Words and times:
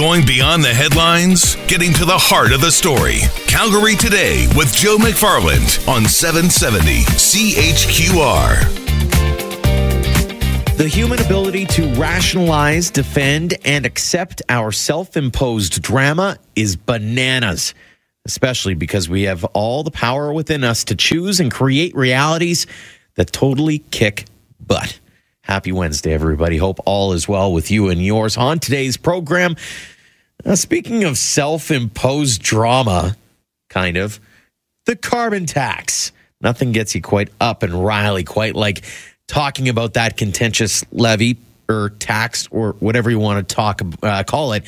Going 0.00 0.24
beyond 0.24 0.64
the 0.64 0.72
headlines, 0.72 1.56
getting 1.66 1.92
to 1.92 2.06
the 2.06 2.16
heart 2.16 2.52
of 2.52 2.62
the 2.62 2.72
story. 2.72 3.18
Calgary 3.46 3.94
Today 3.94 4.48
with 4.56 4.74
Joe 4.74 4.96
McFarland 4.96 5.86
on 5.86 6.06
770 6.06 7.02
CHQR. 7.20 8.60
The 10.78 10.88
human 10.88 11.20
ability 11.20 11.66
to 11.66 11.92
rationalize, 11.96 12.90
defend, 12.90 13.58
and 13.66 13.84
accept 13.84 14.40
our 14.48 14.72
self 14.72 15.18
imposed 15.18 15.82
drama 15.82 16.38
is 16.56 16.76
bananas, 16.76 17.74
especially 18.24 18.72
because 18.72 19.10
we 19.10 19.24
have 19.24 19.44
all 19.52 19.82
the 19.82 19.90
power 19.90 20.32
within 20.32 20.64
us 20.64 20.82
to 20.84 20.96
choose 20.96 21.40
and 21.40 21.52
create 21.52 21.94
realities 21.94 22.66
that 23.16 23.34
totally 23.34 23.80
kick 23.90 24.24
butt. 24.66 24.98
Happy 25.42 25.72
Wednesday, 25.72 26.12
everybody. 26.12 26.58
Hope 26.58 26.80
all 26.84 27.12
is 27.12 27.26
well 27.26 27.52
with 27.52 27.70
you 27.70 27.88
and 27.88 28.04
yours. 28.04 28.36
On 28.36 28.58
today's 28.58 28.96
program, 28.96 29.56
uh, 30.44 30.54
speaking 30.54 31.04
of 31.04 31.16
self 31.16 31.70
imposed 31.70 32.42
drama, 32.42 33.16
kind 33.68 33.96
of, 33.96 34.20
the 34.86 34.96
carbon 34.96 35.46
tax. 35.46 36.12
Nothing 36.42 36.72
gets 36.72 36.94
you 36.94 37.02
quite 37.02 37.30
up 37.40 37.62
and 37.62 37.84
riley, 37.84 38.24
quite 38.24 38.54
like 38.54 38.84
talking 39.28 39.68
about 39.68 39.94
that 39.94 40.16
contentious 40.16 40.84
levy 40.92 41.36
or 41.68 41.90
tax 41.98 42.48
or 42.50 42.72
whatever 42.80 43.10
you 43.10 43.18
want 43.18 43.46
to 43.48 43.54
talk 43.54 43.80
uh, 44.02 44.22
call 44.24 44.52
it 44.54 44.64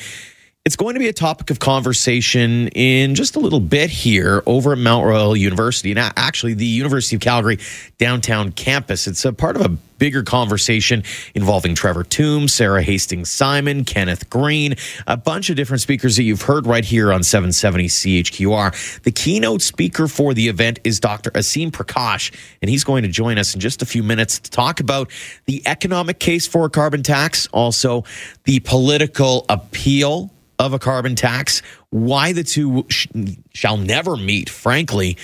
it's 0.65 0.77
going 0.77 0.93
to 0.93 0.99
be 0.99 1.09
a 1.09 1.13
topic 1.13 1.49
of 1.49 1.59
conversation 1.59 2.69
in 2.69 3.15
just 3.15 3.35
a 3.35 3.39
little 3.39 3.59
bit 3.59 3.89
here 3.89 4.41
over 4.45 4.71
at 4.71 4.77
Mount 4.77 5.05
Royal 5.05 5.35
University 5.35 5.91
and 5.91 5.99
actually 5.99 6.53
the 6.53 6.65
University 6.65 7.17
of 7.17 7.21
Calgary 7.21 7.59
downtown 7.97 8.53
campus. 8.53 9.05
It's 9.05 9.25
a 9.25 9.33
part 9.33 9.57
of 9.57 9.61
a 9.61 9.67
bigger 9.67 10.23
conversation 10.23 11.03
involving 11.35 11.75
Trevor 11.75 12.05
Tombe, 12.05 12.49
Sara 12.49 12.81
Hastings 12.81 13.29
Simon, 13.29 13.83
Kenneth 13.83 14.29
Green, 14.29 14.75
a 15.05 15.17
bunch 15.17 15.49
of 15.49 15.57
different 15.57 15.81
speakers 15.81 16.15
that 16.15 16.23
you've 16.23 16.43
heard 16.43 16.65
right 16.65 16.85
here 16.85 17.11
on 17.11 17.23
770 17.23 17.87
CHQR. 17.87 19.01
The 19.03 19.11
keynote 19.11 19.61
speaker 19.61 20.07
for 20.07 20.33
the 20.33 20.47
event 20.47 20.79
is 20.85 21.01
Dr. 21.01 21.31
Aseem 21.31 21.71
Prakash, 21.71 22.33
and 22.61 22.69
he's 22.69 22.85
going 22.85 23.03
to 23.03 23.09
join 23.09 23.37
us 23.37 23.53
in 23.53 23.59
just 23.59 23.81
a 23.81 23.85
few 23.85 24.01
minutes 24.01 24.39
to 24.39 24.49
talk 24.49 24.79
about 24.79 25.11
the 25.43 25.61
economic 25.65 26.19
case 26.19 26.47
for 26.47 26.65
a 26.65 26.69
carbon 26.69 27.03
tax, 27.03 27.47
also 27.47 28.05
the 28.45 28.61
political 28.61 29.45
appeal 29.49 30.32
of 30.59 30.73
a 30.73 30.79
carbon 30.79 31.15
tax, 31.15 31.61
why 31.89 32.33
the 32.33 32.43
two 32.43 32.85
sh- 32.89 33.07
shall 33.53 33.77
never 33.77 34.15
meet, 34.15 34.49
frankly. 34.49 35.17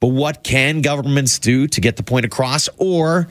But 0.00 0.08
what 0.08 0.42
can 0.42 0.80
governments 0.80 1.38
do 1.38 1.66
to 1.68 1.80
get 1.80 1.96
the 1.96 2.02
point 2.02 2.24
across? 2.24 2.68
Or 2.78 3.28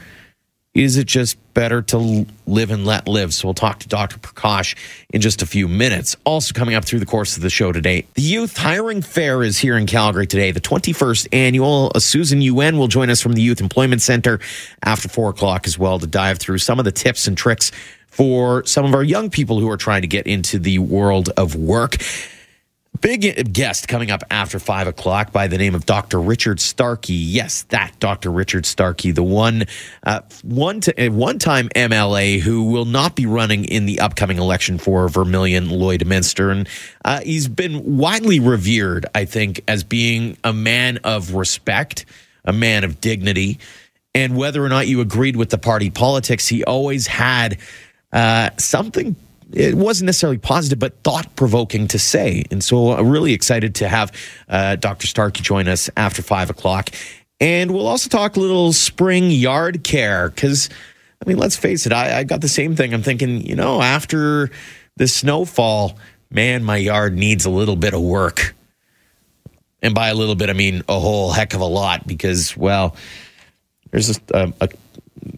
is 0.76 0.98
it 0.98 1.08
just 1.08 1.38
better 1.56 1.82
to 1.82 2.28
live 2.45 2.70
and 2.70 2.86
let 2.86 3.08
live? 3.08 3.34
So 3.34 3.48
we'll 3.48 3.56
talk 3.56 3.80
to 3.80 3.88
Dr. 3.88 4.20
Prakash 4.20 4.76
in 5.12 5.20
just 5.20 5.42
a 5.42 5.48
few 5.48 5.67
minutes. 5.67 6.16
Also, 6.26 6.54
coming 6.54 6.76
up 6.76 6.86
through 6.86 7.00
the 7.00 7.08
course 7.08 7.36
of 7.36 7.42
the 7.42 7.50
show 7.50 7.72
today, 7.72 8.06
the 8.14 8.22
Youth 8.22 8.56
Hiring 8.56 9.02
Fair 9.02 9.42
is 9.42 9.58
here 9.58 9.76
in 9.76 9.88
Calgary 9.88 10.28
today, 10.28 10.52
the 10.52 10.62
21st 10.62 11.28
annual. 11.34 11.92
Uh, 11.95 12.00
Susan 12.00 12.40
Yuen 12.42 12.78
will 12.78 12.88
join 12.88 13.10
us 13.10 13.20
from 13.20 13.34
the 13.34 13.42
Youth 13.42 13.62
Employment 13.62 14.02
Center 14.04 14.40
after 14.84 15.10
four 15.10 15.32
o'clock 15.32 15.66
as 15.66 15.78
well 15.80 15.98
to 15.98 16.08
dive 16.08 16.38
through 16.38 16.60
some 16.60 16.78
of 16.78 16.86
the 16.86 16.92
tips 16.92 17.28
and 17.28 17.36
tricks 17.36 17.72
for 18.11 18.65
some 18.65 18.85
of 18.85 18.93
our 18.93 19.03
young 19.03 19.29
people 19.29 19.59
who 19.59 19.69
are 19.69 19.77
trying 19.77 20.02
to 20.02 20.07
get 20.07 20.27
into 20.27 20.59
the 20.59 20.79
world 20.79 21.29
of 21.38 21.55
work. 21.55 21.97
Big 23.02 23.53
guest 23.53 23.88
coming 23.88 24.11
up 24.11 24.23
after 24.29 24.59
five 24.59 24.85
o'clock 24.85 25.31
by 25.31 25.47
the 25.47 25.57
name 25.57 25.73
of 25.73 25.85
Dr. 25.85 26.19
Richard 26.19 26.57
Starke. 26.57 27.07
Yes, 27.07 27.61
that 27.69 27.97
Dr. 27.99 28.30
Richard 28.30 28.65
Starke, 28.65 29.15
the 29.15 29.23
one, 29.23 29.65
uh, 30.03 30.21
one, 30.43 30.81
to, 30.81 31.07
uh, 31.07 31.09
one 31.09 31.39
time 31.39 31.69
MLA 31.69 32.41
who 32.41 32.63
will 32.63 32.85
not 32.85 33.15
be 33.15 33.25
running 33.25 33.63
in 33.63 33.85
the 33.85 34.02
upcoming 34.02 34.37
election 34.37 34.80
for 34.80 35.07
Vermilion 35.07 35.67
Lloydminster. 35.67 36.52
And 36.52 36.67
uh, 37.05 37.21
he's 37.21 37.47
been 37.47 37.97
widely 37.97 38.41
revered, 38.41 39.05
I 39.15 39.23
think, 39.23 39.61
as 39.65 39.85
being 39.85 40.35
a 40.43 40.52
man 40.52 40.97
of 41.05 41.35
respect, 41.35 42.05
a 42.43 42.52
man 42.52 42.83
of 42.83 42.99
dignity. 42.99 43.59
And 44.14 44.36
whether 44.36 44.65
or 44.65 44.67
not 44.67 44.87
you 44.87 44.99
agreed 44.99 45.37
with 45.37 45.52
the 45.52 45.58
party 45.58 45.89
politics, 45.89 46.48
he 46.48 46.65
always 46.65 47.08
had 47.08 47.59
uh, 48.11 48.49
something 48.58 49.15
it 49.52 49.75
wasn't 49.75 50.05
necessarily 50.05 50.37
positive, 50.37 50.80
but 50.80 51.02
thought 51.03 51.36
provoking 51.36 51.87
to 51.89 51.99
say. 51.99 52.43
And 52.52 52.64
so 52.64 52.92
I'm 52.92 53.09
really 53.09 53.33
excited 53.33 53.75
to 53.75 53.87
have 53.87 54.11
uh, 54.47 54.75
Dr. 54.75 55.08
Starke 55.08 55.42
join 55.42 55.67
us 55.67 55.89
after 55.97 56.21
five 56.21 56.49
o'clock. 56.49 56.89
And 57.39 57.71
we'll 57.71 57.87
also 57.87 58.09
talk 58.09 58.36
a 58.36 58.39
little 58.39 58.73
spring 58.73 59.31
yard 59.31 59.83
care 59.83 60.30
because, 60.30 60.69
I 61.25 61.27
mean, 61.27 61.37
let's 61.37 61.55
face 61.55 61.86
it, 61.86 61.93
I, 61.93 62.19
I 62.19 62.23
got 62.25 62.42
the 62.42 62.49
same 62.49 62.75
thing. 62.75 62.93
I'm 62.93 63.02
thinking, 63.02 63.42
you 63.42 63.55
know, 63.55 63.81
after 63.81 64.52
the 64.98 65.08
snowfall, 65.08 65.98
man, 66.30 66.64
my 66.64 66.77
yard 66.77 67.15
needs 67.15 67.45
a 67.45 67.49
little 67.49 67.77
bit 67.77 67.93
of 67.93 68.02
work. 68.02 68.53
And 69.81 69.95
by 69.95 70.09
a 70.09 70.15
little 70.15 70.36
bit, 70.36 70.49
I 70.49 70.53
mean 70.53 70.83
a 70.89 70.99
whole 70.99 71.31
heck 71.31 71.53
of 71.53 71.61
a 71.61 71.65
lot 71.65 72.05
because, 72.05 72.55
well, 72.55 72.95
there's 73.92 74.17
a, 74.17 74.21
a, 74.33 74.53
a 74.61 74.69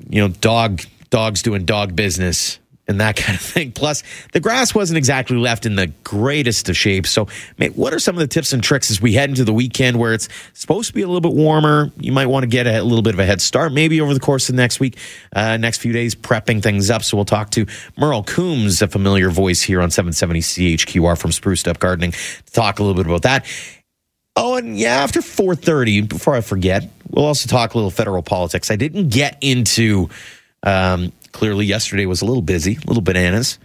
you 0.10 0.22
know, 0.22 0.28
dog 0.28 0.82
dogs 1.12 1.44
doing 1.44 1.66
dog 1.66 1.96
business 1.96 2.58
and 2.88 3.00
that 3.00 3.16
kind 3.18 3.36
of 3.36 3.42
thing. 3.42 3.72
Plus, 3.72 4.04
the 4.34 4.40
grass 4.40 4.74
wasn't 4.74 4.98
exactly 4.98 5.38
left 5.38 5.66
in 5.66 5.76
the 5.76 5.88
greatest 6.04 6.70
of 6.70 6.78
shape. 6.78 7.08
So, 7.08 7.28
what 7.76 7.94
are 7.94 8.00
some 8.00 8.16
of 8.16 8.20
the 8.20 8.28
tips 8.28 8.54
and 8.54 8.64
tricks 8.64 8.92
as 8.92 9.02
we 9.02 9.14
head 9.14 9.30
into 9.30 9.44
the 9.44 9.54
weekend 9.54 9.98
where 9.98 10.14
it's 10.14 10.28
supposed 10.54 10.90
to 10.90 10.94
be 10.94 11.02
a 11.02 11.08
little 11.08 11.22
bit 11.22 11.34
warmer? 11.34 11.92
You 11.98 12.12
might 12.12 12.26
want 12.26 12.44
to 12.44 12.48
get 12.48 12.68
a 12.68 12.84
little 12.84 13.04
bit 13.04 13.14
of 13.14 13.20
a 13.20 13.26
head 13.26 13.42
start, 13.42 13.72
maybe 13.72 14.02
over 14.02 14.14
the 14.14 14.20
course 14.20 14.50
of 14.50 14.56
the 14.56 14.62
next 14.62 14.80
week, 14.80 14.98
uh, 15.34 15.58
next 15.58 15.80
few 15.80 15.94
days, 15.94 16.16
prepping 16.16 16.62
things 16.62 16.90
up. 16.90 17.04
So, 17.04 17.18
we'll 17.18 17.26
talk 17.26 17.52
to 17.52 17.66
Merle 17.98 18.24
Coombs, 18.24 18.82
a 18.82 18.88
familiar 18.88 19.30
voice 19.30 19.62
here 19.62 19.82
on 19.82 19.92
770 19.92 20.42
CHQR 20.42 21.18
from 21.18 21.32
Spruced 21.32 21.68
Up 21.68 21.80
Gardening, 21.80 22.12
to 22.12 22.52
talk 22.52 22.80
a 22.80 22.84
little 22.84 23.02
bit 23.02 23.08
about 23.08 23.24
that. 23.24 23.46
Oh, 24.38 24.56
and 24.56 24.78
yeah, 24.78 24.96
after 24.96 25.22
4:30, 25.22 26.08
before 26.08 26.36
I 26.36 26.42
forget, 26.42 26.90
we'll 27.10 27.26
also 27.26 27.50
talk 27.50 27.74
a 27.74 27.78
little 27.78 27.92
federal 27.92 28.24
politics. 28.24 28.72
I 28.72 28.78
didn't 28.78 29.10
get 29.10 29.38
into 29.42 30.10
um, 30.64 31.12
Clearly, 31.32 31.66
yesterday 31.66 32.06
was 32.06 32.22
a 32.22 32.26
little 32.26 32.42
busy, 32.42 32.76
a 32.76 32.88
little 32.88 33.02
bananas. 33.02 33.58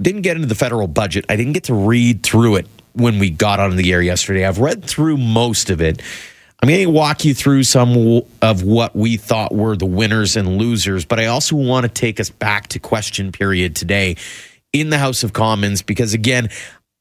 Didn't 0.00 0.22
get 0.22 0.36
into 0.36 0.48
the 0.48 0.54
federal 0.54 0.88
budget. 0.88 1.24
I 1.28 1.36
didn't 1.36 1.52
get 1.52 1.64
to 1.64 1.74
read 1.74 2.22
through 2.22 2.56
it 2.56 2.66
when 2.94 3.18
we 3.18 3.30
got 3.30 3.60
on 3.60 3.76
the 3.76 3.92
air 3.92 4.02
yesterday. 4.02 4.44
I've 4.44 4.58
read 4.58 4.84
through 4.84 5.16
most 5.16 5.70
of 5.70 5.80
it. 5.80 6.02
I'm 6.60 6.68
going 6.68 6.84
to 6.84 6.90
walk 6.90 7.24
you 7.24 7.34
through 7.34 7.64
some 7.64 8.22
of 8.40 8.62
what 8.62 8.94
we 8.94 9.16
thought 9.16 9.52
were 9.52 9.76
the 9.76 9.86
winners 9.86 10.36
and 10.36 10.58
losers, 10.58 11.04
but 11.04 11.18
I 11.18 11.26
also 11.26 11.56
want 11.56 11.84
to 11.84 11.88
take 11.88 12.20
us 12.20 12.30
back 12.30 12.68
to 12.68 12.78
question 12.78 13.32
period 13.32 13.74
today 13.74 14.16
in 14.72 14.90
the 14.90 14.98
House 14.98 15.24
of 15.24 15.32
Commons 15.32 15.82
because, 15.82 16.14
again, 16.14 16.50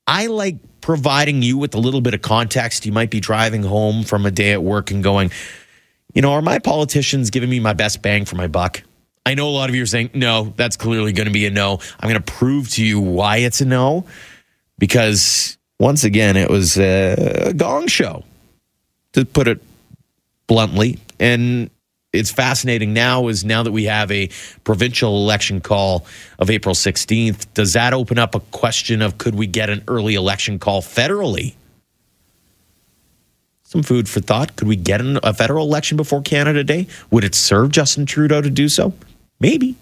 I 0.08 0.28
like 0.28 0.56
providing 0.82 1.44
you 1.44 1.58
with 1.58 1.76
a 1.76 1.78
little 1.78 2.02
bit 2.02 2.16
of 2.16 2.24
context. 2.24 2.86
You 2.88 2.92
might 2.92 3.12
be 3.12 3.20
driving 3.20 3.62
home 3.62 4.04
from 4.04 4.26
a 4.26 4.32
day 4.32 4.52
at 4.52 4.64
work 4.64 4.90
and 4.90 5.04
going, 5.04 5.32
you 6.14 6.22
know, 6.22 6.34
are 6.34 6.42
my 6.42 6.60
politicians 6.60 7.30
giving 7.30 7.50
me 7.50 7.60
my 7.60 7.74
best 7.74 8.02
bang 8.02 8.26
for 8.26 8.36
my 8.36 8.48
buck? 8.48 8.84
I 9.26 9.36
know 9.36 9.48
a 9.48 9.52
lot 9.52 9.70
of 9.70 9.76
you 9.76 9.84
are 9.84 9.88
saying, 9.88 10.12
no, 10.14 10.54
that's 10.58 10.76
clearly 10.76 11.14
going 11.14 11.28
to 11.28 11.34
be 11.34 11.46
a 11.46 11.52
no. 11.52 11.80
I'm 12.00 12.10
going 12.10 12.22
to 12.22 12.32
prove 12.32 12.70
to 12.72 12.86
you 12.86 13.00
why 13.00 13.38
it's 13.38 13.62
a 13.62 13.66
no 13.66 14.06
because 14.80 15.58
once 15.80 16.04
again, 16.04 16.38
it 16.38 16.50
was 16.50 16.78
a 16.78 17.54
gong 17.56 17.88
show, 17.88 18.24
to 19.14 19.26
put 19.26 19.48
it 19.48 19.62
bluntly. 20.46 21.00
And 21.20 21.72
it's 22.14 22.30
fascinating 22.30 22.94
now 22.94 23.30
is 23.30 23.44
now 23.44 23.64
that 23.64 23.72
we 23.72 23.86
have 23.86 24.12
a 24.12 24.30
provincial 24.64 25.16
election 25.18 25.62
call 25.62 26.06
of 26.38 26.50
April 26.50 26.76
16th, 26.76 27.46
does 27.54 27.74
that 27.74 27.94
open 27.94 28.20
up 28.20 28.36
a 28.36 28.40
question 28.40 29.02
of 29.02 29.18
could 29.18 29.34
we 29.34 29.48
get 29.48 29.70
an 29.70 29.84
early 29.88 30.16
election 30.16 30.60
call 30.60 30.82
federally? 30.82 31.56
Some 33.72 33.84
food 33.84 34.10
for 34.10 34.20
thought. 34.20 34.58
Could 34.58 34.68
we 34.68 34.76
get 34.76 35.00
a 35.02 35.34
federal 35.34 35.66
election 35.66 35.96
before 35.96 36.22
Canada 36.22 36.62
Day? 36.62 36.88
Would 37.10 37.24
it 37.24 37.34
serve 37.34 37.72
Justin 37.72 38.06
Trudeau 38.06 38.42
to 38.42 38.50
do 38.50 38.68
so? 38.68 38.94
Maybe. 39.40 39.78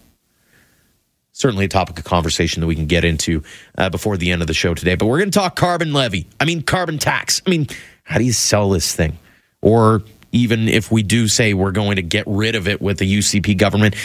Certainly 1.32 1.66
a 1.66 1.70
topic 1.70 1.98
of 1.98 2.06
conversation 2.06 2.62
that 2.62 2.68
we 2.68 2.76
can 2.76 2.86
get 2.86 3.04
into 3.04 3.42
uh, 3.80 3.90
before 3.90 4.16
the 4.16 4.30
end 4.30 4.42
of 4.42 4.48
the 4.48 4.54
show 4.54 4.76
today. 4.76 4.94
But 4.94 5.08
we're 5.08 5.18
going 5.18 5.32
to 5.32 5.40
talk 5.40 5.56
carbon 5.56 5.92
levy. 5.92 6.28
I 6.40 6.46
mean, 6.46 6.62
carbon 6.62 7.00
tax. 7.00 7.42
I 7.48 7.50
mean, 7.50 7.66
how 8.04 8.20
do 8.20 8.26
you 8.26 8.32
sell 8.32 8.70
this 8.70 8.94
thing? 8.96 9.18
Or 9.64 10.04
even 10.32 10.68
if 10.68 10.92
we 10.92 11.02
do 11.02 11.28
say 11.28 11.56
we're 11.56 11.72
going 11.72 11.96
to 11.96 12.04
get 12.04 12.26
rid 12.28 12.54
of 12.54 12.68
it 12.68 12.84
with 12.84 13.00
the 13.00 13.12
UCP 13.12 13.58
government, 13.58 13.96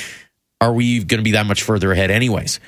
are 0.62 0.72
we 0.72 1.04
going 1.04 1.19
to 1.19 1.25
be 1.25 1.32
that 1.32 1.44
much 1.44 1.62
further 1.62 1.92
ahead, 1.92 2.10
anyways? 2.10 2.58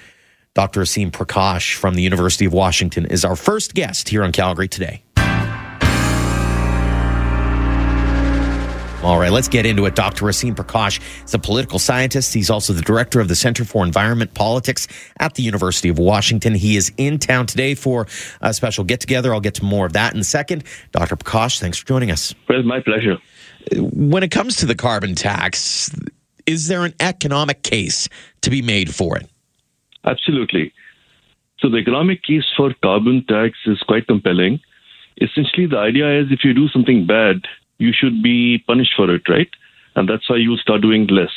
Dr. 0.52 0.82
Aseem 0.82 1.12
Prakash 1.12 1.76
from 1.76 1.94
the 1.94 2.02
University 2.02 2.44
of 2.44 2.52
Washington 2.52 3.06
is 3.06 3.24
our 3.24 3.36
first 3.36 3.72
guest 3.72 4.10
here 4.10 4.22
on 4.22 4.32
Calgary 4.32 4.68
today. 4.68 5.02
All 9.06 9.20
right, 9.20 9.30
let's 9.30 9.46
get 9.46 9.66
into 9.66 9.86
it. 9.86 9.94
Dr. 9.94 10.24
Aseem 10.24 10.56
Prakash 10.56 11.00
is 11.24 11.32
a 11.32 11.38
political 11.38 11.78
scientist. 11.78 12.34
He's 12.34 12.50
also 12.50 12.72
the 12.72 12.82
director 12.82 13.20
of 13.20 13.28
the 13.28 13.36
Center 13.36 13.64
for 13.64 13.84
Environment 13.84 14.34
Politics 14.34 14.88
at 15.20 15.34
the 15.36 15.44
University 15.44 15.88
of 15.88 15.96
Washington. 15.96 16.56
He 16.56 16.76
is 16.76 16.92
in 16.96 17.20
town 17.20 17.46
today 17.46 17.76
for 17.76 18.08
a 18.40 18.52
special 18.52 18.82
get 18.82 18.98
together. 18.98 19.32
I'll 19.32 19.40
get 19.40 19.54
to 19.54 19.64
more 19.64 19.86
of 19.86 19.92
that 19.92 20.12
in 20.12 20.18
a 20.18 20.24
second. 20.24 20.64
Dr. 20.90 21.14
Prakash, 21.14 21.60
thanks 21.60 21.78
for 21.78 21.86
joining 21.86 22.10
us. 22.10 22.34
It's 22.48 22.66
my 22.66 22.80
pleasure. 22.80 23.18
When 23.76 24.24
it 24.24 24.32
comes 24.32 24.56
to 24.56 24.66
the 24.66 24.74
carbon 24.74 25.14
tax, 25.14 25.88
is 26.46 26.66
there 26.66 26.84
an 26.84 26.94
economic 26.98 27.62
case 27.62 28.08
to 28.40 28.50
be 28.50 28.60
made 28.60 28.92
for 28.92 29.16
it? 29.16 29.30
Absolutely. 30.04 30.72
So 31.60 31.68
the 31.68 31.76
economic 31.76 32.24
case 32.24 32.44
for 32.56 32.74
carbon 32.82 33.24
tax 33.28 33.56
is 33.66 33.78
quite 33.86 34.08
compelling. 34.08 34.58
Essentially, 35.18 35.66
the 35.66 35.78
idea 35.78 36.22
is 36.22 36.32
if 36.32 36.40
you 36.42 36.54
do 36.54 36.66
something 36.70 37.06
bad, 37.06 37.42
you 37.78 37.93
should 37.93 38.23
be 38.23 38.58
punished 38.67 38.93
for 38.96 39.12
it, 39.14 39.28
right? 39.28 39.50
And 39.94 40.08
that's 40.08 40.28
why 40.28 40.37
you'll 40.37 40.58
start 40.58 40.82
doing 40.82 41.06
less. 41.06 41.32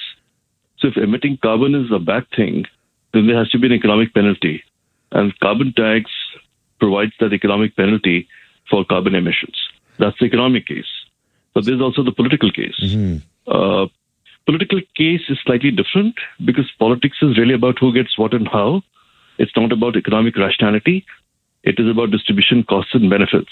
So 0.79 0.87
if 0.89 0.97
emitting 0.97 1.37
carbon 1.41 1.75
is 1.75 1.91
a 1.91 1.99
bad 1.99 2.25
thing, 2.35 2.65
then 3.13 3.27
there 3.27 3.37
has 3.37 3.49
to 3.49 3.59
be 3.59 3.67
an 3.67 3.73
economic 3.73 4.13
penalty. 4.13 4.63
And 5.11 5.37
carbon 5.39 5.73
tax 5.73 6.11
provides 6.79 7.13
that 7.19 7.33
economic 7.33 7.75
penalty 7.75 8.27
for 8.69 8.85
carbon 8.85 9.15
emissions. 9.15 9.55
That's 9.97 10.17
the 10.19 10.25
economic 10.25 10.67
case. 10.67 10.85
But 11.53 11.65
there's 11.65 11.81
also 11.81 12.03
the 12.03 12.11
political 12.11 12.51
case. 12.51 12.79
Mm-hmm. 12.81 13.17
Uh, 13.51 13.87
political 14.45 14.79
case 14.95 15.21
is 15.29 15.37
slightly 15.43 15.71
different 15.71 16.15
because 16.45 16.69
politics 16.77 17.17
is 17.21 17.37
really 17.37 17.53
about 17.53 17.79
who 17.79 17.93
gets 17.93 18.17
what 18.17 18.33
and 18.33 18.47
how. 18.47 18.81
It's 19.37 19.55
not 19.55 19.71
about 19.71 19.95
economic 19.95 20.37
rationality. 20.37 21.05
It 21.63 21.79
is 21.79 21.89
about 21.89 22.11
distribution 22.11 22.63
costs 22.63 22.93
and 22.93 23.09
benefits. 23.09 23.51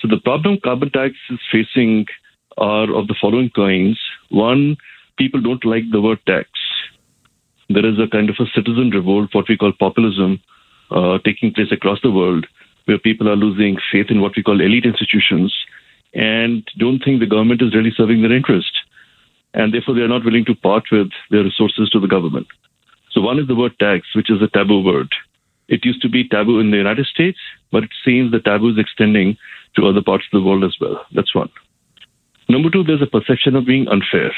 So 0.00 0.08
the 0.08 0.20
problem 0.20 0.58
carbon 0.62 0.90
tax 0.90 1.14
is 1.30 1.38
facing 1.50 2.06
are 2.56 2.92
of 2.94 3.06
the 3.06 3.14
following 3.20 3.50
kinds. 3.50 3.98
One, 4.30 4.76
people 5.16 5.40
don't 5.40 5.64
like 5.64 5.84
the 5.90 6.00
word 6.00 6.18
tax. 6.26 6.48
There 7.68 7.86
is 7.86 7.98
a 7.98 8.08
kind 8.08 8.30
of 8.30 8.36
a 8.38 8.46
citizen 8.54 8.90
revolt, 8.90 9.30
what 9.32 9.48
we 9.48 9.56
call 9.56 9.72
populism, 9.78 10.40
uh, 10.90 11.18
taking 11.24 11.52
place 11.52 11.70
across 11.70 12.00
the 12.02 12.10
world, 12.10 12.46
where 12.86 12.98
people 12.98 13.28
are 13.28 13.36
losing 13.36 13.76
faith 13.92 14.06
in 14.10 14.20
what 14.20 14.32
we 14.36 14.42
call 14.42 14.60
elite 14.60 14.86
institutions 14.86 15.54
and 16.14 16.66
don't 16.78 17.04
think 17.04 17.20
the 17.20 17.26
government 17.26 17.62
is 17.62 17.74
really 17.74 17.92
serving 17.94 18.22
their 18.22 18.32
interest. 18.32 18.72
And 19.54 19.72
therefore, 19.72 19.94
they 19.94 20.02
are 20.02 20.08
not 20.08 20.24
willing 20.24 20.44
to 20.46 20.54
part 20.54 20.84
with 20.90 21.08
their 21.30 21.44
resources 21.44 21.90
to 21.90 22.00
the 22.00 22.06
government. 22.06 22.46
So, 23.10 23.20
one 23.20 23.38
is 23.38 23.48
the 23.48 23.54
word 23.54 23.78
tax, 23.78 24.06
which 24.14 24.30
is 24.30 24.40
a 24.42 24.48
taboo 24.48 24.82
word. 24.82 25.08
It 25.68 25.84
used 25.84 26.02
to 26.02 26.08
be 26.08 26.28
taboo 26.28 26.60
in 26.60 26.70
the 26.70 26.76
United 26.76 27.06
States, 27.06 27.38
but 27.72 27.84
it 27.84 27.90
seems 28.04 28.30
the 28.30 28.40
taboo 28.40 28.70
is 28.70 28.78
extending 28.78 29.36
to 29.76 29.86
other 29.86 30.02
parts 30.02 30.24
of 30.32 30.40
the 30.40 30.46
world 30.46 30.64
as 30.64 30.76
well. 30.80 31.04
That's 31.14 31.34
one. 31.34 31.50
Number 32.48 32.70
two, 32.70 32.82
there's 32.82 33.02
a 33.02 33.06
perception 33.06 33.56
of 33.56 33.66
being 33.66 33.86
unfair. 33.88 34.32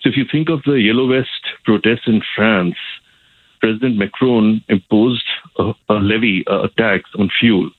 So 0.00 0.08
if 0.08 0.16
you 0.16 0.24
think 0.30 0.48
of 0.48 0.62
the 0.64 0.80
Yellow 0.80 1.08
Vest 1.08 1.44
protests 1.64 2.06
in 2.06 2.22
France, 2.34 2.76
President 3.60 3.96
Macron 3.96 4.64
imposed 4.68 5.28
a, 5.58 5.72
a 5.88 5.94
levy, 5.94 6.44
a 6.46 6.68
tax 6.76 7.04
on 7.18 7.30
fuel 7.38 7.70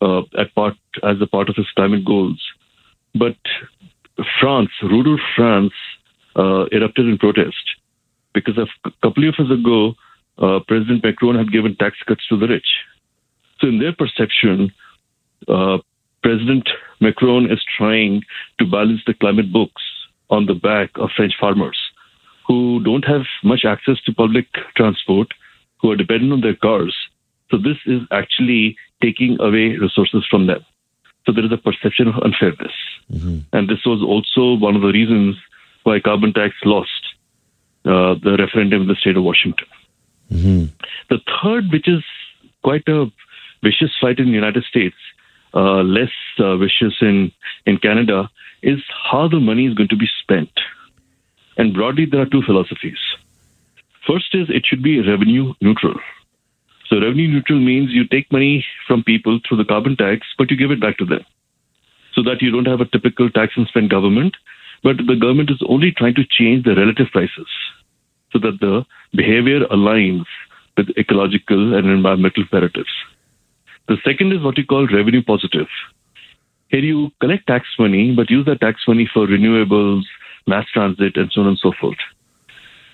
uh, 0.00 0.22
part 0.54 0.74
as 1.02 1.16
a 1.20 1.26
part 1.26 1.48
of 1.48 1.56
his 1.56 1.66
climate 1.76 2.04
goals. 2.04 2.42
But 3.14 3.36
France, 4.40 4.70
rural 4.82 5.18
France, 5.36 5.72
uh, 6.34 6.64
erupted 6.72 7.06
in 7.06 7.18
protest 7.18 7.62
because 8.34 8.56
a 8.56 8.66
couple 9.02 9.28
of 9.28 9.34
years 9.38 9.50
ago, 9.50 9.94
uh, 10.38 10.60
President 10.66 11.04
Macron 11.04 11.36
had 11.36 11.52
given 11.52 11.76
tax 11.76 11.96
cuts 12.06 12.26
to 12.28 12.38
the 12.38 12.48
rich. 12.48 12.66
So, 13.60 13.68
in 13.68 13.78
their 13.78 13.92
perception, 13.92 14.72
uh, 15.46 15.78
President 16.22 16.68
Macron 17.00 17.50
is 17.50 17.62
trying 17.76 18.22
to 18.58 18.64
balance 18.64 19.00
the 19.06 19.14
climate 19.14 19.52
books 19.52 19.82
on 20.30 20.46
the 20.46 20.54
back 20.54 20.90
of 20.96 21.10
French 21.16 21.34
farmers 21.38 21.78
who 22.46 22.82
don't 22.82 23.04
have 23.04 23.22
much 23.44 23.64
access 23.64 24.00
to 24.04 24.12
public 24.12 24.46
transport, 24.76 25.28
who 25.80 25.90
are 25.90 25.96
dependent 25.96 26.32
on 26.32 26.40
their 26.40 26.54
cars. 26.54 26.94
So 27.50 27.58
this 27.58 27.76
is 27.86 28.00
actually 28.10 28.76
taking 29.02 29.36
away 29.40 29.76
resources 29.76 30.24
from 30.28 30.46
them. 30.46 30.64
So 31.26 31.32
there 31.32 31.44
is 31.44 31.52
a 31.52 31.56
perception 31.56 32.08
of 32.08 32.14
unfairness. 32.22 32.72
Mm-hmm. 33.12 33.38
And 33.52 33.68
this 33.68 33.84
was 33.84 34.02
also 34.02 34.58
one 34.58 34.74
of 34.74 34.82
the 34.82 34.88
reasons 34.88 35.36
why 35.84 36.00
carbon 36.00 36.32
tax 36.32 36.54
lost 36.64 36.90
uh, 37.84 38.14
the 38.22 38.36
referendum 38.38 38.82
in 38.82 38.88
the 38.88 38.96
state 38.96 39.16
of 39.16 39.24
Washington. 39.24 39.66
Mm-hmm. 40.30 40.64
The 41.10 41.20
third, 41.42 41.70
which 41.70 41.88
is 41.88 42.02
quite 42.62 42.88
a 42.88 43.06
vicious 43.62 43.90
fight 44.00 44.18
in 44.18 44.26
the 44.26 44.32
United 44.32 44.64
States, 44.64 44.96
uh, 45.54 45.82
less 45.82 46.12
uh, 46.38 46.56
vicious 46.56 46.94
in, 47.00 47.32
in 47.66 47.78
Canada, 47.78 48.30
is 48.62 48.78
how 49.10 49.28
the 49.28 49.40
money 49.40 49.66
is 49.66 49.74
going 49.74 49.88
to 49.88 49.96
be 49.96 50.08
spent. 50.22 50.50
And 51.56 51.74
broadly, 51.74 52.06
there 52.06 52.20
are 52.20 52.26
two 52.26 52.42
philosophies. 52.42 52.98
First 54.06 54.34
is 54.34 54.48
it 54.48 54.64
should 54.66 54.82
be 54.82 55.00
revenue 55.00 55.52
neutral. 55.60 55.94
So 56.88 57.00
revenue 57.00 57.28
neutral 57.28 57.60
means 57.60 57.90
you 57.90 58.06
take 58.06 58.30
money 58.32 58.64
from 58.86 59.02
people 59.02 59.40
through 59.46 59.58
the 59.58 59.64
carbon 59.64 59.96
tax, 59.96 60.26
but 60.36 60.50
you 60.50 60.56
give 60.56 60.70
it 60.70 60.80
back 60.80 60.98
to 60.98 61.04
them. 61.04 61.24
So 62.14 62.22
that 62.24 62.42
you 62.42 62.50
don't 62.50 62.66
have 62.66 62.80
a 62.80 62.86
typical 62.86 63.30
tax 63.30 63.52
and 63.56 63.66
spend 63.68 63.90
government, 63.90 64.36
but 64.82 64.96
the 64.98 65.16
government 65.16 65.50
is 65.50 65.62
only 65.68 65.92
trying 65.92 66.14
to 66.16 66.24
change 66.28 66.64
the 66.64 66.74
relative 66.74 67.06
prices 67.12 67.46
so 68.32 68.38
that 68.40 68.60
the 68.60 68.84
behavior 69.14 69.60
aligns 69.66 70.24
with 70.76 70.88
ecological 70.98 71.74
and 71.74 71.86
environmental 71.86 72.42
imperatives. 72.42 72.92
The 73.88 73.96
second 74.04 74.32
is 74.32 74.42
what 74.42 74.58
you 74.58 74.66
call 74.66 74.86
revenue 74.86 75.22
positive. 75.22 75.66
Here 76.68 76.80
you 76.80 77.10
collect 77.20 77.46
tax 77.46 77.66
money, 77.78 78.14
but 78.14 78.30
use 78.30 78.46
that 78.46 78.60
tax 78.60 78.80
money 78.88 79.08
for 79.12 79.26
renewables, 79.26 80.02
mass 80.46 80.66
transit, 80.72 81.16
and 81.16 81.30
so 81.32 81.42
on 81.42 81.48
and 81.48 81.58
so 81.58 81.72
forth. 81.78 81.98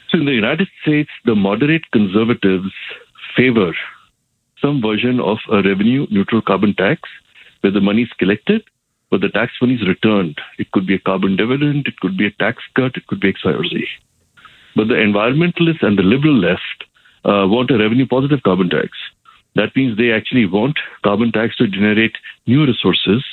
So 0.08 0.18
in 0.18 0.24
the 0.24 0.32
United 0.32 0.68
States, 0.82 1.10
the 1.24 1.34
moderate 1.34 1.90
conservatives 1.92 2.72
favor 3.36 3.72
some 4.60 4.80
version 4.82 5.20
of 5.20 5.38
a 5.52 5.62
revenue 5.62 6.06
neutral 6.10 6.42
carbon 6.42 6.74
tax 6.74 7.02
where 7.60 7.72
the 7.72 7.80
money 7.80 8.02
is 8.02 8.12
collected, 8.18 8.62
but 9.10 9.20
the 9.20 9.28
tax 9.28 9.52
money 9.60 9.74
is 9.74 9.86
returned. 9.86 10.40
It 10.58 10.70
could 10.72 10.86
be 10.86 10.94
a 10.94 10.98
carbon 10.98 11.36
dividend, 11.36 11.86
it 11.86 11.98
could 12.00 12.16
be 12.16 12.26
a 12.26 12.30
tax 12.32 12.62
cut, 12.74 12.96
it 12.96 13.06
could 13.06 13.20
be 13.20 13.28
X, 13.28 13.44
Y, 13.44 13.52
or 13.52 13.64
Z. 13.64 13.86
But 14.76 14.88
the 14.88 14.94
environmentalists 14.94 15.82
and 15.82 15.98
the 15.98 16.02
liberal 16.02 16.34
left 16.34 16.84
uh, 17.24 17.46
want 17.46 17.70
a 17.70 17.78
revenue 17.78 18.06
positive 18.06 18.42
carbon 18.42 18.70
tax. 18.70 18.90
That 19.58 19.74
means 19.74 19.98
they 19.98 20.12
actually 20.12 20.46
want 20.46 20.78
carbon 21.02 21.32
tax 21.32 21.56
to 21.56 21.66
generate 21.66 22.16
new 22.46 22.64
resources 22.64 23.24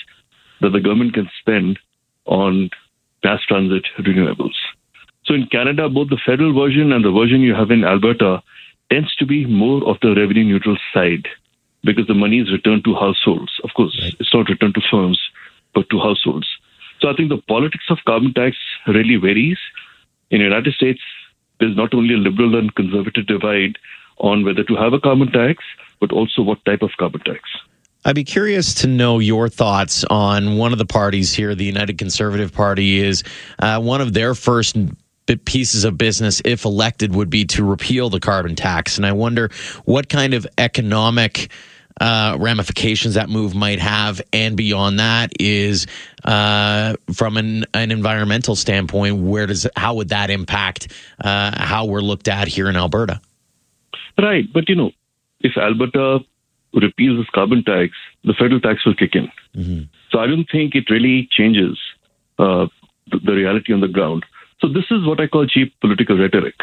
that 0.59 0.71
the 0.71 0.79
government 0.79 1.13
can 1.13 1.29
spend 1.39 1.77
on 2.25 2.71
mass 3.23 3.41
transit 3.47 3.85
renewables. 3.99 4.57
So 5.25 5.35
in 5.35 5.45
Canada, 5.45 5.87
both 5.87 6.09
the 6.09 6.19
federal 6.25 6.51
version 6.51 6.91
and 6.91 7.05
the 7.05 7.11
version 7.11 7.41
you 7.41 7.53
have 7.53 7.69
in 7.69 7.83
Alberta 7.83 8.41
tends 8.91 9.15
to 9.17 9.25
be 9.27 9.45
more 9.45 9.87
of 9.87 9.97
the 10.01 10.15
revenue 10.15 10.43
neutral 10.43 10.77
side 10.95 11.27
because 11.83 12.07
the 12.07 12.15
money 12.15 12.39
is 12.39 12.51
returned 12.51 12.85
to 12.85 12.95
households. 12.95 13.51
Of 13.63 13.69
course, 13.75 13.95
right. 14.01 14.15
it's 14.19 14.33
not 14.33 14.49
returned 14.49 14.73
to 14.73 14.81
firms, 14.89 15.19
but 15.75 15.87
to 15.91 15.99
households. 15.99 16.47
So 17.01 17.07
I 17.07 17.15
think 17.15 17.29
the 17.29 17.37
politics 17.47 17.85
of 17.91 17.99
carbon 18.07 18.33
tax 18.33 18.57
really 18.87 19.17
varies. 19.17 19.59
In 20.31 20.39
the 20.39 20.45
United 20.45 20.73
States, 20.73 21.01
there's 21.59 21.77
not 21.77 21.93
only 21.93 22.15
a 22.15 22.17
liberal 22.17 22.57
and 22.57 22.73
conservative 22.73 23.27
divide 23.27 23.77
on 24.17 24.43
whether 24.43 24.63
to 24.63 24.75
have 24.75 24.93
a 24.93 24.99
carbon 24.99 25.31
tax, 25.31 25.63
but 26.05 26.15
also 26.15 26.41
what 26.41 26.63
type 26.65 26.81
of 26.81 26.91
carbon 26.97 27.21
tax. 27.21 27.41
I'd 28.03 28.15
be 28.15 28.23
curious 28.23 28.75
to 28.75 28.87
know 28.87 29.17
your 29.17 29.49
thoughts 29.49 30.03
on 30.03 30.57
one 30.57 30.71
of 30.71 30.77
the 30.77 30.85
parties 30.85 31.33
here. 31.33 31.55
The 31.55 31.65
United 31.65 31.97
Conservative 31.97 32.53
Party 32.53 32.99
is 32.99 33.23
uh, 33.57 33.81
one 33.81 33.99
of 34.01 34.13
their 34.13 34.35
first 34.35 34.77
pieces 35.45 35.85
of 35.85 35.97
business, 35.97 36.39
if 36.45 36.65
elected, 36.65 37.15
would 37.15 37.31
be 37.31 37.45
to 37.45 37.63
repeal 37.63 38.11
the 38.11 38.19
carbon 38.19 38.55
tax. 38.55 38.97
And 38.97 39.07
I 39.07 39.13
wonder 39.13 39.49
what 39.85 40.07
kind 40.07 40.35
of 40.35 40.45
economic 40.59 41.49
uh, 41.99 42.37
ramifications 42.39 43.15
that 43.15 43.27
move 43.27 43.55
might 43.55 43.79
have, 43.79 44.21
and 44.31 44.55
beyond 44.55 44.99
that 44.99 45.31
is 45.39 45.87
uh, 46.25 46.95
from 47.11 47.37
an, 47.37 47.65
an, 47.73 47.89
environmental 47.89 48.55
standpoint, 48.55 49.17
where 49.17 49.47
does 49.47 49.65
how 49.75 49.95
would 49.95 50.09
that 50.09 50.29
impact 50.29 50.91
uh, 51.21 51.57
how 51.57 51.85
we're 51.85 52.01
looked 52.01 52.27
at 52.27 52.49
here 52.49 52.69
in 52.69 52.75
Alberta? 52.75 53.21
Right, 54.17 54.45
but 54.53 54.69
you 54.69 54.75
know, 54.75 54.91
if 55.45 55.57
Alberta 55.57 56.19
repeals 56.73 57.19
its 57.19 57.29
carbon 57.29 57.63
tax, 57.63 57.91
the 58.23 58.33
federal 58.33 58.59
tax 58.59 58.85
will 58.85 58.95
kick 58.95 59.15
in. 59.15 59.27
Mm-hmm. 59.55 59.83
So 60.11 60.19
I 60.19 60.27
don't 60.27 60.49
think 60.51 60.75
it 60.75 60.89
really 60.89 61.29
changes 61.31 61.77
uh, 62.39 62.65
the, 63.11 63.19
the, 63.23 63.33
reality 63.33 63.71
on 63.71 63.81
the 63.81 63.87
ground. 63.87 64.25
So 64.59 64.67
this 64.67 64.85
is 64.89 65.05
what 65.05 65.19
I 65.19 65.27
call 65.27 65.45
cheap 65.45 65.73
political 65.79 66.17
rhetoric, 66.17 66.55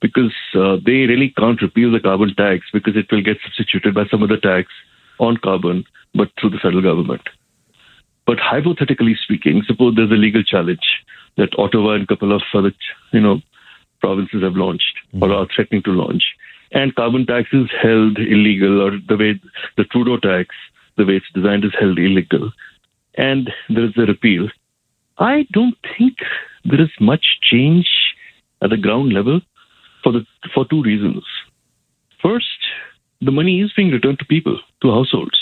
because 0.00 0.34
uh, 0.54 0.76
they 0.84 1.06
really 1.10 1.34
can't 1.36 1.60
repeal 1.60 1.90
the 1.90 2.00
carbon 2.00 2.34
tax 2.36 2.66
because 2.72 2.96
it 2.96 3.10
will 3.10 3.22
get 3.22 3.38
substituted 3.42 3.94
by 3.94 4.06
some 4.10 4.22
other 4.22 4.38
tax 4.38 4.68
on 5.18 5.36
carbon, 5.38 5.84
but 6.14 6.30
through 6.40 6.50
the 6.50 6.62
federal 6.62 6.82
government. 6.82 7.22
But 8.26 8.38
hypothetically 8.38 9.16
speaking, 9.20 9.62
suppose 9.66 9.96
there's 9.96 10.10
a 10.10 10.14
legal 10.14 10.44
challenge 10.44 11.02
that 11.36 11.58
Ottawa 11.58 11.94
and 11.94 12.04
a 12.04 12.06
couple 12.06 12.32
of 12.32 12.42
other, 12.54 12.72
you 13.12 13.20
know, 13.20 13.40
provinces 14.00 14.42
have 14.42 14.54
launched 14.54 14.94
mm-hmm. 15.12 15.24
or 15.24 15.32
are 15.32 15.48
threatening 15.54 15.82
to 15.82 15.90
launch 15.90 16.22
and 16.72 16.94
carbon 16.94 17.26
tax 17.26 17.48
is 17.52 17.68
held 17.82 18.18
illegal, 18.18 18.80
or 18.82 18.92
the 19.08 19.16
way 19.16 19.40
the 19.76 19.84
Trudeau 19.84 20.18
tax, 20.18 20.54
the 20.96 21.04
way 21.04 21.16
it's 21.16 21.26
designed, 21.34 21.64
is 21.64 21.74
held 21.78 21.98
illegal, 21.98 22.50
and 23.16 23.50
there 23.68 23.84
is 23.84 23.96
a 23.96 24.02
repeal. 24.02 24.48
I 25.18 25.46
don't 25.52 25.76
think 25.96 26.18
there 26.64 26.80
is 26.80 26.90
much 27.00 27.38
change 27.42 27.88
at 28.62 28.70
the 28.70 28.76
ground 28.76 29.12
level 29.12 29.40
for 30.02 30.12
the 30.12 30.24
for 30.54 30.64
two 30.66 30.82
reasons. 30.82 31.24
First, 32.22 32.46
the 33.20 33.32
money 33.32 33.60
is 33.60 33.72
being 33.76 33.90
returned 33.90 34.18
to 34.20 34.24
people, 34.24 34.58
to 34.82 34.90
households. 34.90 35.38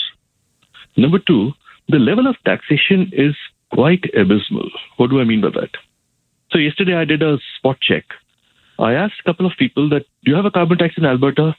Number 0.95 1.19
two, 1.19 1.51
the 1.89 1.99
level 1.99 2.27
of 2.27 2.35
taxation 2.45 3.11
is 3.13 3.35
quite 3.73 4.05
abysmal. 4.15 4.69
What 4.97 5.09
do 5.09 5.19
I 5.19 5.23
mean 5.23 5.41
by 5.41 5.49
that? 5.49 5.69
So 6.51 6.57
yesterday 6.57 6.95
I 6.95 7.05
did 7.05 7.21
a 7.21 7.37
spot 7.57 7.77
check 7.81 8.05
I 8.79 8.93
asked 8.93 9.19
a 9.19 9.23
couple 9.23 9.45
of 9.45 9.53
people 9.57 9.89
that, 9.89 10.05
do 10.23 10.31
you 10.31 10.35
have 10.35 10.45
a 10.45 10.51
carbon 10.51 10.77
tax 10.77 10.95
in 10.97 11.05
Alberta? 11.05 11.55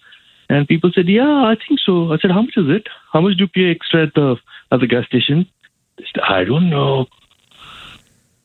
And 0.49 0.67
people 0.67 0.91
said, 0.95 1.09
yeah, 1.09 1.45
I 1.45 1.57
think 1.67 1.81
so. 1.81 2.13
I 2.13 2.19
said, 2.19 2.31
how 2.31 2.43
much 2.43 2.57
is 2.57 2.69
it? 2.69 2.89
How 3.13 3.21
much 3.21 3.37
do 3.37 3.45
you 3.45 3.49
pay 3.49 3.71
extra 3.71 4.05
at 4.07 4.15
the, 4.15 4.37
at 4.73 4.81
the 4.81 4.87
gas 4.87 5.05
station? 5.07 5.47
They 5.99 6.05
said, 6.13 6.23
I 6.23 6.45
don't 6.45 6.71
know. 6.71 7.07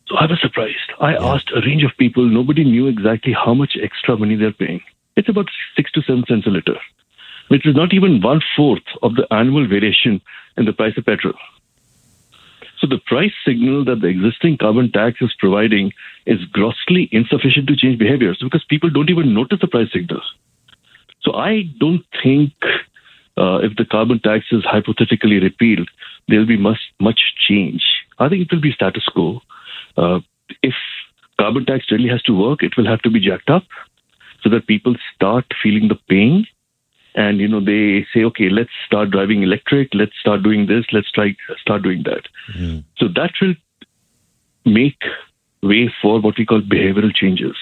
So 0.07 0.17
I 0.17 0.25
was 0.25 0.41
surprised. 0.41 0.91
I 0.99 1.15
asked 1.15 1.51
a 1.55 1.61
range 1.61 1.83
of 1.83 1.91
people. 1.97 2.27
Nobody 2.27 2.63
knew 2.65 2.87
exactly 2.87 3.33
how 3.33 3.53
much 3.53 3.77
extra 3.81 4.17
money 4.17 4.35
they're 4.35 4.51
paying. 4.51 4.81
It's 5.15 5.29
about 5.29 5.47
six 5.75 5.91
to 5.93 6.01
seven 6.01 6.25
cents 6.27 6.47
a 6.47 6.49
liter, 6.49 6.77
which 7.47 7.65
is 7.65 7.75
not 7.75 7.93
even 7.93 8.21
one 8.21 8.41
fourth 8.55 8.83
of 9.01 9.15
the 9.15 9.31
annual 9.31 9.67
variation 9.67 10.19
in 10.57 10.65
the 10.65 10.73
price 10.73 10.97
of 10.97 11.05
petrol. 11.05 11.35
So 12.83 12.89
the 12.89 12.97
price 12.97 13.31
signal 13.47 13.85
that 13.85 14.01
the 14.01 14.07
existing 14.07 14.57
carbon 14.57 14.91
tax 14.91 15.21
is 15.21 15.31
providing 15.39 15.93
is 16.25 16.43
grossly 16.51 17.07
insufficient 17.13 17.67
to 17.69 17.77
change 17.77 17.97
behaviors 17.97 18.39
because 18.41 18.65
people 18.65 18.89
don't 18.89 19.09
even 19.09 19.33
notice 19.33 19.59
the 19.61 19.69
price 19.69 19.87
signal. 19.93 20.19
So 21.21 21.33
I 21.33 21.63
don't 21.79 22.03
think 22.21 22.51
uh, 23.37 23.59
if 23.63 23.77
the 23.77 23.85
carbon 23.85 24.19
tax 24.19 24.47
is 24.51 24.65
hypothetically 24.65 25.39
repealed, 25.39 25.89
there'll 26.27 26.45
be 26.45 26.57
much 26.57 26.79
much 26.99 27.21
change. 27.47 27.83
I 28.19 28.27
think 28.27 28.41
it 28.41 28.51
will 28.51 28.59
be 28.59 28.73
status 28.73 29.05
quo. 29.05 29.39
Uh, 29.95 30.19
if 30.61 30.75
carbon 31.39 31.65
tax 31.65 31.85
really 31.89 32.09
has 32.09 32.21
to 32.23 32.37
work, 32.37 32.63
it 32.63 32.75
will 32.75 32.85
have 32.85 33.01
to 33.03 33.09
be 33.09 33.21
jacked 33.21 33.49
up 33.49 33.63
so 34.43 34.49
that 34.49 34.67
people 34.67 34.95
start 35.15 35.45
feeling 35.63 35.87
the 35.87 35.99
pain 36.09 36.45
and 37.15 37.39
you 37.39 37.47
know 37.47 37.59
they 37.59 38.05
say 38.13 38.23
okay 38.23 38.49
let's 38.49 38.71
start 38.85 39.11
driving 39.11 39.43
electric 39.43 39.89
let's 39.93 40.17
start 40.19 40.43
doing 40.43 40.65
this 40.67 40.85
let's 40.91 41.11
try 41.11 41.35
start 41.59 41.83
doing 41.83 42.03
that 42.03 42.23
mm-hmm. 42.53 42.79
so 42.97 43.07
that 43.07 43.31
will 43.41 43.55
make 44.65 45.01
way 45.61 45.91
for 46.01 46.19
what 46.21 46.37
we 46.37 46.45
call 46.45 46.61
behavioral 46.61 47.13
changes 47.13 47.55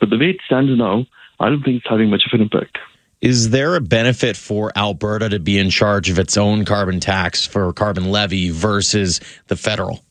but 0.00 0.10
the 0.10 0.18
way 0.18 0.30
it 0.30 0.40
stands 0.44 0.70
now 0.76 1.06
i 1.40 1.48
don't 1.48 1.62
think 1.62 1.76
it's 1.76 1.88
having 1.88 2.10
much 2.10 2.22
of 2.26 2.32
an 2.32 2.42
impact 2.42 2.78
is 3.20 3.50
there 3.50 3.74
a 3.74 3.80
benefit 3.80 4.36
for 4.36 4.70
Alberta 4.76 5.28
to 5.30 5.40
be 5.40 5.58
in 5.58 5.70
charge 5.70 6.08
of 6.08 6.20
its 6.20 6.36
own 6.36 6.64
carbon 6.64 7.00
tax 7.00 7.44
for 7.44 7.72
carbon 7.72 8.12
levy 8.12 8.50
versus 8.50 9.20
the 9.48 9.56
federal? 9.56 10.04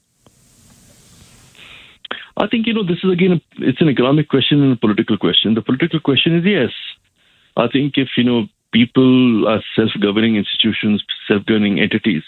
I 2.36 2.48
think 2.48 2.68
you 2.68 2.74
know 2.74 2.84
this 2.84 3.00
is 3.04 3.12
again 3.12 3.32
a, 3.32 3.42
it's 3.60 3.82
an 3.82 3.88
economic 3.88 4.28
question 4.28 4.62
and 4.62 4.74
a 4.74 4.76
political 4.76 5.18
question. 5.18 5.56
The 5.56 5.62
political 5.62 6.02
question 6.02 6.36
is 6.36 6.44
yes. 6.46 6.72
I 7.56 7.68
think 7.68 7.94
if 7.98 8.10
you 8.18 8.26
know 8.26 8.48
people 8.78 9.48
are 9.52 9.64
self-governing 9.76 10.36
institutions, 10.36 11.04
self-governing 11.28 11.80
entities, 11.80 12.24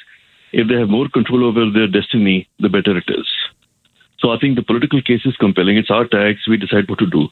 if 0.51 0.67
they 0.67 0.77
have 0.81 0.89
more 0.97 1.07
control 1.17 1.43
over 1.49 1.63
their 1.69 1.87
destiny, 1.87 2.37
the 2.65 2.69
better 2.75 2.97
it 2.97 3.09
is. 3.19 3.27
So 4.19 4.31
I 4.31 4.39
think 4.39 4.55
the 4.55 4.69
political 4.71 5.01
case 5.09 5.25
is 5.25 5.35
compelling. 5.43 5.77
It's 5.77 5.91
our 5.97 6.07
tax. 6.07 6.47
We 6.47 6.57
decide 6.57 6.89
what 6.89 6.99
to 6.99 7.09
do. 7.17 7.27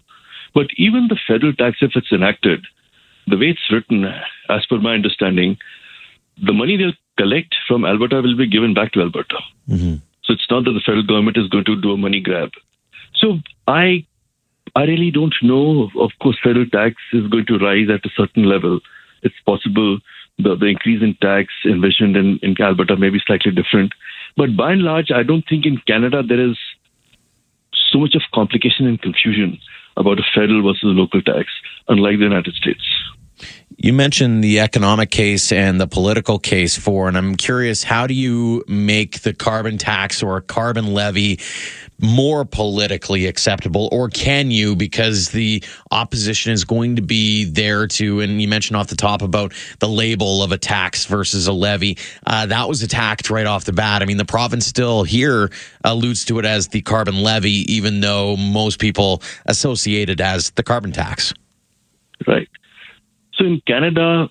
But 0.53 0.67
even 0.77 1.07
the 1.09 1.19
federal 1.27 1.53
tax, 1.53 1.77
if 1.81 1.95
it's 1.95 2.12
enacted, 2.12 2.59
the 3.25 3.38
way 3.38 3.47
it's 3.53 3.71
written, 3.71 4.05
as 4.50 4.65
per 4.69 4.77
my 4.77 4.93
understanding, 4.93 5.57
the 6.50 6.53
money 6.53 6.77
they'll 6.77 7.01
collect 7.17 7.55
from 7.67 7.86
Alberta 7.86 8.21
will 8.21 8.38
be 8.38 8.47
given 8.47 8.75
back 8.75 8.91
to 8.93 9.01
Alberta. 9.01 9.39
Mm-hmm. 9.67 9.95
So 10.24 10.33
it's 10.33 10.50
not 10.51 10.65
that 10.65 10.74
the 10.77 10.86
federal 10.86 11.07
government 11.12 11.38
is 11.38 11.50
going 11.50 11.65
to 11.65 11.81
do 11.81 11.91
a 11.91 11.97
money 11.97 12.21
grab. 12.21 12.51
So 13.15 13.39
I, 13.67 14.05
I 14.75 14.83
really 14.83 15.09
don't 15.09 15.36
know. 15.41 15.89
Of 16.05 16.12
course, 16.21 16.38
federal 16.43 16.67
tax 16.67 16.95
is 17.13 17.27
going 17.33 17.47
to 17.47 17.57
rise 17.57 17.89
at 17.89 18.05
a 18.05 18.13
certain 18.15 18.43
level. 18.43 18.79
It's 19.24 19.39
possible 19.45 20.00
the, 20.38 20.55
the 20.55 20.67
increase 20.67 21.01
in 21.01 21.15
tax 21.21 21.53
envisioned 21.65 22.15
in, 22.15 22.39
in 22.41 22.55
Alberta 22.59 22.95
may 22.95 23.09
be 23.09 23.19
slightly 23.25 23.51
different. 23.51 23.93
But 24.36 24.55
by 24.55 24.74
and 24.74 24.83
large, 24.83 25.12
I 25.12 25.24
don't 25.24 25.45
think 25.50 25.65
in 25.65 25.77
Canada 25.88 26.21
there 26.21 26.39
is 26.39 26.57
so 27.91 28.00
much 28.00 28.15
of 28.15 28.21
complication 28.33 28.86
and 28.86 29.01
confusion 29.01 29.57
about 29.95 30.19
a 30.19 30.24
federal 30.33 30.62
versus 30.62 30.83
local 30.83 31.21
tax, 31.21 31.47
unlike 31.88 32.17
the 32.17 32.25
United 32.25 32.53
States. 32.53 32.83
You 33.79 33.93
mentioned 33.93 34.43
the 34.43 34.60
economic 34.60 35.12
case 35.12 35.51
and 35.51 35.79
the 35.79 35.86
political 35.86 36.39
case 36.39 36.75
for, 36.75 37.07
and 37.07 37.15
I'm 37.15 37.36
curious, 37.36 37.84
how 37.84 38.07
do 38.07 38.15
you 38.15 38.63
make 38.67 39.22
the 39.22 39.36
carbon 39.36 39.77
tax 39.77 40.24
or 40.24 40.41
carbon 40.41 40.96
levy 40.96 41.39
more 42.01 42.43
politically 42.43 43.27
acceptable, 43.27 43.88
or 43.91 44.10
can 44.10 44.50
you? 44.50 44.75
Because 44.75 45.29
the 45.29 45.63
opposition 45.91 46.53
is 46.53 46.63
going 46.63 46.96
to 46.96 47.03
be 47.03 47.46
there 47.46 47.86
to, 47.86 48.19
and 48.22 48.41
you 48.41 48.48
mentioned 48.48 48.77
off 48.77 48.88
the 48.88 48.96
top 48.96 49.22
about 49.22 49.53
the 49.77 49.88
label 49.88 50.41
of 50.41 50.51
a 50.51 50.57
tax 50.57 51.05
versus 51.05 51.46
a 51.46 51.53
levy. 51.53 52.00
Uh, 52.25 52.48
that 52.48 52.67
was 52.67 52.81
attacked 52.81 53.29
right 53.29 53.46
off 53.46 53.65
the 53.65 53.74
bat. 53.74 54.01
I 54.01 54.05
mean, 54.05 54.17
the 54.17 54.25
province 54.25 54.65
still 54.65 55.03
here 55.03 55.51
alludes 55.84 56.25
to 56.25 56.39
it 56.39 56.46
as 56.46 56.69
the 56.69 56.81
carbon 56.81 57.22
levy, 57.22 57.72
even 57.72 58.00
though 58.00 58.38
most 58.38 58.79
people 58.79 59.22
associate 59.46 60.10
it 60.10 60.19
as 60.19 60.50
the 60.51 60.63
carbon 60.63 60.91
tax. 60.91 61.31
Right. 62.25 62.50
So 63.38 63.46
in 63.46 63.62
Canada, 63.67 64.29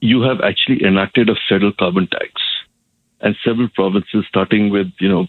you 0.00 0.22
have 0.22 0.40
actually 0.40 0.84
enacted 0.84 1.28
a 1.28 1.34
federal 1.48 1.72
carbon 1.72 2.08
tax, 2.08 2.32
and 3.20 3.36
several 3.44 3.68
provinces, 3.68 4.24
starting 4.28 4.70
with 4.70 4.88
you 4.98 5.08
know 5.08 5.26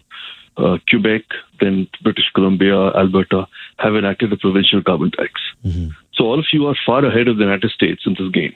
uh, 0.57 0.77
Quebec, 0.89 1.23
then 1.59 1.87
British 2.01 2.29
Columbia, 2.33 2.91
Alberta, 2.93 3.47
have 3.77 3.95
enacted 3.95 4.33
a 4.33 4.37
provincial 4.37 4.81
carbon 4.83 5.11
tax. 5.11 5.31
Mm-hmm. 5.65 5.89
So 6.13 6.25
all 6.25 6.39
of 6.39 6.45
you 6.51 6.67
are 6.67 6.75
far 6.85 7.05
ahead 7.05 7.27
of 7.27 7.37
the 7.37 7.43
United 7.43 7.71
States 7.71 8.03
in 8.05 8.15
this 8.17 8.31
game 8.31 8.53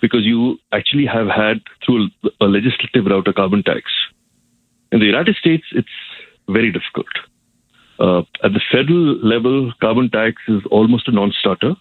because 0.00 0.24
you 0.24 0.58
actually 0.72 1.06
have 1.06 1.28
had 1.28 1.62
through 1.84 2.08
a 2.40 2.44
legislative 2.44 3.06
route 3.06 3.28
a 3.28 3.32
carbon 3.32 3.62
tax. 3.62 3.90
In 4.92 5.00
the 5.00 5.06
United 5.06 5.36
States, 5.36 5.64
it's 5.72 5.88
very 6.48 6.70
difficult. 6.70 7.06
Uh, 7.98 8.22
at 8.42 8.52
the 8.52 8.60
federal 8.70 9.16
level, 9.24 9.72
carbon 9.80 10.10
tax 10.10 10.42
is 10.48 10.62
almost 10.70 11.08
a 11.08 11.12
non-starter 11.12 11.74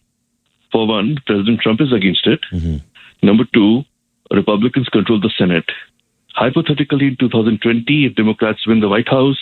for 0.73 0.87
one, 0.87 1.17
President 1.27 1.61
Trump 1.61 1.79
is 1.79 1.93
against 1.93 2.25
it. 2.25 2.41
Mm-hmm. 2.51 2.77
Number 3.25 3.45
two, 3.53 3.83
Republicans 4.31 4.89
control 4.89 5.21
the 5.21 5.31
Senate. 5.37 5.69
Hypothetically, 6.33 7.07
in 7.07 7.17
2020, 7.19 8.05
if 8.07 8.15
Democrats 8.15 8.65
win 8.65 8.79
the 8.79 8.89
White 8.89 9.07
House, 9.07 9.37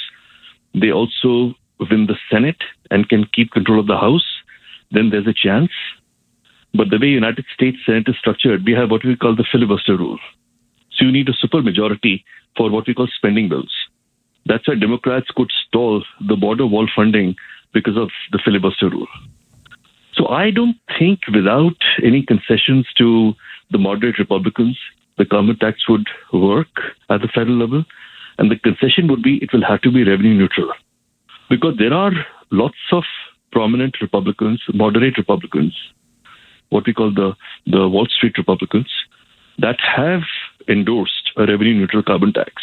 they 0.76 0.92
also 0.92 1.56
win 1.80 2.08
the 2.08 2.18
Senate 2.30 2.62
and 2.92 3.08
can 3.08 3.26
keep 3.34 3.52
control 3.52 3.80
of 3.80 3.88
the 3.88 3.98
House, 3.98 4.26
then 4.92 5.10
there's 5.10 5.26
a 5.26 5.34
chance. 5.34 5.72
But 6.74 6.90
the 6.90 7.00
way 7.00 7.08
United 7.08 7.46
States 7.54 7.78
Senate 7.86 8.08
is 8.08 8.16
structured, 8.20 8.66
we 8.66 8.74
have 8.74 8.92
what 8.92 9.06
we 9.06 9.16
call 9.16 9.36
the 9.36 9.48
filibuster 9.50 9.98
rule. 9.98 10.20
So 10.92 11.06
you 11.06 11.12
need 11.12 11.30
a 11.30 11.48
supermajority 11.48 12.24
for 12.58 12.70
what 12.70 12.88
we 12.88 12.94
call 12.94 13.08
spending 13.16 13.48
bills. 13.48 13.74
That's 14.46 14.68
why 14.68 14.76
Democrats 14.76 15.28
could 15.36 15.52
stall 15.66 16.04
the 16.28 16.36
border 16.36 16.66
wall 16.66 16.90
funding 16.94 17.36
because 17.74 17.96
of 17.96 18.10
the 18.34 18.40
filibuster 18.44 18.90
rule. 18.90 19.08
So 20.14 20.28
I 20.28 20.52
don't 20.52 20.78
think 21.00 21.20
without 21.34 21.78
any 22.04 22.24
concessions 22.24 22.88
to 22.98 23.34
the 23.72 23.78
moderate 23.78 24.20
Republicans, 24.20 24.78
the 25.18 25.26
carbon 25.26 25.58
tax 25.58 25.88
would 25.88 26.08
work 26.34 26.68
at 27.10 27.22
the 27.22 27.28
federal 27.28 27.58
level. 27.58 27.84
And 28.38 28.52
the 28.52 28.58
concession 28.58 29.08
would 29.08 29.22
be 29.22 29.38
it 29.38 29.54
will 29.54 29.64
have 29.64 29.82
to 29.82 29.92
be 29.92 30.04
revenue 30.04 30.34
neutral. 30.34 30.72
Because 31.50 31.76
there 31.78 31.94
are 31.94 32.12
lots 32.52 32.78
of 32.92 33.04
prominent 33.52 33.98
Republicans, 34.02 34.62
moderate 34.74 35.18
Republicans, 35.18 35.76
what 36.70 36.86
we 36.88 36.94
call 36.94 37.14
the, 37.14 37.34
the 37.66 37.88
Wall 37.88 38.08
Street 38.08 38.38
Republicans, 38.38 38.90
that 39.60 39.78
have 39.82 40.22
endorsed 40.68 41.32
a 41.38 41.46
revenue 41.46 41.74
neutral 41.74 42.04
carbon 42.04 42.34
tax. 42.34 42.54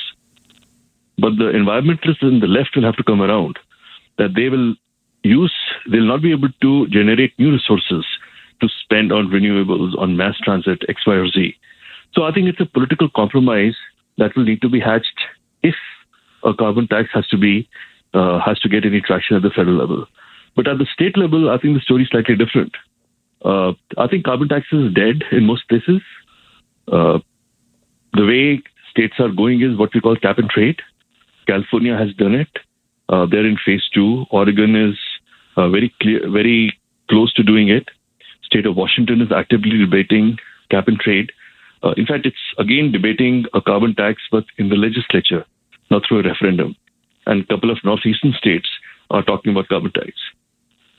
But 1.18 1.36
the 1.36 1.52
environmentalists 1.52 2.22
in 2.22 2.40
the 2.40 2.46
left 2.46 2.70
will 2.74 2.84
have 2.84 2.96
to 2.96 3.04
come 3.04 3.20
around 3.20 3.58
that 4.18 4.34
they 4.34 4.48
will 4.48 4.74
use, 5.22 5.54
they'll 5.90 6.02
not 6.02 6.22
be 6.22 6.32
able 6.32 6.48
to 6.60 6.86
generate 6.88 7.38
new 7.38 7.52
resources 7.52 8.04
to 8.60 8.68
spend 8.82 9.12
on 9.12 9.28
renewables, 9.28 9.96
on 9.98 10.16
mass 10.16 10.36
transit, 10.42 10.82
X, 10.88 11.06
Y, 11.06 11.14
or 11.14 11.28
Z. 11.28 11.54
So 12.14 12.24
I 12.24 12.32
think 12.32 12.48
it's 12.48 12.60
a 12.60 12.66
political 12.66 13.08
compromise 13.14 13.76
that 14.16 14.34
will 14.36 14.44
need 14.44 14.62
to 14.62 14.68
be 14.68 14.80
hatched 14.80 15.20
if 15.62 15.74
a 16.44 16.54
carbon 16.54 16.88
tax 16.88 17.08
has 17.12 17.26
to 17.28 17.38
be 17.38 17.68
uh, 18.14 18.40
has 18.40 18.58
to 18.60 18.68
get 18.68 18.86
any 18.86 19.00
traction 19.00 19.36
at 19.36 19.42
the 19.42 19.50
federal 19.50 19.76
level. 19.76 20.06
But 20.56 20.66
at 20.66 20.78
the 20.78 20.86
state 20.92 21.16
level, 21.16 21.50
I 21.50 21.58
think 21.58 21.74
the 21.74 21.80
story 21.80 22.04
is 22.04 22.08
slightly 22.08 22.36
different. 22.36 22.74
Uh, 23.44 23.72
I 23.96 24.08
think 24.08 24.24
carbon 24.24 24.48
tax 24.48 24.66
is 24.72 24.92
dead 24.94 25.22
in 25.30 25.44
most 25.44 25.68
places. 25.68 26.00
Uh, 26.90 27.18
the 28.14 28.24
way 28.24 28.62
states 28.90 29.14
are 29.20 29.28
going 29.28 29.62
is 29.62 29.78
what 29.78 29.90
we 29.94 30.00
call 30.00 30.16
cap 30.16 30.38
and 30.38 30.48
trade. 30.50 30.80
California 31.46 31.96
has 31.96 32.12
done 32.14 32.34
it. 32.34 32.48
Uh, 33.08 33.26
they're 33.26 33.46
in 33.46 33.56
phase 33.64 33.88
two. 33.94 34.24
Oregon 34.30 34.74
is 34.74 34.96
very 35.66 35.92
clear, 36.00 36.30
very 36.30 36.78
close 37.10 37.32
to 37.34 37.42
doing 37.42 37.68
it. 37.68 37.88
State 38.44 38.66
of 38.66 38.76
Washington 38.76 39.20
is 39.20 39.32
actively 39.34 39.78
debating 39.78 40.38
cap 40.70 40.86
and 40.86 40.98
trade. 40.98 41.32
Uh, 41.82 41.94
in 41.96 42.06
fact, 42.06 42.26
it's 42.26 42.36
again 42.58 42.92
debating 42.92 43.46
a 43.54 43.60
carbon 43.60 43.94
tax, 43.94 44.22
but 44.30 44.44
in 44.58 44.68
the 44.68 44.76
legislature, 44.76 45.44
not 45.90 46.02
through 46.06 46.20
a 46.20 46.22
referendum. 46.22 46.76
And 47.26 47.42
a 47.42 47.46
couple 47.46 47.70
of 47.70 47.78
northeastern 47.84 48.32
states 48.32 48.68
are 49.10 49.22
talking 49.22 49.52
about 49.52 49.68
carbon 49.68 49.92
tax, 49.92 50.12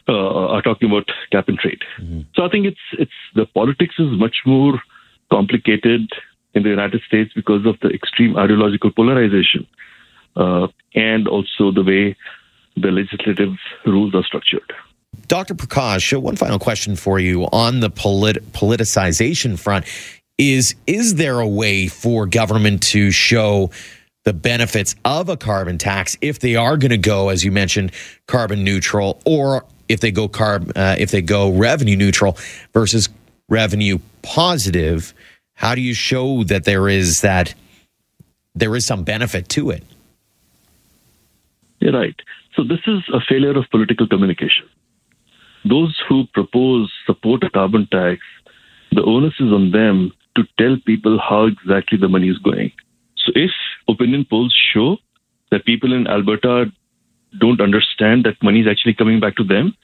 uh, 0.08 0.48
are 0.54 0.62
talking 0.62 0.90
about 0.90 1.08
cap 1.32 1.48
and 1.48 1.58
trade. 1.58 1.82
Mm-hmm. 2.02 2.22
So 2.36 2.44
I 2.44 2.50
think 2.50 2.66
it's 2.66 2.86
it's 2.94 3.20
the 3.36 3.46
politics 3.46 3.96
is 3.98 4.20
much 4.20 4.38
more 4.46 4.82
complicated 5.32 6.10
in 6.54 6.64
the 6.64 6.70
United 6.70 7.02
States 7.08 7.32
because 7.36 7.66
of 7.66 7.76
the 7.82 7.90
extreme 7.90 8.36
ideological 8.36 8.92
polarization 8.92 9.68
uh, 10.36 10.68
and 10.96 11.28
also 11.28 11.72
the 11.72 11.84
way 11.84 12.16
the 12.76 12.92
legislative 12.92 13.56
rules 13.86 14.16
are 14.16 14.24
structured. 14.24 14.74
Dr. 15.28 15.56
Prakash, 15.56 16.20
one 16.20 16.36
final 16.36 16.60
question 16.60 16.96
for 16.96 17.20
you 17.20 17.44
on 17.46 17.80
the 17.80 17.90
polit- 17.90 18.52
politicization 18.52 19.60
front 19.60 19.86
is 20.40 20.74
is 20.88 21.16
there 21.16 21.40
a 21.40 21.48
way 21.48 21.88
for 21.88 22.26
government 22.26 22.82
to 22.82 23.12
show 23.12 23.70
the 24.24 24.34
benefits 24.34 24.96
of 25.06 25.30
a 25.30 25.38
carbon 25.38 25.78
tax 25.78 26.18
if 26.22 26.40
they 26.40 26.56
are 26.56 26.78
going 26.78 26.92
to 26.92 26.98
go 26.98 27.30
as 27.30 27.44
you 27.44 27.52
mentioned 27.52 27.92
carbon 28.28 28.64
neutral 28.64 29.22
or 29.26 29.66
if 29.90 30.00
they 30.00 30.12
go 30.12 30.30
carb 30.30 30.72
uh, 30.76 30.96
if 30.98 31.12
they 31.12 31.22
go 31.22 31.52
revenue 31.52 31.96
neutral 31.96 32.38
versus 32.74 33.10
revenue 33.50 34.00
positive 34.22 35.14
how 35.56 35.76
do 35.76 35.82
you 35.82 35.94
show 35.94 36.44
that 36.46 36.64
there 36.64 36.88
is 36.88 37.22
that 37.22 37.54
there 38.56 38.76
is 38.76 38.86
some 38.86 39.04
benefit 39.04 39.50
to 39.50 39.70
it 39.70 39.84
you're 41.80 41.94
right 41.94 42.16
so 42.60 42.68
this 42.76 42.86
is 42.88 43.10
a 43.14 43.22
failure 43.32 43.58
of 43.58 43.70
political 43.72 44.08
communication 44.08 44.68
those 45.74 45.98
who 46.08 46.26
propose 46.34 46.92
support 47.06 47.44
a 47.44 47.50
carbon 47.50 47.88
tax 47.92 48.22
the 48.92 49.04
onus 49.04 49.34
is 49.40 49.52
on 49.52 49.72
them 49.72 50.12
to 50.36 50.44
tell 50.58 50.78
people 50.86 51.20
how 51.20 51.46
exactly 51.46 51.98
the 51.98 52.08
money 52.08 52.30
is 52.30 52.38
going. 52.40 52.72
So 53.18 53.32
if 53.36 53.52
opinion 53.88 54.26
polls 54.30 54.56
show 54.74 54.98
that 55.52 55.66
people 55.66 55.94
in 55.94 56.08
Alberta 56.08 56.72
don't 57.40 57.62
understand 57.62 58.24
that 58.26 58.42
money 58.42 58.62
is 58.62 58.68
actually 58.68 58.94
coming 58.94 59.20
back 59.20 59.36
to 59.36 59.44
them 59.44 59.76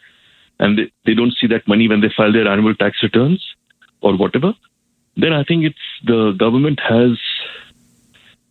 and 0.60 0.77
they, 0.77 0.91
they 1.05 1.13
don't 1.13 1.34
see 1.39 1.48
that 1.48 1.67
money 1.67 1.88
when 1.88 2.01
they 2.01 2.12
file 2.15 2.32
their 2.32 2.48
annual 2.48 2.75
tax 2.75 3.03
returns 3.03 3.44
or 4.01 4.15
whatever, 4.17 4.53
then 5.17 5.34
I 5.34 5.44
think 5.44 5.65
it's 5.65 5.86
the 6.05 6.34
government 6.38 6.79
has 6.79 7.20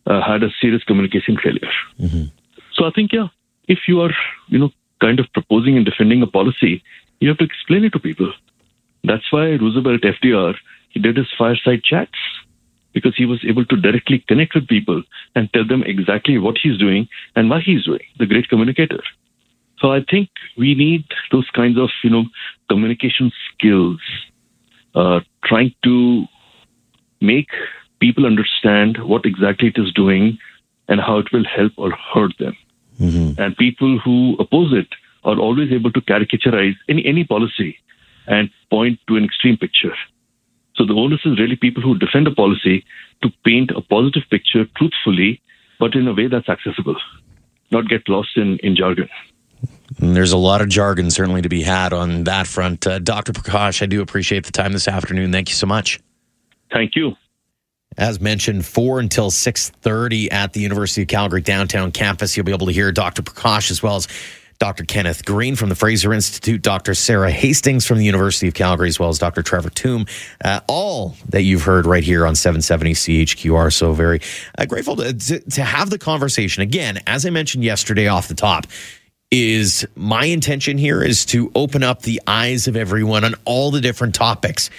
uh, 0.05 0.21
had 0.21 0.43
a 0.43 0.49
serious 0.61 0.83
communication 0.83 1.37
failure. 1.41 1.71
Mm-hmm. 1.99 2.25
So 2.73 2.85
I 2.85 2.91
think, 2.91 3.11
yeah, 3.13 3.27
if 3.67 3.79
you 3.87 4.01
are, 4.01 4.13
you 4.47 4.59
know, 4.59 4.71
kind 5.01 5.19
of 5.19 5.31
proposing 5.33 5.77
and 5.77 5.85
defending 5.85 6.21
a 6.21 6.27
policy, 6.27 6.83
you 7.19 7.29
have 7.29 7.37
to 7.37 7.45
explain 7.45 7.83
it 7.83 7.93
to 7.93 7.99
people. 7.99 8.31
That's 9.03 9.31
why 9.31 9.51
Roosevelt 9.55 10.01
FDR 10.01 10.55
he 10.95 11.01
did 11.01 11.17
his 11.17 11.27
fireside 11.37 11.83
chats 11.83 12.17
because 12.93 13.15
he 13.17 13.25
was 13.25 13.43
able 13.45 13.65
to 13.65 13.75
directly 13.75 14.23
connect 14.29 14.55
with 14.55 14.67
people 14.67 15.03
and 15.35 15.51
tell 15.51 15.67
them 15.67 15.83
exactly 15.83 16.37
what 16.37 16.57
he's 16.57 16.77
doing 16.77 17.07
and 17.35 17.49
why 17.49 17.59
he's 17.59 17.83
doing. 17.83 17.99
The 18.17 18.25
great 18.25 18.47
communicator. 18.47 19.03
So 19.79 19.91
I 19.91 20.05
think 20.09 20.29
we 20.57 20.73
need 20.73 21.03
those 21.33 21.49
kinds 21.49 21.77
of 21.77 21.89
you 22.01 22.09
know 22.09 22.23
communication 22.69 23.31
skills, 23.51 23.99
uh, 24.95 25.19
trying 25.43 25.75
to 25.83 26.25
make 27.19 27.49
people 27.99 28.25
understand 28.25 28.97
what 29.03 29.25
exactly 29.25 29.67
it 29.67 29.77
is 29.77 29.91
doing 29.91 30.37
and 30.87 31.01
how 31.01 31.17
it 31.17 31.27
will 31.33 31.43
help 31.43 31.73
or 31.75 31.91
hurt 31.91 32.37
them. 32.39 32.55
Mm-hmm. 32.99 33.41
And 33.41 33.57
people 33.57 33.99
who 33.99 34.35
oppose 34.39 34.73
it 34.73 34.87
are 35.23 35.37
always 35.37 35.71
able 35.71 35.91
to 35.91 36.01
caricaturize 36.01 36.75
any 36.87 37.05
any 37.05 37.23
policy 37.23 37.77
and 38.27 38.49
point 38.69 38.99
to 39.07 39.17
an 39.17 39.23
extreme 39.23 39.57
picture. 39.57 39.95
So 40.75 40.85
the 40.85 40.93
onus 40.93 41.21
is 41.25 41.39
really 41.39 41.55
people 41.55 41.81
who 41.81 41.97
defend 41.97 42.27
a 42.27 42.31
policy 42.31 42.83
to 43.21 43.29
paint 43.45 43.71
a 43.71 43.81
positive 43.81 44.23
picture 44.29 44.65
truthfully, 44.77 45.41
but 45.79 45.95
in 45.95 46.07
a 46.07 46.13
way 46.13 46.27
that's 46.27 46.49
accessible, 46.49 46.97
not 47.71 47.87
get 47.87 48.07
lost 48.09 48.35
in, 48.35 48.57
in 48.59 48.75
jargon. 48.75 49.09
And 49.99 50.15
there's 50.15 50.33
a 50.33 50.37
lot 50.37 50.61
of 50.61 50.69
jargon 50.69 51.11
certainly 51.11 51.41
to 51.41 51.49
be 51.49 51.63
had 51.63 51.93
on 51.93 52.25
that 52.25 52.47
front. 52.47 52.85
Uh, 52.85 52.99
Dr. 52.99 53.31
Prakash, 53.31 53.81
I 53.81 53.85
do 53.85 54.01
appreciate 54.01 54.45
the 54.45 54.51
time 54.51 54.73
this 54.73 54.87
afternoon. 54.87 55.31
Thank 55.31 55.49
you 55.49 55.55
so 55.55 55.65
much. 55.65 55.99
Thank 56.71 56.95
you. 56.95 57.15
As 57.97 58.19
mentioned, 58.19 58.65
four 58.65 58.99
until 58.99 59.31
six 59.31 59.69
thirty 59.69 60.29
at 60.29 60.53
the 60.53 60.59
University 60.59 61.03
of 61.03 61.07
Calgary 61.07 61.41
downtown 61.41 61.91
campus. 61.91 62.35
You'll 62.35 62.45
be 62.45 62.51
able 62.51 62.67
to 62.67 62.73
hear 62.73 62.91
Dr. 62.91 63.21
Prakash 63.21 63.71
as 63.71 63.81
well 63.81 63.95
as 63.95 64.07
Dr. 64.59 64.85
Kenneth 64.85 65.25
Green 65.25 65.55
from 65.55 65.69
the 65.69 65.75
Fraser 65.75 66.13
Institute, 66.13 66.61
Dr. 66.61 66.93
Sara 66.93 67.29
Hastings 67.29 67.85
from 67.85 67.97
the 67.97 68.05
University 68.05 68.47
of 68.47 68.53
Calgary, 68.53 68.87
as 68.87 68.99
well 68.99 69.09
as 69.09 69.19
Dr. 69.19 69.41
Trevor 69.41 69.69
Tombe. 69.69 70.07
Uh, 70.43 70.61
all 70.67 71.15
that 71.29 71.41
you've 71.41 71.63
heard 71.63 71.85
right 71.85 72.03
here 72.03 72.25
on 72.25 72.35
770 72.35 72.93
CHQR. 72.93 73.73
So 73.73 73.93
very 73.93 74.21
uh, 74.57 74.65
grateful 74.65 74.95
to, 74.97 75.13
to, 75.13 75.39
to 75.51 75.63
have 75.63 75.89
the 75.89 75.97
conversation. 75.97 76.63
Again, 76.63 76.99
as 77.05 77.25
I 77.25 77.31
mentioned 77.31 77.63
yesterday 77.63 78.07
off 78.07 78.27
the 78.27 78.33
top, 78.33 78.67
is 79.31 79.85
my 79.95 80.25
intention 80.25 80.77
here 80.77 81.03
is 81.03 81.25
to 81.25 81.51
open 81.55 81.83
up 81.83 82.03
the 82.03 82.21
eyes 82.27 82.67
of 82.67 82.77
everyone 82.77 83.25
on 83.25 83.35
all 83.43 83.71
the 83.71 83.81
different 83.81 84.15
topics, 84.15 84.69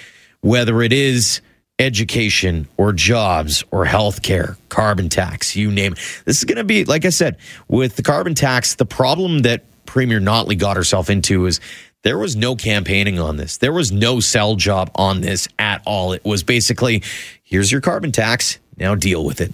whether 0.41 0.81
it 0.81 0.93
is 0.93 1.41
education 1.79 2.67
or 2.77 2.91
jobs 2.93 3.63
or 3.71 3.85
healthcare, 3.85 4.57
carbon 4.69 5.09
tax, 5.09 5.55
you 5.55 5.71
name 5.71 5.93
it. 5.93 5.99
This 6.25 6.37
is 6.37 6.43
going 6.43 6.57
to 6.57 6.63
be, 6.63 6.85
like 6.85 7.05
I 7.05 7.09
said, 7.09 7.37
with 7.67 7.95
the 7.95 8.03
carbon 8.03 8.35
tax, 8.35 8.75
the 8.75 8.85
problem 8.85 9.39
that 9.39 9.63
Premier 9.85 10.19
Notley 10.19 10.57
got 10.57 10.75
herself 10.75 11.09
into 11.09 11.45
is 11.45 11.59
there 12.03 12.17
was 12.17 12.35
no 12.35 12.55
campaigning 12.55 13.19
on 13.19 13.37
this. 13.37 13.57
There 13.57 13.73
was 13.73 13.91
no 13.91 14.19
sell 14.19 14.55
job 14.55 14.91
on 14.95 15.21
this 15.21 15.47
at 15.59 15.81
all. 15.85 16.13
It 16.13 16.23
was 16.25 16.43
basically, 16.43 17.03
here's 17.43 17.71
your 17.71 17.81
carbon 17.81 18.11
tax. 18.11 18.59
Now 18.77 18.95
deal 18.95 19.23
with 19.23 19.41
it. 19.41 19.53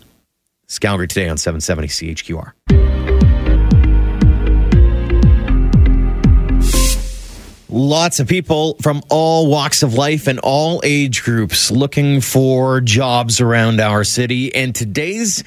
Scalgary 0.68 1.08
today 1.08 1.30
on 1.30 1.38
770 1.38 1.88
CHQR. 1.88 3.03
Lots 7.74 8.20
of 8.20 8.28
people 8.28 8.76
from 8.84 9.02
all 9.10 9.48
walks 9.48 9.82
of 9.82 9.96
life 9.96 10.28
and 10.28 10.38
all 10.44 10.80
age 10.84 11.24
groups 11.24 11.72
looking 11.72 12.22
for 12.22 12.82
jobs 12.82 13.42
around 13.42 13.80
our 13.80 14.04
city. 14.04 14.54
And 14.54 14.76
today's 14.76 15.44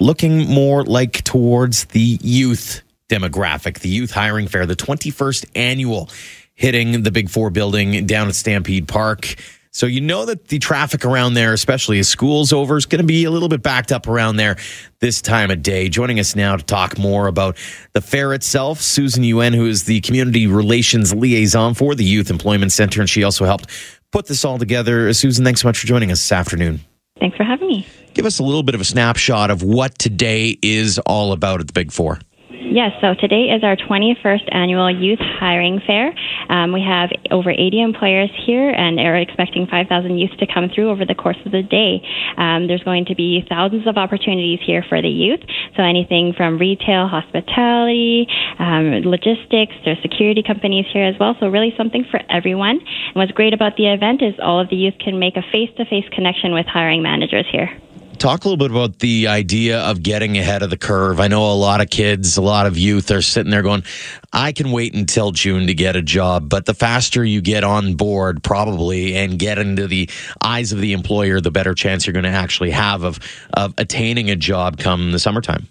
looking 0.00 0.48
more 0.48 0.82
like 0.82 1.22
towards 1.22 1.84
the 1.84 2.18
youth 2.20 2.82
demographic, 3.08 3.78
the 3.78 3.88
youth 3.88 4.10
hiring 4.10 4.48
fair, 4.48 4.66
the 4.66 4.74
21st 4.74 5.46
annual 5.54 6.10
hitting 6.54 7.04
the 7.04 7.12
Big 7.12 7.30
Four 7.30 7.50
building 7.50 8.04
down 8.04 8.26
at 8.26 8.34
Stampede 8.34 8.88
Park. 8.88 9.36
So 9.74 9.86
you 9.86 10.00
know 10.00 10.24
that 10.26 10.46
the 10.46 10.60
traffic 10.60 11.04
around 11.04 11.34
there, 11.34 11.52
especially 11.52 11.98
as 11.98 12.06
school's 12.06 12.52
over, 12.52 12.76
is 12.76 12.86
going 12.86 13.00
to 13.00 13.06
be 13.06 13.24
a 13.24 13.30
little 13.32 13.48
bit 13.48 13.60
backed 13.60 13.90
up 13.90 14.06
around 14.06 14.36
there 14.36 14.56
this 15.00 15.20
time 15.20 15.50
of 15.50 15.64
day. 15.64 15.88
Joining 15.88 16.20
us 16.20 16.36
now 16.36 16.54
to 16.54 16.62
talk 16.62 16.96
more 16.96 17.26
about 17.26 17.58
the 17.92 18.00
fair 18.00 18.32
itself, 18.34 18.80
Susan 18.80 19.24
Yuen, 19.24 19.52
who 19.52 19.66
is 19.66 19.82
the 19.82 20.00
community 20.02 20.46
relations 20.46 21.12
liaison 21.12 21.74
for 21.74 21.96
the 21.96 22.04
Youth 22.04 22.30
Employment 22.30 22.70
Center, 22.70 23.00
and 23.00 23.10
she 23.10 23.24
also 23.24 23.46
helped 23.46 23.66
put 24.12 24.26
this 24.26 24.44
all 24.44 24.58
together. 24.58 25.12
Susan, 25.12 25.44
thanks 25.44 25.62
so 25.62 25.66
much 25.66 25.80
for 25.80 25.88
joining 25.88 26.12
us 26.12 26.20
this 26.20 26.30
afternoon. 26.30 26.78
Thanks 27.18 27.36
for 27.36 27.42
having 27.42 27.66
me. 27.66 27.84
Give 28.14 28.26
us 28.26 28.38
a 28.38 28.44
little 28.44 28.62
bit 28.62 28.76
of 28.76 28.80
a 28.80 28.84
snapshot 28.84 29.50
of 29.50 29.64
what 29.64 29.98
today 29.98 30.56
is 30.62 31.00
all 31.00 31.32
about 31.32 31.58
at 31.60 31.66
the 31.66 31.72
Big 31.72 31.90
Four. 31.90 32.20
Yes, 32.60 32.92
so 33.00 33.14
today 33.14 33.54
is 33.54 33.62
our 33.62 33.76
21st 33.76 34.54
annual 34.54 34.90
youth 34.90 35.18
hiring 35.20 35.80
fair. 35.86 36.14
Um, 36.48 36.72
we 36.72 36.82
have 36.82 37.10
over 37.30 37.50
80 37.50 37.82
employers 37.82 38.30
here 38.46 38.70
and 38.70 38.98
are 39.00 39.16
expecting 39.16 39.66
5,000 39.66 40.18
youth 40.18 40.30
to 40.38 40.46
come 40.46 40.70
through 40.74 40.90
over 40.90 41.04
the 41.04 41.14
course 41.14 41.36
of 41.44 41.52
the 41.52 41.62
day. 41.62 42.02
Um, 42.36 42.66
there's 42.66 42.82
going 42.82 43.06
to 43.06 43.14
be 43.14 43.44
thousands 43.48 43.86
of 43.86 43.96
opportunities 43.96 44.60
here 44.64 44.84
for 44.88 45.00
the 45.02 45.08
youth. 45.08 45.40
So 45.76 45.82
anything 45.82 46.32
from 46.36 46.58
retail, 46.58 47.06
hospitality, 47.06 48.26
um, 48.58 49.02
logistics, 49.04 49.74
there's 49.84 50.00
security 50.02 50.42
companies 50.42 50.86
here 50.92 51.04
as 51.04 51.14
well. 51.18 51.36
So 51.40 51.48
really 51.48 51.74
something 51.76 52.04
for 52.10 52.20
everyone. 52.30 52.80
And 52.80 53.14
what's 53.14 53.32
great 53.32 53.52
about 53.52 53.76
the 53.76 53.92
event 53.92 54.22
is 54.22 54.34
all 54.42 54.60
of 54.60 54.68
the 54.70 54.76
youth 54.76 54.94
can 54.98 55.18
make 55.18 55.36
a 55.36 55.42
face-to-face 55.52 56.06
connection 56.12 56.54
with 56.54 56.66
hiring 56.66 57.02
managers 57.02 57.46
here 57.50 57.70
talk 58.18 58.44
a 58.44 58.48
little 58.48 58.56
bit 58.56 58.70
about 58.70 58.98
the 58.98 59.28
idea 59.28 59.80
of 59.80 60.02
getting 60.02 60.38
ahead 60.38 60.62
of 60.62 60.70
the 60.70 60.76
curve. 60.76 61.20
I 61.20 61.28
know 61.28 61.52
a 61.52 61.54
lot 61.54 61.80
of 61.80 61.90
kids, 61.90 62.36
a 62.36 62.42
lot 62.42 62.66
of 62.66 62.78
youth 62.78 63.10
are 63.10 63.22
sitting 63.22 63.50
there 63.50 63.62
going, 63.62 63.84
I 64.32 64.52
can 64.52 64.70
wait 64.70 64.94
until 64.94 65.30
June 65.32 65.66
to 65.66 65.74
get 65.74 65.96
a 65.96 66.02
job. 66.02 66.48
But 66.48 66.66
the 66.66 66.74
faster 66.74 67.24
you 67.24 67.40
get 67.40 67.64
on 67.64 67.94
board, 67.94 68.42
probably, 68.42 69.16
and 69.16 69.38
get 69.38 69.58
into 69.58 69.86
the 69.86 70.08
eyes 70.42 70.72
of 70.72 70.80
the 70.80 70.92
employer, 70.92 71.40
the 71.40 71.50
better 71.50 71.74
chance 71.74 72.06
you're 72.06 72.12
going 72.12 72.24
to 72.24 72.30
actually 72.30 72.70
have 72.70 73.02
of, 73.02 73.18
of 73.52 73.74
attaining 73.78 74.30
a 74.30 74.36
job 74.36 74.78
come 74.78 75.12
the 75.12 75.18
summertime. 75.18 75.68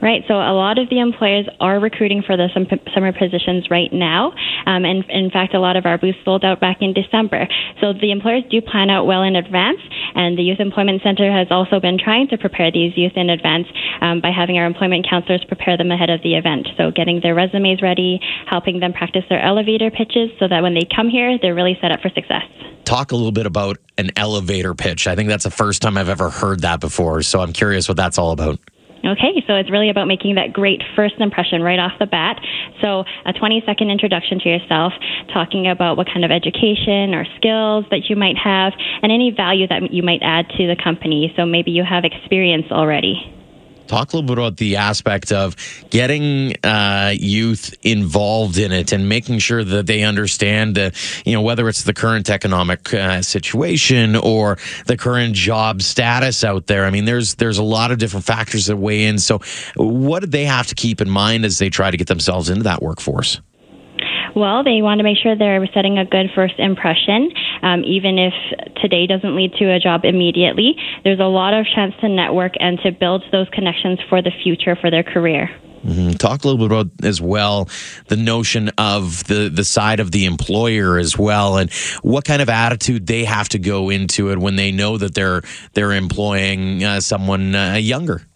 Right. 0.00 0.22
So 0.28 0.34
a 0.34 0.54
lot 0.54 0.78
of 0.78 0.88
the 0.90 1.00
employers 1.00 1.46
are 1.58 1.80
recruiting 1.80 2.22
for 2.22 2.36
the 2.36 2.48
summer 2.94 3.12
positions 3.12 3.66
right 3.68 3.92
now. 3.92 4.30
Um, 4.66 4.84
and 4.84 5.04
in 5.08 5.30
fact, 5.30 5.54
a 5.54 5.60
lot 5.60 5.76
of 5.76 5.86
our 5.86 5.98
booths 5.98 6.18
sold 6.24 6.44
out 6.44 6.60
back 6.60 6.78
in 6.80 6.92
December. 6.92 7.48
So 7.80 7.92
the 7.92 8.12
employers 8.12 8.44
do 8.48 8.60
plan 8.60 8.90
out 8.90 9.06
well 9.06 9.22
in 9.22 9.34
advance. 9.34 9.80
And 10.14 10.38
the 10.38 10.42
Youth 10.42 10.60
Employment 10.60 11.02
Center 11.02 11.32
has 11.32 11.48
also 11.50 11.80
been 11.80 11.98
trying 11.98 12.28
to 12.28 12.38
prepare 12.38 12.70
these 12.70 12.96
youth 12.96 13.12
in 13.16 13.28
advance 13.28 13.66
um, 14.00 14.20
by 14.20 14.30
having 14.30 14.56
our 14.56 14.66
employment 14.66 15.06
counselors 15.08 15.44
prepare 15.44 15.76
them 15.76 15.90
ahead 15.90 16.10
of 16.10 16.22
the 16.22 16.34
event. 16.34 16.68
So 16.76 16.92
getting 16.92 17.20
their 17.20 17.34
resumes 17.34 17.82
ready, 17.82 18.20
helping 18.46 18.78
them 18.78 18.92
practice 18.92 19.24
their 19.28 19.42
elevator 19.42 19.90
pitches 19.90 20.30
so 20.38 20.46
that 20.46 20.62
when 20.62 20.74
they 20.74 20.86
come 20.94 21.08
here, 21.08 21.38
they're 21.42 21.54
really 21.54 21.76
set 21.80 21.90
up 21.90 22.00
for 22.00 22.10
success 22.10 22.44
talk 22.84 23.12
a 23.12 23.14
little 23.14 23.32
bit 23.32 23.44
about 23.44 23.76
an 23.98 24.10
elevator 24.16 24.74
pitch. 24.74 25.06
I 25.06 25.14
think 25.14 25.28
that's 25.28 25.44
the 25.44 25.50
first 25.50 25.82
time 25.82 25.98
I've 25.98 26.08
ever 26.08 26.30
heard 26.30 26.60
that 26.60 26.80
before. 26.80 27.20
So 27.20 27.40
I'm 27.40 27.52
curious 27.52 27.86
what 27.86 27.98
that's 27.98 28.16
all 28.16 28.30
about. 28.30 28.58
Okay, 29.04 29.44
so 29.46 29.54
it's 29.54 29.70
really 29.70 29.90
about 29.90 30.08
making 30.08 30.34
that 30.34 30.52
great 30.52 30.82
first 30.96 31.14
impression 31.18 31.62
right 31.62 31.78
off 31.78 31.92
the 32.00 32.06
bat. 32.06 32.40
So, 32.82 33.04
a 33.24 33.32
20 33.32 33.62
second 33.64 33.90
introduction 33.90 34.40
to 34.40 34.48
yourself, 34.48 34.92
talking 35.32 35.68
about 35.68 35.96
what 35.96 36.08
kind 36.08 36.24
of 36.24 36.32
education 36.32 37.14
or 37.14 37.24
skills 37.36 37.84
that 37.90 38.10
you 38.10 38.16
might 38.16 38.36
have, 38.36 38.72
and 39.02 39.12
any 39.12 39.30
value 39.30 39.68
that 39.68 39.92
you 39.92 40.02
might 40.02 40.20
add 40.22 40.48
to 40.58 40.66
the 40.66 40.76
company. 40.76 41.32
So, 41.36 41.46
maybe 41.46 41.70
you 41.70 41.84
have 41.84 42.04
experience 42.04 42.66
already. 42.72 43.37
Talk 43.88 44.12
a 44.12 44.16
little 44.16 44.26
bit 44.26 44.38
about 44.38 44.58
the 44.58 44.76
aspect 44.76 45.32
of 45.32 45.56
getting 45.90 46.54
uh, 46.64 47.14
youth 47.18 47.74
involved 47.82 48.58
in 48.58 48.70
it 48.70 48.92
and 48.92 49.08
making 49.08 49.38
sure 49.38 49.64
that 49.64 49.86
they 49.86 50.02
understand, 50.02 50.78
uh, 50.78 50.90
you 51.24 51.32
know, 51.32 51.40
whether 51.40 51.68
it's 51.68 51.84
the 51.84 51.94
current 51.94 52.28
economic 52.28 52.92
uh, 52.92 53.22
situation 53.22 54.14
or 54.14 54.58
the 54.86 54.96
current 54.96 55.34
job 55.34 55.80
status 55.80 56.44
out 56.44 56.66
there. 56.66 56.84
I 56.84 56.90
mean, 56.90 57.06
there's 57.06 57.36
there's 57.36 57.58
a 57.58 57.62
lot 57.62 57.90
of 57.90 57.98
different 57.98 58.26
factors 58.26 58.66
that 58.66 58.76
weigh 58.76 59.06
in. 59.06 59.18
So, 59.18 59.40
what 59.76 60.20
do 60.20 60.26
they 60.26 60.44
have 60.44 60.66
to 60.66 60.74
keep 60.74 61.00
in 61.00 61.08
mind 61.08 61.44
as 61.44 61.58
they 61.58 61.70
try 61.70 61.90
to 61.90 61.96
get 61.96 62.08
themselves 62.08 62.50
into 62.50 62.64
that 62.64 62.82
workforce? 62.82 63.40
Well, 64.34 64.64
they 64.64 64.82
want 64.82 64.98
to 64.98 65.04
make 65.04 65.18
sure 65.18 65.36
they're 65.36 65.66
setting 65.74 65.98
a 65.98 66.04
good 66.04 66.30
first 66.34 66.54
impression. 66.58 67.30
Um, 67.62 67.82
even 67.84 68.18
if 68.18 68.34
today 68.76 69.06
doesn't 69.06 69.34
lead 69.34 69.54
to 69.54 69.72
a 69.72 69.80
job 69.80 70.04
immediately, 70.04 70.76
there's 71.04 71.20
a 71.20 71.24
lot 71.24 71.54
of 71.54 71.66
chance 71.66 71.94
to 72.00 72.08
network 72.08 72.54
and 72.60 72.78
to 72.80 72.92
build 72.92 73.24
those 73.32 73.48
connections 73.52 73.98
for 74.08 74.22
the 74.22 74.30
future 74.42 74.76
for 74.76 74.90
their 74.90 75.02
career. 75.02 75.50
Mm-hmm. 75.84 76.12
Talk 76.12 76.44
a 76.44 76.48
little 76.48 76.58
bit 76.68 76.74
about 76.74 77.04
as 77.04 77.20
well 77.20 77.68
the 78.08 78.16
notion 78.16 78.70
of 78.78 79.24
the 79.24 79.48
the 79.48 79.64
side 79.64 80.00
of 80.00 80.10
the 80.10 80.24
employer 80.24 80.98
as 80.98 81.16
well, 81.16 81.56
and 81.56 81.72
what 82.02 82.24
kind 82.24 82.42
of 82.42 82.48
attitude 82.48 83.06
they 83.06 83.24
have 83.24 83.48
to 83.50 83.58
go 83.58 83.88
into 83.88 84.30
it 84.30 84.38
when 84.38 84.56
they 84.56 84.72
know 84.72 84.98
that 84.98 85.14
they're 85.14 85.42
they're 85.74 85.92
employing 85.92 86.82
uh, 86.82 87.00
someone 87.00 87.54
uh, 87.54 87.74
younger. 87.74 88.26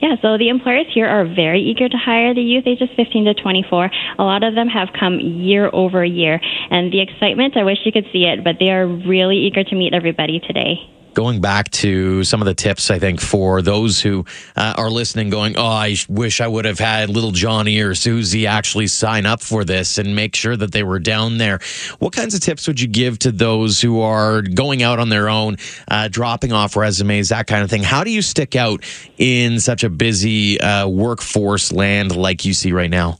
Yeah, 0.00 0.16
so 0.20 0.36
the 0.36 0.48
employers 0.48 0.86
here 0.92 1.06
are 1.06 1.24
very 1.24 1.62
eager 1.62 1.88
to 1.88 1.96
hire 1.96 2.34
the 2.34 2.42
youth 2.42 2.64
ages 2.66 2.88
15 2.96 3.24
to 3.26 3.34
24. 3.34 3.90
A 4.18 4.22
lot 4.22 4.44
of 4.44 4.54
them 4.54 4.68
have 4.68 4.88
come 4.98 5.20
year 5.20 5.70
over 5.72 6.04
year. 6.04 6.40
And 6.70 6.92
the 6.92 7.00
excitement, 7.00 7.56
I 7.56 7.64
wish 7.64 7.78
you 7.84 7.92
could 7.92 8.06
see 8.12 8.24
it, 8.24 8.44
but 8.44 8.56
they 8.58 8.70
are 8.70 8.86
really 8.86 9.38
eager 9.38 9.64
to 9.64 9.74
meet 9.74 9.94
everybody 9.94 10.40
today 10.40 10.90
going 11.16 11.40
back 11.40 11.70
to 11.70 12.22
some 12.24 12.42
of 12.42 12.46
the 12.46 12.54
tips, 12.54 12.90
I 12.90 12.98
think, 12.98 13.22
for 13.22 13.62
those 13.62 14.02
who 14.02 14.26
uh, 14.54 14.74
are 14.76 14.90
listening, 14.90 15.30
going, 15.30 15.56
Oh, 15.56 15.64
I 15.64 15.96
wish 16.10 16.42
I 16.42 16.46
would 16.46 16.66
have 16.66 16.78
had 16.78 17.08
little 17.08 17.32
Johnny 17.32 17.80
or 17.80 17.94
Susie 17.94 18.46
actually 18.46 18.86
sign 18.86 19.24
up 19.24 19.40
for 19.40 19.64
this 19.64 19.96
and 19.96 20.14
make 20.14 20.36
sure 20.36 20.54
that 20.54 20.72
they 20.72 20.82
were 20.82 20.98
down 20.98 21.38
there. 21.38 21.58
What 22.00 22.12
kinds 22.12 22.34
of 22.34 22.42
tips 22.42 22.68
would 22.68 22.78
you 22.78 22.86
give 22.86 23.18
to 23.20 23.32
those 23.32 23.80
who 23.80 24.02
are 24.02 24.42
going 24.42 24.82
out 24.82 24.98
on 24.98 25.08
their 25.08 25.30
own, 25.30 25.56
uh, 25.88 26.08
dropping 26.08 26.52
off 26.52 26.76
resumes, 26.76 27.30
that 27.30 27.46
kind 27.46 27.64
of 27.64 27.70
thing? 27.70 27.82
How 27.82 28.04
do 28.04 28.10
you 28.10 28.20
stick 28.20 28.54
out 28.54 28.84
in 29.16 29.58
such 29.58 29.84
a 29.84 29.88
busy 29.88 30.60
uh, 30.60 30.86
workforce 30.86 31.72
land 31.72 32.14
like 32.14 32.44
you 32.44 32.52
see 32.52 32.72
right 32.72 32.90
now? 32.90 33.18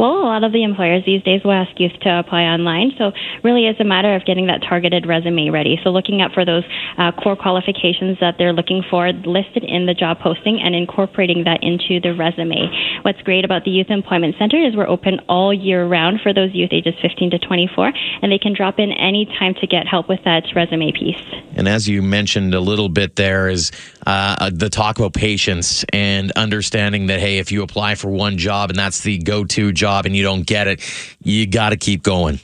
Well, 0.00 0.16
a 0.16 0.24
lot 0.24 0.44
of 0.44 0.52
the 0.52 0.64
employers 0.64 1.04
these 1.04 1.22
days 1.24 1.44
will 1.44 1.52
ask 1.52 1.78
youth 1.78 1.92
to 2.00 2.20
apply 2.20 2.44
online. 2.44 2.92
So, 2.96 3.12
really, 3.44 3.66
it's 3.66 3.80
a 3.80 3.84
matter 3.84 4.14
of 4.14 4.24
getting 4.24 4.46
that 4.46 4.62
targeted 4.66 5.04
resume 5.04 5.50
ready. 5.50 5.78
So, 5.84 5.90
looking 5.90 6.22
out 6.22 6.32
for 6.32 6.46
those 6.46 6.64
uh, 6.96 7.12
core 7.12 7.36
qualifications 7.36 8.16
that 8.18 8.36
they're 8.38 8.54
looking 8.54 8.82
for 8.88 9.12
listed 9.12 9.62
in 9.62 9.84
the 9.84 9.92
job 9.92 10.18
posting 10.20 10.58
and 10.58 10.74
incorporating 10.74 11.44
that 11.44 11.62
into 11.62 12.00
the 12.00 12.14
resume. 12.16 12.64
What's 13.02 13.20
great 13.20 13.44
about 13.44 13.64
the 13.64 13.72
Youth 13.72 13.90
Employment 13.90 14.36
Center 14.38 14.56
is 14.56 14.74
we're 14.74 14.88
open 14.88 15.20
all 15.28 15.52
year 15.52 15.84
round 15.84 16.22
for 16.22 16.32
those 16.32 16.54
youth 16.54 16.70
ages 16.72 16.94
15 17.02 17.32
to 17.32 17.38
24, 17.38 17.92
and 18.22 18.32
they 18.32 18.38
can 18.38 18.54
drop 18.54 18.78
in 18.78 18.92
any 18.92 19.26
time 19.38 19.52
to 19.60 19.66
get 19.66 19.86
help 19.86 20.08
with 20.08 20.24
that 20.24 20.44
resume 20.56 20.92
piece. 20.92 21.20
And 21.56 21.68
as 21.68 21.86
you 21.86 22.00
mentioned 22.00 22.54
a 22.54 22.60
little 22.60 22.88
bit 22.88 23.16
there, 23.16 23.50
is 23.50 23.70
uh, 24.06 24.48
the 24.50 24.70
talk 24.70 24.98
about 24.98 25.12
patience 25.12 25.84
and 25.92 26.32
understanding 26.32 27.08
that, 27.08 27.20
hey, 27.20 27.36
if 27.36 27.52
you 27.52 27.62
apply 27.62 27.96
for 27.96 28.08
one 28.08 28.38
job 28.38 28.70
and 28.70 28.78
that's 28.78 29.00
the 29.02 29.18
go 29.18 29.44
to 29.44 29.72
job, 29.72 29.89
job 29.90 30.06
and 30.06 30.16
you 30.16 30.22
don't 30.22 30.46
get 30.46 30.68
it, 30.68 30.80
you 31.22 31.46
got 31.46 31.70
to 31.70 31.76
keep 31.76 32.02
going. 32.02 32.40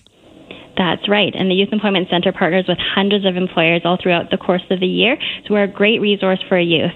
That's 0.76 1.08
right. 1.08 1.34
And 1.34 1.50
the 1.50 1.54
Youth 1.54 1.70
Employment 1.72 2.08
Center 2.10 2.32
partners 2.32 2.66
with 2.68 2.78
hundreds 2.78 3.24
of 3.24 3.36
employers 3.36 3.82
all 3.84 3.96
throughout 4.00 4.30
the 4.30 4.36
course 4.36 4.64
of 4.70 4.80
the 4.80 4.86
year. 4.86 5.16
So 5.46 5.54
we're 5.54 5.64
a 5.64 5.68
great 5.68 6.00
resource 6.00 6.42
for 6.48 6.58
youth. 6.58 6.92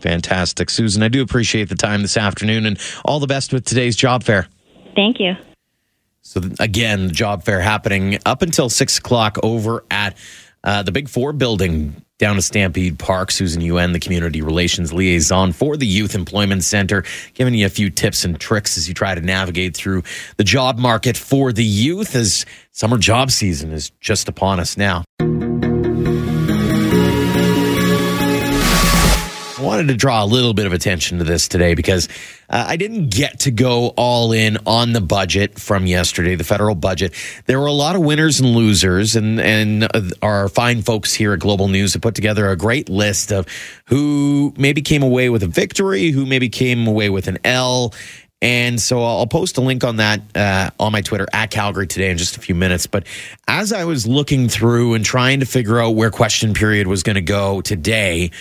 Fantastic. 0.00 0.68
Susan, 0.68 1.02
I 1.02 1.08
do 1.08 1.22
appreciate 1.22 1.70
the 1.70 1.74
time 1.74 2.02
this 2.02 2.18
afternoon 2.18 2.66
and 2.66 2.78
all 3.04 3.20
the 3.20 3.26
best 3.26 3.52
with 3.52 3.64
today's 3.64 3.96
job 3.96 4.22
fair. 4.22 4.46
Thank 4.94 5.18
you. 5.18 5.32
So, 6.20 6.40
again, 6.60 7.08
the 7.08 7.12
job 7.12 7.44
fair 7.44 7.60
happening 7.60 8.18
up 8.26 8.42
until 8.42 8.68
six 8.68 8.98
o'clock 8.98 9.38
over 9.42 9.84
at 9.90 10.16
uh, 10.64 10.82
the 10.82 10.90
Big 10.90 11.08
Four 11.08 11.32
building 11.32 12.02
down 12.18 12.36
at 12.36 12.44
Stampede 12.44 12.98
Park. 12.98 13.30
Susan 13.30 13.60
Yuen, 13.60 13.92
the 13.92 14.00
community 14.00 14.42
relations 14.42 14.92
liaison 14.92 15.52
for 15.52 15.76
the 15.76 15.86
Youth 15.86 16.14
Employment 16.14 16.64
Center, 16.64 17.04
giving 17.34 17.54
you 17.54 17.66
a 17.66 17.70
few 17.70 17.90
tips 17.90 18.24
and 18.24 18.40
tricks 18.40 18.76
as 18.76 18.88
you 18.88 18.94
try 18.94 19.14
to 19.14 19.20
navigate 19.20 19.76
through 19.76 20.02
the 20.36 20.44
job 20.44 20.78
market 20.78 21.16
for 21.16 21.52
the 21.52 21.64
youth 21.64 22.16
as 22.16 22.46
summer 22.72 22.98
job 22.98 23.30
season 23.30 23.72
is 23.72 23.90
just 24.00 24.28
upon 24.28 24.58
us 24.58 24.76
now. 24.76 25.04
Wanted 29.64 29.88
to 29.88 29.96
draw 29.96 30.22
a 30.22 30.26
little 30.26 30.54
bit 30.54 30.66
of 30.66 30.72
attention 30.72 31.18
to 31.18 31.24
this 31.24 31.48
today 31.48 31.74
because 31.74 32.08
uh, 32.48 32.64
I 32.68 32.76
didn't 32.76 33.08
get 33.08 33.40
to 33.40 33.50
go 33.50 33.88
all 33.96 34.32
in 34.32 34.58
on 34.66 34.92
the 34.92 35.00
budget 35.00 35.58
from 35.58 35.86
yesterday, 35.86 36.34
the 36.34 36.44
federal 36.44 36.74
budget. 36.74 37.14
There 37.46 37.58
were 37.58 37.66
a 37.66 37.72
lot 37.72 37.96
of 37.96 38.02
winners 38.02 38.40
and 38.40 38.54
losers, 38.54 39.16
and 39.16 39.40
and 39.40 39.84
uh, 39.84 40.02
our 40.22 40.48
fine 40.48 40.82
folks 40.82 41.14
here 41.14 41.32
at 41.32 41.40
Global 41.40 41.68
News 41.68 41.94
have 41.94 42.02
put 42.02 42.14
together 42.14 42.48
a 42.50 42.56
great 42.56 42.88
list 42.88 43.32
of 43.32 43.46
who 43.86 44.52
maybe 44.56 44.82
came 44.82 45.02
away 45.02 45.30
with 45.30 45.42
a 45.42 45.48
victory, 45.48 46.10
who 46.10 46.26
maybe 46.26 46.48
came 46.48 46.86
away 46.86 47.10
with 47.10 47.26
an 47.28 47.38
L. 47.44 47.92
And 48.42 48.78
so 48.78 49.02
I'll 49.02 49.26
post 49.26 49.56
a 49.56 49.62
link 49.62 49.84
on 49.84 49.96
that 49.96 50.20
uh, 50.36 50.68
on 50.78 50.92
my 50.92 51.00
Twitter 51.00 51.26
at 51.32 51.50
Calgary 51.50 51.86
today 51.86 52.10
in 52.10 52.18
just 52.18 52.36
a 52.36 52.40
few 52.40 52.54
minutes. 52.54 52.86
But 52.86 53.06
as 53.48 53.72
I 53.72 53.84
was 53.84 54.06
looking 54.06 54.50
through 54.50 54.92
and 54.92 55.02
trying 55.02 55.40
to 55.40 55.46
figure 55.46 55.80
out 55.80 55.90
where 55.90 56.10
question 56.10 56.52
period 56.52 56.86
was 56.86 57.02
going 57.02 57.14
to 57.14 57.22
go 57.22 57.62
today, 57.62 58.32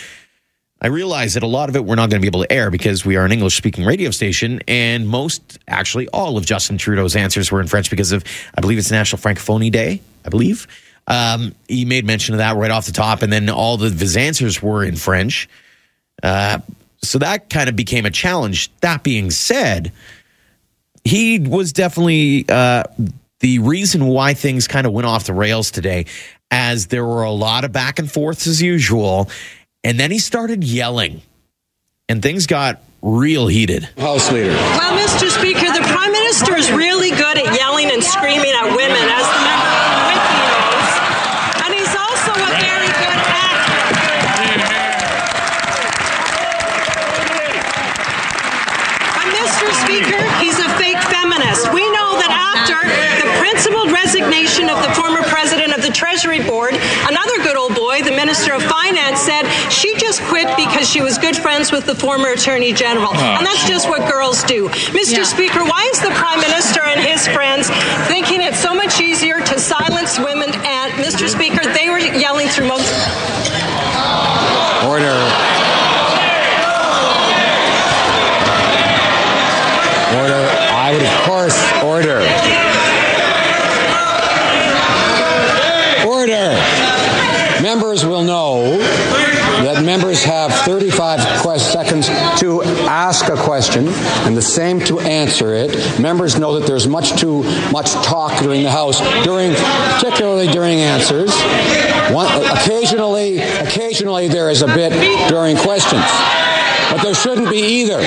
I 0.83 0.87
realize 0.87 1.35
that 1.35 1.43
a 1.43 1.47
lot 1.47 1.69
of 1.69 1.77
it 1.77 1.85
we're 1.85 1.95
not 1.95 2.09
going 2.09 2.21
to 2.21 2.21
be 2.21 2.27
able 2.27 2.43
to 2.43 2.51
air 2.51 2.69
because 2.69 3.05
we 3.05 3.15
are 3.15 3.23
an 3.23 3.31
English 3.31 3.55
speaking 3.55 3.85
radio 3.85 4.11
station, 4.11 4.61
and 4.67 5.07
most, 5.07 5.57
actually, 5.65 6.09
all 6.09 6.35
of 6.35 6.45
Justin 6.45 6.77
Trudeau's 6.77 7.15
answers 7.15 7.49
were 7.53 7.61
in 7.61 7.67
French 7.67 7.89
because 7.89 8.11
of, 8.11 8.25
I 8.57 8.59
believe 8.59 8.77
it's 8.77 8.91
National 8.91 9.21
Francophonie 9.21 9.71
Day, 9.71 10.01
I 10.25 10.29
believe. 10.29 10.67
Um, 11.07 11.55
he 11.69 11.85
made 11.85 12.05
mention 12.05 12.33
of 12.35 12.39
that 12.39 12.57
right 12.57 12.69
off 12.69 12.85
the 12.85 12.91
top, 12.91 13.21
and 13.21 13.31
then 13.31 13.49
all 13.49 13.81
of 13.81 13.97
his 13.97 14.17
answers 14.17 14.61
were 14.61 14.83
in 14.83 14.97
French. 14.97 15.47
Uh, 16.21 16.59
so 17.01 17.17
that 17.19 17.49
kind 17.49 17.69
of 17.69 17.77
became 17.77 18.05
a 18.05 18.11
challenge. 18.11 18.69
That 18.81 19.03
being 19.03 19.31
said, 19.31 19.93
he 21.05 21.39
was 21.39 21.71
definitely 21.71 22.45
uh, 22.49 22.83
the 23.39 23.59
reason 23.59 24.07
why 24.07 24.33
things 24.33 24.67
kind 24.67 24.85
of 24.85 24.91
went 24.91 25.07
off 25.07 25.25
the 25.25 25.33
rails 25.33 25.71
today, 25.71 26.07
as 26.51 26.87
there 26.87 27.05
were 27.05 27.23
a 27.23 27.31
lot 27.31 27.63
of 27.63 27.71
back 27.71 27.99
and 27.99 28.11
forths 28.11 28.47
as 28.47 28.61
usual 28.61 29.29
and 29.83 29.99
then 29.99 30.11
he 30.11 30.19
started 30.19 30.63
yelling, 30.63 31.21
and 32.07 32.21
things 32.21 32.47
got 32.47 32.81
real 33.01 33.47
heated. 33.47 33.83
House 33.97 34.31
Leader. 34.31 34.53
Well, 34.53 34.95
Mr. 34.97 35.29
Speaker, 35.29 35.67
the 35.71 35.83
Prime 35.91 36.11
Minister 36.11 36.55
is 36.55 36.71
really 36.71 37.09
good 37.11 37.37
at 37.37 37.53
yelling 37.55 37.91
and 37.91 38.01
screaming 38.01 38.53
at 38.55 38.65
women, 38.71 39.03
as 39.11 39.25
the 39.27 39.41
member 39.43 39.75
from 39.83 40.07
Whitby 40.07 40.39
knows. 40.47 40.87
And 41.67 41.71
he's 41.75 41.91
also 41.99 42.31
a 42.31 42.51
very 42.63 42.87
good 42.87 43.19
actor. 43.27 43.83
And 49.19 49.27
Mr. 49.35 49.67
Speaker, 49.83 50.23
he's 50.39 50.59
a 50.63 50.69
fake 50.79 51.03
feminist. 51.11 51.67
We 51.75 51.83
know 51.91 52.15
that 52.23 52.31
after 52.31 52.79
the 53.19 53.27
principled 53.43 53.91
resignation 53.91 54.71
of 54.71 54.79
the 54.79 54.95
former 54.95 55.23
president 55.27 55.75
of 55.75 55.83
the 55.83 55.91
Treasury 55.91 56.39
Board, 56.39 56.71
another 56.79 57.37
good 57.43 57.59
old 57.59 57.75
boy, 57.75 57.82
the 57.82 57.82
Minister 58.33 58.53
of 58.55 58.63
Finance, 58.63 59.19
said 59.19 59.43
she 59.69 59.95
just 59.97 60.19
quit 60.23 60.47
because 60.57 60.89
she 60.89 61.01
was 61.01 61.19
good 61.19 61.37
friends 61.37 61.71
with 61.71 61.85
the 61.85 61.93
former 61.93 62.29
Attorney 62.29 62.73
General. 62.73 63.11
Oh, 63.13 63.35
and 63.37 63.45
that's 63.45 63.67
just 63.67 63.87
what 63.87 64.09
girls 64.09 64.43
do. 64.45 64.69
Mr. 64.89 65.17
Yeah. 65.17 65.23
Speaker, 65.23 65.63
why 65.63 65.87
is 65.93 66.01
the 66.01 66.09
Prime 66.09 66.39
Minister 66.39 66.81
and 66.81 66.99
his 66.99 67.27
friends 67.27 67.69
thinking 68.07 68.41
it's 68.41 68.59
so 68.59 68.73
much 68.73 68.99
easier 68.99 69.39
to 69.39 69.59
silence 69.59 70.17
women? 70.17 70.49
And, 70.65 70.91
Mr. 70.93 71.29
Speaker, 71.29 71.61
they 71.73 71.91
were 71.91 71.99
yelling 71.99 72.47
through 72.47 72.69
most. 72.69 72.89
Order. 74.89 75.13
Order. 80.17 80.41
I 80.73 80.89
would, 80.91 81.03
of 81.05 81.21
course, 81.29 81.61
order. 81.83 82.25
Order. 86.09 86.57
Members 87.61 88.05
will 88.05 88.23
know 88.23 88.77
that 88.77 89.85
members 89.85 90.23
have 90.25 90.51
35 90.65 91.61
seconds 91.61 92.07
to 92.39 92.63
ask 92.87 93.27
a 93.29 93.35
question 93.35 93.87
and 93.87 94.35
the 94.35 94.41
same 94.41 94.79
to 94.81 94.99
answer 94.99 95.53
it. 95.53 95.99
Members 95.99 96.37
know 96.37 96.59
that 96.59 96.67
there's 96.67 96.87
much 96.87 97.19
too 97.19 97.43
much 97.71 97.91
talk 98.05 98.41
during 98.41 98.63
the 98.63 98.71
House, 98.71 98.99
during 99.23 99.53
particularly 99.53 100.47
during 100.47 100.79
answers. 100.79 101.33
One, 102.13 102.27
occasionally, 102.57 103.39
occasionally 103.39 104.27
there 104.27 104.49
is 104.49 104.61
a 104.61 104.67
bit 104.67 105.29
during 105.29 105.57
questions. 105.57 106.03
But 106.93 107.01
there 107.01 107.15
shouldn't 107.15 107.49
be 107.49 107.57
either. 107.57 107.99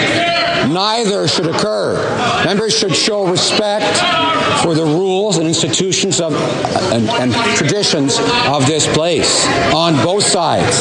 Neither 0.72 1.27
should 1.27 1.49
occur. 1.49 1.96
Members 2.44 2.79
should 2.79 2.94
show 2.94 3.27
respect 3.27 3.96
for 4.62 4.77
the 4.77 4.85
rules 4.85 5.38
and 5.38 5.49
institutions 5.49 6.20
of 6.20 6.33
and, 6.92 7.09
and 7.09 7.35
traditions 7.57 8.16
of 8.46 8.64
this 8.68 8.87
place 8.94 9.44
on 9.75 9.96
both 10.05 10.22
sides. 10.22 10.77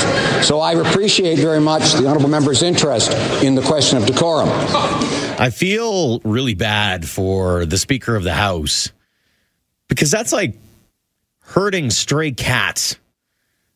So 0.47 0.59
I 0.59 0.73
appreciate 0.73 1.39
very 1.39 1.59
much 1.59 1.93
the 1.93 2.05
honourable 2.05 2.29
member's 2.29 2.61
interest 2.61 3.11
in 3.43 3.55
the 3.55 3.63
question 3.63 3.97
of 3.97 4.05
decorum. 4.05 4.49
I 5.39 5.49
feel 5.49 6.19
really 6.19 6.53
bad 6.53 7.09
for 7.09 7.65
the 7.65 7.79
Speaker 7.79 8.15
of 8.15 8.23
the 8.23 8.35
House 8.35 8.91
because 9.87 10.11
that's 10.11 10.31
like 10.31 10.59
herding 11.39 11.89
stray 11.89 12.33
cats. 12.33 12.97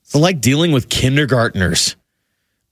It's 0.04 0.14
like 0.14 0.40
dealing 0.40 0.72
with 0.72 0.88
kindergartners. 0.88 1.96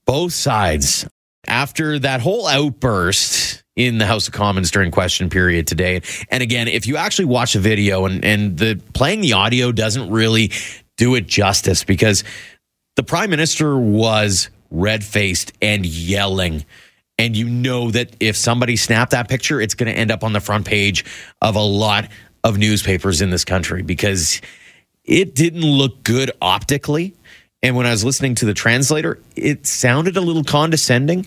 Both 0.04 0.34
sides. 0.34 1.04
After 1.48 1.98
that 1.98 2.20
whole 2.20 2.46
outburst 2.46 3.64
in 3.78 3.98
the 3.98 4.06
House 4.06 4.26
of 4.26 4.34
Commons 4.34 4.70
during 4.70 4.90
question 4.90 5.30
period 5.30 5.66
today. 5.66 6.02
And 6.30 6.42
again, 6.42 6.66
if 6.66 6.86
you 6.86 6.96
actually 6.96 7.26
watch 7.26 7.52
the 7.52 7.60
video 7.60 8.06
and, 8.06 8.24
and 8.24 8.58
the 8.58 8.80
playing 8.92 9.20
the 9.20 9.34
audio 9.34 9.70
doesn't 9.70 10.10
really 10.10 10.50
do 10.96 11.14
it 11.14 11.28
justice 11.28 11.84
because 11.84 12.24
the 12.96 13.04
prime 13.04 13.30
minister 13.30 13.78
was 13.78 14.50
red 14.70 15.04
faced 15.04 15.52
and 15.62 15.86
yelling. 15.86 16.66
And 17.18 17.36
you 17.36 17.48
know 17.48 17.92
that 17.92 18.16
if 18.18 18.36
somebody 18.36 18.76
snapped 18.76 19.12
that 19.12 19.28
picture, 19.28 19.60
it's 19.60 19.74
going 19.74 19.92
to 19.92 19.96
end 19.96 20.10
up 20.10 20.24
on 20.24 20.32
the 20.32 20.40
front 20.40 20.66
page 20.66 21.04
of 21.40 21.54
a 21.54 21.62
lot 21.62 22.08
of 22.42 22.58
newspapers 22.58 23.20
in 23.20 23.30
this 23.30 23.44
country 23.44 23.82
because 23.82 24.40
it 25.04 25.36
didn't 25.36 25.62
look 25.62 26.02
good 26.02 26.32
optically. 26.42 27.14
And 27.62 27.76
when 27.76 27.86
I 27.86 27.90
was 27.90 28.04
listening 28.04 28.34
to 28.36 28.46
the 28.46 28.54
translator, 28.54 29.18
it 29.34 29.66
sounded 29.66 30.16
a 30.16 30.20
little 30.20 30.44
condescending. 30.44 31.26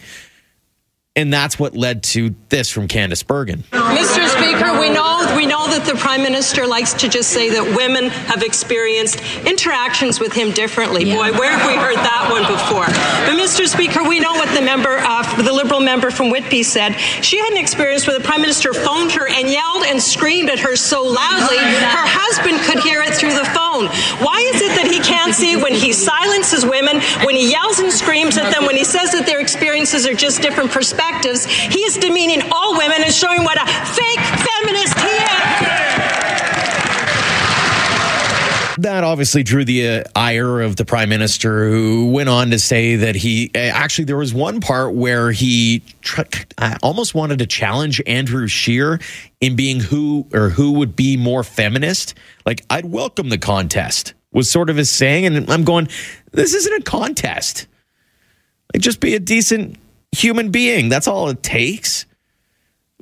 And 1.13 1.33
that's 1.33 1.59
what 1.59 1.75
led 1.75 2.03
to 2.03 2.33
this 2.47 2.69
from 2.69 2.87
Candice 2.87 3.25
Bergen. 3.25 3.63
Mr. 3.71 4.27
Speaker, 4.29 4.79
we 4.79 4.89
know 4.89 5.11
we 5.35 5.45
know 5.45 5.67
that 5.67 5.85
the 5.85 5.95
Prime 5.95 6.23
Minister 6.23 6.67
likes 6.67 6.93
to 6.93 7.09
just 7.09 7.31
say 7.31 7.49
that 7.49 7.75
women 7.75 8.09
have 8.29 8.43
experienced 8.43 9.19
interactions 9.45 10.19
with 10.19 10.33
him 10.33 10.51
differently. 10.51 11.03
Yeah. 11.03 11.15
Boy, 11.15 11.37
where 11.37 11.57
have 11.57 11.67
we 11.67 11.75
heard 11.75 11.97
that 11.97 12.10
one 12.29 12.45
before? 12.45 12.85
But 13.25 13.39
Mr. 13.39 13.67
Speaker, 13.67 14.03
we 14.03 14.19
know 14.19 14.33
what 14.33 14.53
the 14.53 14.61
member, 14.61 14.97
uh, 14.99 15.23
the 15.41 15.53
Liberal 15.53 15.79
member 15.79 16.11
from 16.11 16.29
Whitby 16.29 16.63
said. 16.63 16.93
She 17.23 17.37
had 17.39 17.51
an 17.51 17.57
experience 17.57 18.05
where 18.05 18.17
the 18.17 18.23
Prime 18.23 18.41
Minister 18.41 18.73
phoned 18.73 19.11
her 19.13 19.27
and 19.27 19.49
yelled 19.49 19.83
and 19.85 20.01
screamed 20.01 20.49
at 20.49 20.59
her 20.59 20.75
so 20.75 21.03
loudly 21.03 21.57
her 21.57 22.07
husband 22.07 22.59
could 22.61 22.83
hear 22.83 23.01
it 23.01 23.15
through 23.15 23.33
the 23.33 23.45
phone. 23.55 23.87
Why 24.23 24.39
is 24.53 24.61
it 24.61 24.75
that 24.75 24.89
he 24.91 24.99
can't 24.99 25.33
see 25.33 25.55
when 25.55 25.73
he 25.73 25.93
silences 25.93 26.65
women, 26.65 27.01
when 27.23 27.35
he 27.35 27.49
yells 27.49 27.79
and 27.79 27.91
screams 27.91 28.37
at 28.37 28.53
them, 28.53 28.65
when 28.65 28.75
he 28.75 28.83
says 28.83 29.11
that 29.11 29.25
their 29.25 29.39
experiences 29.39 30.05
are 30.05 30.13
just 30.13 30.41
different 30.41 30.71
perspectives? 30.71 30.91
perspectives. 30.91 31.45
He 31.45 31.81
is 31.81 31.97
demeaning 31.97 32.41
all 32.51 32.77
women 32.77 33.03
and 33.03 33.13
showing 33.13 33.43
what 33.43 33.57
a 33.57 33.65
fake 33.93 34.23
feminist 34.43 34.97
he 34.99 35.20
That 38.81 39.03
obviously 39.03 39.43
drew 39.43 39.63
the 39.63 39.87
uh, 39.87 40.03
ire 40.15 40.61
of 40.61 40.75
the 40.75 40.85
prime 40.85 41.09
minister, 41.09 41.69
who 41.69 42.09
went 42.11 42.29
on 42.29 42.49
to 42.49 42.57
say 42.57 42.95
that 42.95 43.15
he 43.15 43.51
uh, 43.53 43.59
actually 43.59 44.05
there 44.05 44.17
was 44.17 44.33
one 44.33 44.59
part 44.59 44.95
where 44.95 45.31
he 45.31 45.83
tr- 46.01 46.21
uh, 46.57 46.77
almost 46.81 47.13
wanted 47.13 47.39
to 47.39 47.45
challenge 47.45 48.01
Andrew 48.07 48.47
Scheer 48.47 48.99
in 49.39 49.55
being 49.55 49.79
who 49.79 50.25
or 50.33 50.49
who 50.49 50.71
would 50.73 50.95
be 50.95 51.15
more 51.15 51.43
feminist. 51.43 52.15
Like 52.45 52.65
I'd 52.71 52.85
welcome 52.85 53.29
the 53.29 53.37
contest 53.37 54.15
was 54.31 54.49
sort 54.49 54.69
of 54.69 54.77
his 54.77 54.89
saying, 54.89 55.25
and 55.25 55.49
I'm 55.49 55.63
going, 55.63 55.87
this 56.31 56.53
isn't 56.53 56.81
a 56.81 56.83
contest. 56.83 57.67
Like 58.73 58.81
just 58.81 58.99
be 58.99 59.15
a 59.15 59.19
decent 59.19 59.77
human 60.11 60.51
being. 60.51 60.89
That's 60.89 61.07
all 61.07 61.29
it 61.29 61.43
takes. 61.43 62.05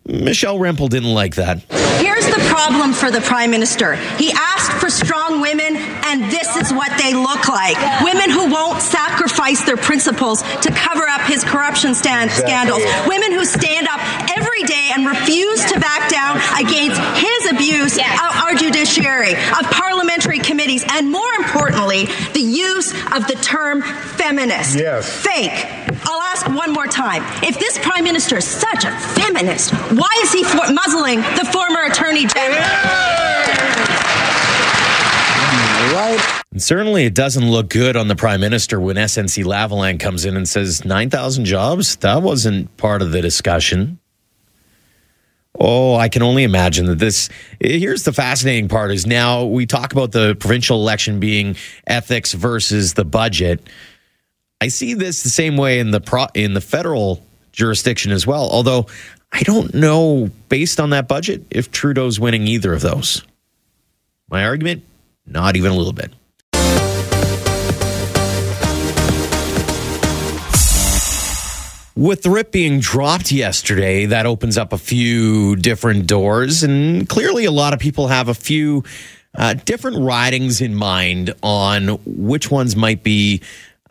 Michelle 0.10 0.58
Rempel 0.58 0.90
didn't 0.90 1.14
like 1.14 1.36
that. 1.36 1.60
Here's 2.02 2.26
the 2.26 2.42
problem 2.50 2.94
for 2.94 3.12
the 3.12 3.22
prime 3.22 3.52
minister. 3.52 3.96
He 4.18 4.32
asked 4.32 4.72
for 4.82 4.90
strong 4.90 5.40
women, 5.42 5.76
and 5.78 6.32
this 6.32 6.56
is 6.56 6.74
what 6.74 6.90
they 6.98 7.14
look 7.14 7.48
like. 7.48 7.78
Women 8.04 8.30
who 8.32 8.52
won't 8.52 8.82
sacrifice 8.82 9.64
their 9.66 9.78
principles 9.78 10.42
to 10.42 10.72
cover 10.72 11.08
up 11.08 11.22
his 11.22 11.44
corruption 11.44 11.94
stand- 11.94 12.32
scandals. 12.32 12.82
Women 13.08 13.34
who 13.34 13.46
stand 13.46 13.88
up 13.88 14.00
every 14.60 14.68
day 14.68 14.92
and 14.96 15.06
refuse 15.06 15.64
to 15.66 15.80
back 15.80 16.10
down 16.10 16.38
against 16.60 17.00
his 17.18 17.52
abuse 17.52 17.98
yes. 17.98 18.20
of 18.20 18.44
our 18.44 18.56
judiciary, 18.56 19.34
of 19.34 19.72
parliamentary 19.72 20.40
committees, 20.40 20.84
and 20.92 21.12
more 21.12 21.32
importantly, 21.38 22.06
the 22.34 22.42
use 22.42 22.92
of 23.14 23.28
the 23.28 23.38
term 23.42 23.82
feminist. 23.82 24.78
Yes. 24.78 25.10
Fake. 25.22 25.52
I'll 26.06 26.22
ask 26.22 26.48
one 26.48 26.74
more 26.74 26.88
time. 26.88 27.24
If 27.44 27.60
this 27.60 27.78
prime 27.80 28.04
minister 28.04 28.38
is 28.38 28.46
such 28.46 28.86
a 28.86 28.92
feminist, 28.92 29.72
why 29.72 30.20
is 30.24 30.32
he 30.32 30.44
for- 30.44 30.72
muzzling 30.72 31.22
the 31.22 31.48
former 31.52 31.84
attorney 31.84 32.26
general? 32.26 32.60
Right. 35.94 36.44
And 36.52 36.62
certainly, 36.62 37.06
it 37.06 37.14
doesn't 37.14 37.50
look 37.50 37.70
good 37.70 37.96
on 37.96 38.08
the 38.08 38.16
prime 38.16 38.42
minister 38.42 38.80
when 38.80 38.96
SNC 38.96 39.44
Lavalin 39.44 40.00
comes 40.00 40.26
in 40.26 40.36
and 40.36 40.48
says 40.48 40.84
9,000 40.84 41.46
jobs. 41.46 41.96
That 41.98 42.22
wasn't 42.22 42.76
part 42.78 43.02
of 43.02 43.12
the 43.12 43.22
discussion. 43.22 44.00
Oh, 45.58 45.96
I 45.96 46.10
can 46.10 46.22
only 46.22 46.44
imagine 46.44 46.86
that 46.88 47.00
this. 47.00 47.30
Here's 47.60 48.04
the 48.04 48.14
fascinating 48.14 48.68
part: 48.68 48.92
is 48.92 49.06
now 49.06 49.46
we 49.46 49.66
talk 49.66 49.94
about 49.94 50.12
the 50.12 50.36
provincial 50.36 50.80
election 50.80 51.20
being 51.20 51.56
ethics 51.88 52.34
versus 52.34 52.94
the 52.94 53.06
budget. 53.06 53.62
I 54.62 54.68
see 54.68 54.94
this 54.94 55.24
the 55.24 55.30
same 55.30 55.58
way 55.58 55.80
in 55.80 55.92
the 55.92 56.02
pro, 56.02 56.28
in 56.34 56.54
the 56.54 56.62
federal 56.62 57.24
jurisdiction 57.52 58.12
as 58.12 58.28
well. 58.28 58.50
Although 58.50 58.88
I 59.32 59.42
don't 59.42 59.74
know, 59.74 60.30
based 60.50 60.80
on 60.80 60.92
that 60.92 61.08
budget, 61.08 61.46
if 61.50 61.72
Trudeau's 61.72 62.20
winning 62.20 62.48
either 62.48 62.74
of 62.74 62.82
those. 62.82 63.24
My 64.30 64.46
argument, 64.46 64.84
not 65.26 65.56
even 65.56 65.72
a 65.72 65.76
little 65.76 65.94
bit. 65.94 66.12
With 72.00 72.22
the 72.22 72.30
writ 72.30 72.54
being 72.54 72.80
dropped 72.80 73.30
yesterday, 73.30 74.06
that 74.06 74.26
opens 74.26 74.58
up 74.58 74.72
a 74.72 74.78
few 74.78 75.58
different 75.58 76.08
doors. 76.08 76.64
And 76.64 77.10
clearly, 77.10 77.44
a 77.44 77.52
lot 77.52 77.74
of 77.74 77.80
people 77.82 78.08
have 78.08 78.30
a 78.30 78.34
few 78.34 78.86
uh, 79.36 79.56
different 79.66 79.98
ridings 79.98 80.62
in 80.62 80.76
mind 80.76 81.36
on 81.44 82.00
which 82.06 82.50
ones 82.50 82.78
might 82.78 83.04
be 83.04 83.42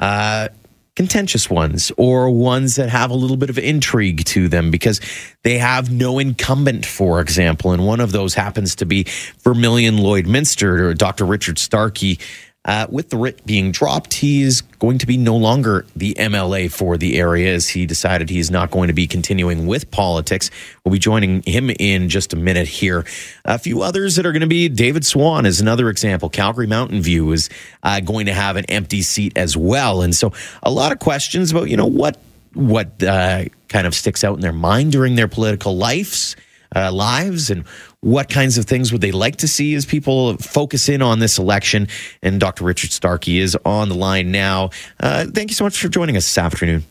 uh, 0.01 0.49
contentious 0.97 1.51
ones 1.51 1.93
or 1.99 2.31
ones 2.31 2.77
that 2.77 2.89
have 2.89 3.11
a 3.11 3.15
little 3.15 3.37
bit 3.37 3.51
of 3.51 3.59
intrigue 3.59 4.25
to 4.25 4.49
them 4.49 4.71
because 4.71 5.03
they 5.43 5.59
have 5.59 5.93
no 5.93 6.19
incumbent, 6.19 6.87
for 6.87 7.21
example. 7.21 7.73
And 7.73 7.87
one 7.87 8.01
of 8.01 8.13
those 8.13 8.33
happens 8.33 8.75
to 8.77 8.87
be 8.87 9.05
Vermilion 9.41 9.97
Lloydminster 9.97 10.81
or 10.81 10.95
Dr. 10.95 11.27
Richard 11.27 11.57
Starke 11.57 12.19
uh, 12.65 12.87
with 12.91 13.09
the 13.09 13.17
writ 13.17 13.45
being 13.47 13.73
dropped, 13.73 14.15
he 14.15 14.43
is 14.43 14.61
going 14.61 14.99
to 14.99 15.07
be 15.07 15.17
no 15.17 15.37
longer 15.37 15.87
the 15.97 16.15
MLA 16.15 16.71
for 16.71 16.99
the 16.99 17.19
area 17.19 17.55
as 17.55 17.69
he 17.71 17.87
decided 17.87 18.29
he's 18.29 18.51
not 18.51 18.71
going 18.71 18.89
to 18.89 18.93
be 18.93 19.07
continuing 19.07 19.67
with 19.67 19.91
politics. 19.91 20.51
We'll 20.85 20.93
be 20.93 20.99
joining 20.99 21.43
him 21.43 21.71
in 21.71 22.09
just 22.09 22.33
a 22.33 22.37
minute 22.37 22.69
here. 22.69 23.07
A 23.45 23.59
few 23.59 23.83
others 23.83 24.17
that 24.17 24.27
are 24.27 24.33
going 24.33 24.43
to 24.43 24.47
be 24.47 24.69
David 24.69 25.07
Swann 25.07 25.47
is 25.47 25.61
another 25.61 25.89
example. 25.89 26.29
Calgary 26.29 26.67
Mountain 26.67 27.01
View 27.01 27.33
is 27.33 27.49
uh, 27.83 28.01
going 28.01 28.27
to 28.27 28.35
have 28.35 28.57
an 28.57 28.67
empty 28.67 29.03
seat 29.03 29.33
as 29.37 29.57
well. 29.57 30.03
And 30.03 30.15
so 30.15 30.33
a 30.63 30.71
lot 30.71 30.93
of 30.93 30.99
questions 30.99 31.51
about, 31.51 31.71
you 31.71 31.77
know, 31.77 31.87
what 31.87 32.19
what 32.55 33.03
uh, 33.03 33.45
kind 33.69 33.87
of 33.87 33.95
sticks 33.95 34.25
out 34.25 34.35
in 34.35 34.41
their 34.41 34.53
mind 34.53 34.93
during 34.93 35.15
their 35.15 35.29
political 35.29 35.77
lives, 35.77 36.35
uh, 36.75 36.93
lives, 36.93 37.51
and 37.51 37.65
what 38.01 38.29
kinds 38.29 38.59
of 38.59 38.65
things 38.67 38.93
would 38.93 39.01
they 39.01 39.13
like 39.13 39.37
to 39.37 39.49
see 39.49 39.75
as 39.75 39.87
people 39.87 40.37
focus 40.37 40.89
in 40.89 41.03
on 41.03 41.19
this 41.19 41.39
election? 41.39 41.89
And 42.23 42.41
Dr. 42.41 42.65
Richard 42.65 42.91
Starke 42.91 43.29
is 43.41 43.57
on 43.65 43.89
the 43.89 43.95
line 43.95 44.31
now. 44.31 44.71
Uh, 45.01 45.27
thank 45.27 45.51
you 45.51 45.55
so 45.55 45.65
much 45.65 45.81
for 45.81 45.89
joining 45.89 46.17
us 46.17 46.25
this 46.25 46.39
afternoon. 46.39 46.85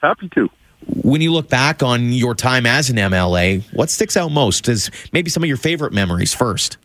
Happy 0.00 0.28
to. 0.30 0.48
When 0.86 1.20
you 1.20 1.32
look 1.32 1.48
back 1.48 1.82
on 1.82 2.12
your 2.12 2.34
time 2.34 2.64
as 2.64 2.88
an 2.88 2.96
MLA, 2.96 3.62
what 3.74 3.90
sticks 3.90 4.16
out 4.16 4.30
most 4.30 4.68
is 4.68 4.90
maybe 5.12 5.28
some 5.28 5.42
of 5.42 5.48
your 5.48 5.56
favorite 5.56 5.92
memories 5.92 6.32
first? 6.32 6.78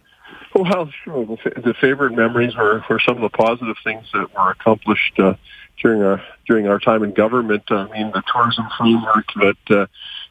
Well, 0.56 0.89
sure. 1.04 1.26
The 1.26 1.74
favorite 1.80 2.13
memories 2.13 2.56
were, 2.56 2.84
were 2.89 3.00
some 3.00 3.15
of 3.15 3.22
the 3.22 3.36
positive 3.36 3.76
things 3.84 4.06
that 4.13 4.34
were 4.34 4.52
accomplished 4.52 5.19
uh, 5.19 5.34
during 5.82 6.04
our 6.04 6.24
during 6.46 6.67
our 6.67 6.80
time 6.80 7.04
in 7.04 7.12
government. 7.13 7.63
I 7.69 7.88
mean, 7.89 8.12
the 8.12 8.22
tourism 8.32 8.65
framework 8.78 9.26
that 9.36 9.88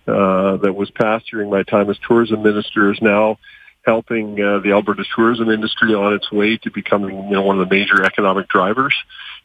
uh, 0.07 0.57
that 0.59 0.75
was 0.75 0.91
passed 0.91 1.27
during 1.31 1.51
my 1.51 1.62
time 1.62 1.88
as 1.91 1.99
tourism 2.07 2.43
minister 2.43 2.93
is 2.93 2.99
now 3.01 3.38
helping 3.85 4.41
uh, 4.41 4.59
the 4.61 4.71
Alberta 4.73 5.05
tourism 5.15 5.51
industry 5.51 5.95
on 5.95 6.12
its 6.12 6.31
way 6.31 6.57
to 6.59 6.71
becoming 6.71 7.25
you 7.25 7.31
know 7.31 7.43
one 7.43 7.59
of 7.61 7.69
the 7.69 7.75
major 7.75 8.05
economic 8.05 8.49
drivers 8.49 8.95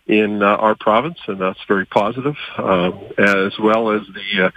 in 0.06 0.42
uh, 0.42 0.46
our 0.46 0.76
province, 0.76 1.18
and 1.28 1.40
that's 1.42 1.60
very 1.68 1.86
positive. 1.86 2.36
Um, 2.58 3.00
as 3.18 3.54
well 3.60 3.92
as 3.92 4.02
the 4.08 4.46
uh, 4.46 4.52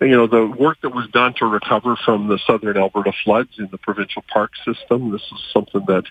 you 0.00 0.16
know 0.16 0.26
the 0.26 0.46
work 0.46 0.78
that 0.82 0.90
was 0.90 1.08
done 1.10 1.34
to 1.38 1.46
recover 1.46 1.96
from 2.04 2.28
the 2.28 2.38
southern 2.46 2.76
Alberta 2.76 3.12
floods 3.24 3.50
in 3.58 3.68
the 3.70 3.78
provincial 3.78 4.24
park 4.32 4.52
system. 4.64 5.12
This 5.12 5.22
is 5.22 5.40
something 5.52 5.84
that 5.86 6.04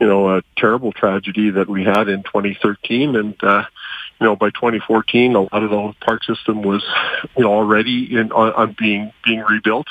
you 0.00 0.06
know 0.06 0.36
a 0.36 0.42
terrible 0.56 0.92
tragedy 0.92 1.50
that 1.50 1.68
we 1.68 1.84
had 1.84 2.08
in 2.08 2.22
2013, 2.22 3.16
and 3.16 3.34
uh, 3.42 3.64
you 4.20 4.26
know, 4.26 4.36
by 4.36 4.50
2014, 4.50 5.34
a 5.34 5.40
lot 5.40 5.62
of 5.62 5.70
the 5.70 5.92
park 6.00 6.24
system 6.24 6.62
was, 6.62 6.84
you 7.36 7.44
know, 7.44 7.52
already 7.52 8.16
in, 8.16 8.32
on, 8.32 8.52
on 8.52 8.76
being 8.78 9.12
being 9.24 9.40
rebuilt. 9.40 9.86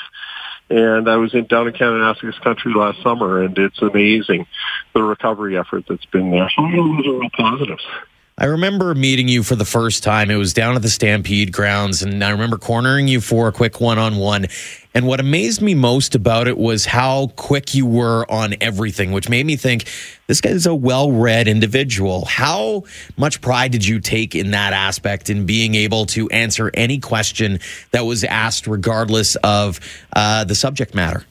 And 0.70 1.08
I 1.10 1.16
was 1.16 1.34
in 1.34 1.46
down 1.46 1.68
in 1.68 1.74
Kananaskis 1.74 2.40
country 2.42 2.72
last 2.74 3.02
summer, 3.02 3.42
and 3.42 3.56
it's 3.58 3.80
amazing 3.82 4.46
the 4.94 5.02
recovery 5.02 5.58
effort 5.58 5.84
that's 5.88 6.06
been 6.06 6.30
there. 6.30 6.50
So 6.56 6.62
those 6.62 7.06
are 7.06 7.18
real 7.18 7.30
positives. 7.36 7.84
I 8.36 8.46
remember 8.46 8.96
meeting 8.96 9.28
you 9.28 9.44
for 9.44 9.54
the 9.54 9.64
first 9.64 10.02
time. 10.02 10.28
It 10.28 10.34
was 10.34 10.52
down 10.52 10.74
at 10.74 10.82
the 10.82 10.88
Stampede 10.88 11.52
grounds, 11.52 12.02
and 12.02 12.24
I 12.24 12.30
remember 12.30 12.58
cornering 12.58 13.06
you 13.06 13.20
for 13.20 13.46
a 13.46 13.52
quick 13.52 13.80
one 13.80 13.96
on 13.96 14.16
one. 14.16 14.46
And 14.92 15.06
what 15.06 15.20
amazed 15.20 15.62
me 15.62 15.74
most 15.74 16.16
about 16.16 16.48
it 16.48 16.58
was 16.58 16.84
how 16.84 17.28
quick 17.36 17.76
you 17.76 17.86
were 17.86 18.28
on 18.28 18.56
everything, 18.60 19.12
which 19.12 19.28
made 19.28 19.46
me 19.46 19.54
think 19.54 19.88
this 20.26 20.40
guy 20.40 20.50
is 20.50 20.66
a 20.66 20.74
well 20.74 21.12
read 21.12 21.46
individual. 21.46 22.24
How 22.24 22.82
much 23.16 23.40
pride 23.40 23.70
did 23.70 23.86
you 23.86 24.00
take 24.00 24.34
in 24.34 24.50
that 24.50 24.72
aspect 24.72 25.30
in 25.30 25.46
being 25.46 25.76
able 25.76 26.04
to 26.06 26.28
answer 26.30 26.72
any 26.74 26.98
question 26.98 27.60
that 27.92 28.04
was 28.04 28.24
asked, 28.24 28.66
regardless 28.66 29.36
of 29.36 29.78
uh, 30.12 30.42
the 30.42 30.56
subject 30.56 30.92
matter? 30.92 31.24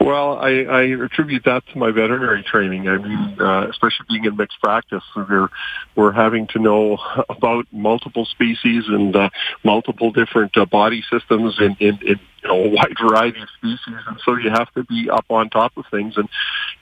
Well, 0.00 0.38
I, 0.38 0.64
I 0.64 0.82
attribute 1.04 1.44
that 1.44 1.62
to 1.72 1.78
my 1.78 1.90
veterinary 1.92 2.42
training. 2.42 2.88
I 2.88 2.98
mean, 2.98 3.36
uh, 3.40 3.68
especially 3.68 4.06
being 4.08 4.24
in 4.24 4.36
mixed 4.36 4.60
practice, 4.60 5.04
we're 5.14 5.48
we're 5.94 6.12
having 6.12 6.48
to 6.48 6.58
know 6.58 6.98
about 7.28 7.66
multiple 7.72 8.24
species 8.24 8.84
and 8.88 9.14
uh, 9.14 9.30
multiple 9.62 10.10
different 10.10 10.56
uh, 10.56 10.64
body 10.64 11.04
systems 11.10 11.56
in, 11.60 11.76
in, 11.78 11.98
in 12.02 12.20
you 12.44 12.50
know, 12.50 12.64
a 12.64 12.68
wide 12.68 12.94
variety 13.00 13.40
of 13.40 13.48
species, 13.56 13.96
and 14.06 14.20
so 14.24 14.36
you 14.36 14.50
have 14.50 14.72
to 14.74 14.84
be 14.84 15.08
up 15.10 15.24
on 15.30 15.48
top 15.48 15.76
of 15.76 15.86
things. 15.90 16.16
And 16.16 16.28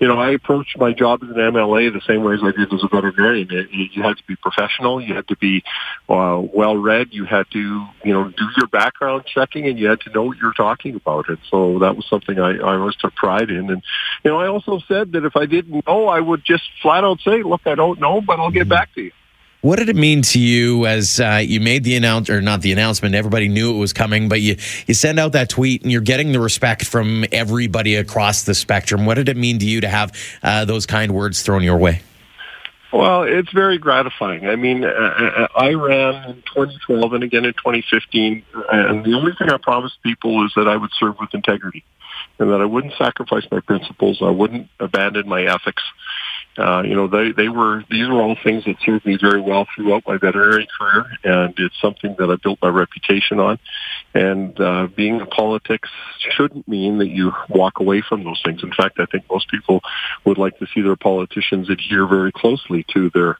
you 0.00 0.08
know, 0.08 0.18
I 0.18 0.30
approached 0.30 0.76
my 0.76 0.92
job 0.92 1.22
as 1.22 1.30
an 1.30 1.36
MLA 1.36 1.92
the 1.92 2.00
same 2.06 2.24
way 2.24 2.34
as 2.34 2.40
I 2.42 2.50
did 2.50 2.72
as 2.72 2.82
a 2.82 2.88
veterinarian. 2.88 3.48
You 3.70 4.02
had 4.02 4.16
to 4.16 4.24
be 4.26 4.34
professional, 4.36 5.00
you 5.00 5.14
had 5.14 5.28
to 5.28 5.36
be 5.36 5.62
uh, 6.08 6.42
well 6.52 6.76
read, 6.76 7.08
you 7.12 7.24
had 7.24 7.48
to 7.52 7.86
you 8.04 8.12
know 8.12 8.28
do 8.28 8.44
your 8.56 8.66
background 8.66 9.24
checking, 9.32 9.66
and 9.68 9.78
you 9.78 9.88
had 9.88 10.00
to 10.00 10.10
know 10.10 10.24
what 10.24 10.38
you're 10.38 10.52
talking 10.52 10.96
about. 10.96 11.28
And 11.28 11.38
so 11.48 11.78
that 11.78 11.96
was 11.96 12.06
something 12.08 12.38
I, 12.38 12.58
I 12.58 12.76
always 12.76 12.96
took 12.96 13.14
pride 13.14 13.50
in. 13.50 13.70
And 13.70 13.82
you 14.24 14.30
know, 14.30 14.40
I 14.40 14.48
also 14.48 14.80
said 14.88 15.12
that 15.12 15.24
if 15.24 15.36
I 15.36 15.46
didn't 15.46 15.86
know, 15.86 16.08
I 16.08 16.20
would 16.20 16.44
just 16.44 16.64
flat 16.82 17.04
out 17.04 17.20
say, 17.20 17.42
"Look, 17.42 17.62
I 17.66 17.76
don't 17.76 18.00
know, 18.00 18.20
but 18.20 18.40
I'll 18.40 18.50
get 18.50 18.68
back 18.68 18.92
to 18.94 19.02
you." 19.02 19.12
What 19.62 19.78
did 19.78 19.88
it 19.88 19.94
mean 19.94 20.22
to 20.22 20.40
you 20.40 20.86
as 20.86 21.20
uh, 21.20 21.40
you 21.40 21.60
made 21.60 21.84
the 21.84 21.94
announce 21.94 22.28
or 22.28 22.40
not 22.40 22.62
the 22.62 22.72
announcement? 22.72 23.14
Everybody 23.14 23.46
knew 23.46 23.72
it 23.72 23.78
was 23.78 23.92
coming, 23.92 24.28
but 24.28 24.40
you 24.40 24.56
you 24.88 24.94
send 24.94 25.20
out 25.20 25.32
that 25.32 25.48
tweet 25.48 25.82
and 25.82 25.92
you're 25.92 26.00
getting 26.00 26.32
the 26.32 26.40
respect 26.40 26.84
from 26.84 27.24
everybody 27.30 27.94
across 27.94 28.42
the 28.42 28.56
spectrum. 28.56 29.06
What 29.06 29.14
did 29.14 29.28
it 29.28 29.36
mean 29.36 29.60
to 29.60 29.64
you 29.64 29.80
to 29.80 29.88
have 29.88 30.12
uh, 30.42 30.64
those 30.64 30.84
kind 30.84 31.14
words 31.14 31.42
thrown 31.42 31.62
your 31.62 31.76
way? 31.76 32.02
Well, 32.92 33.22
it's 33.22 33.52
very 33.52 33.78
gratifying. 33.78 34.48
I 34.48 34.56
mean, 34.56 34.84
uh, 34.84 34.88
uh 34.88 35.46
I 35.54 35.74
ran 35.74 36.30
in 36.30 36.42
2012 36.54 37.12
and 37.12 37.22
again 37.22 37.44
in 37.44 37.52
2015, 37.52 38.42
and 38.72 39.04
the 39.04 39.14
only 39.14 39.32
thing 39.38 39.48
I 39.48 39.58
promised 39.58 40.02
people 40.02 40.44
is 40.44 40.50
that 40.56 40.66
I 40.66 40.76
would 40.76 40.90
serve 40.98 41.20
with 41.20 41.32
integrity 41.34 41.84
and 42.40 42.50
that 42.50 42.60
I 42.60 42.64
wouldn't 42.64 42.94
sacrifice 42.98 43.44
my 43.50 43.60
principles, 43.60 44.18
I 44.22 44.30
wouldn't 44.30 44.68
abandon 44.80 45.28
my 45.28 45.44
ethics, 45.44 45.84
uh, 46.58 46.82
you 46.84 46.94
know, 46.94 47.08
they, 47.08 47.32
they 47.32 47.48
were, 47.48 47.82
these 47.90 48.06
were 48.08 48.20
all 48.20 48.36
things 48.44 48.64
that 48.64 48.76
served 48.84 49.06
me 49.06 49.16
very 49.20 49.40
well 49.40 49.66
throughout 49.74 50.02
my 50.06 50.18
veterinary 50.18 50.68
career, 50.78 51.06
and 51.24 51.54
it's 51.56 51.80
something 51.80 52.14
that 52.18 52.30
I 52.30 52.36
built 52.36 52.58
my 52.60 52.68
reputation 52.68 53.40
on. 53.40 53.58
And 54.12 54.60
uh, 54.60 54.88
being 54.94 55.20
in 55.20 55.26
politics 55.26 55.88
shouldn't 56.36 56.68
mean 56.68 56.98
that 56.98 57.08
you 57.08 57.32
walk 57.48 57.80
away 57.80 58.02
from 58.06 58.24
those 58.24 58.42
things. 58.44 58.62
In 58.62 58.72
fact, 58.72 59.00
I 59.00 59.06
think 59.06 59.24
most 59.30 59.48
people 59.48 59.80
would 60.26 60.36
like 60.36 60.58
to 60.58 60.66
see 60.74 60.82
their 60.82 60.96
politicians 60.96 61.70
adhere 61.70 62.06
very 62.06 62.32
closely 62.32 62.84
to 62.92 63.10
their 63.10 63.38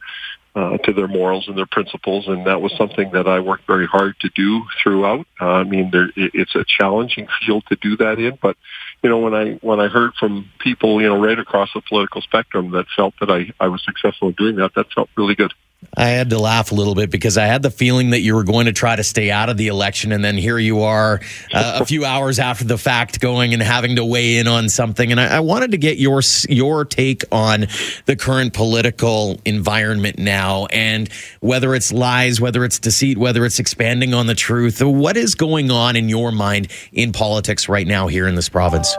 uh, 0.55 0.77
to 0.79 0.93
their 0.93 1.09
morals 1.09 1.49
and 1.49 1.57
their 1.57 1.67
principles, 1.67 2.29
and 2.29 2.47
that 2.47 2.61
was 2.61 2.75
something 2.77 3.11
that 3.13 3.27
I 3.27 3.41
worked 3.41 3.67
very 3.67 3.87
hard 3.87 4.19
to 4.21 4.29
do 4.35 4.63
throughout. 4.83 5.27
Uh, 5.41 5.47
I 5.47 5.65
mean, 5.65 5.91
there, 5.91 6.11
it, 6.15 6.33
it's 6.35 6.55
a 6.55 6.65
challenging 6.67 7.27
field 7.41 7.65
to 7.71 7.77
do 7.77 7.97
that 7.99 8.19
in, 8.19 8.39
but 8.41 8.57
you 9.03 9.11
know, 9.11 9.19
when 9.19 9.35
I 9.35 9.53
when 9.63 9.81
I 9.81 9.89
heard 9.89 10.15
from 10.19 10.49
people, 10.61 11.01
you 11.03 11.09
know, 11.09 11.21
right 11.21 11.39
across 11.39 11.71
the 11.75 11.83
political 11.89 12.23
spectrum 12.23 12.71
that 12.73 12.87
felt 12.95 13.15
that 13.21 13.31
I 13.31 13.53
I 13.59 13.69
was 13.69 13.83
successful 13.85 14.29
in 14.29 14.35
doing 14.35 14.57
that, 14.57 14.75
that 14.77 14.93
felt 14.95 15.11
really 15.17 15.35
good. 15.35 15.53
I 15.95 16.07
had 16.07 16.31
to 16.31 16.39
laugh 16.39 16.73
a 16.73 16.75
little 16.75 16.95
bit 16.95 17.11
because 17.11 17.37
I 17.37 17.47
had 17.47 17.63
the 17.63 17.71
feeling 17.71 18.11
that 18.11 18.21
you 18.21 18.35
were 18.35 18.45
going 18.45 18.67
to 18.67 18.73
try 18.73 18.97
to 18.97 19.05
stay 19.05 19.31
out 19.31 19.51
of 19.51 19.57
the 19.57 19.69
election, 19.69 20.13
and 20.13 20.25
then 20.25 20.37
here 20.37 20.59
you 20.59 20.83
are, 20.83 21.21
uh, 21.53 21.79
a 21.83 21.87
few 21.87 22.05
hours 22.05 22.39
after 22.39 22.65
the 22.65 22.79
fact, 22.79 23.21
going 23.21 23.53
and 23.53 23.63
having 23.63 23.97
to 23.97 24.05
weigh 24.05 24.39
in 24.39 24.49
on 24.49 24.69
something. 24.69 25.11
And 25.11 25.21
I, 25.21 25.37
I, 25.37 25.41
wanted 25.41 25.73
to 25.73 25.79
get 25.79 25.99
your 25.99 26.23
your 26.49 26.85
take 26.87 27.25
on 27.31 27.67
the 28.07 28.17
current 28.17 28.55
political 28.55 29.41
environment 29.45 30.19
now, 30.19 30.67
and 30.67 31.13
whether 31.41 31.75
it's 31.75 31.93
lies, 31.93 32.41
whether 32.41 32.65
it's 32.65 32.79
deceit, 32.79 33.19
whether 33.19 33.45
it's 33.45 33.59
expanding 33.59 34.15
on 34.15 34.27
the 34.27 34.35
truth. 34.35 34.83
What 34.83 35.17
is 35.17 35.35
going 35.35 35.71
on 35.71 35.97
in 35.97 36.09
your 36.09 36.33
mind 36.33 36.69
in 36.93 37.13
politics 37.13 37.69
right 37.69 37.87
now 37.87 38.07
here 38.07 38.27
in 38.27 38.35
this 38.35 38.49
province? 38.49 38.97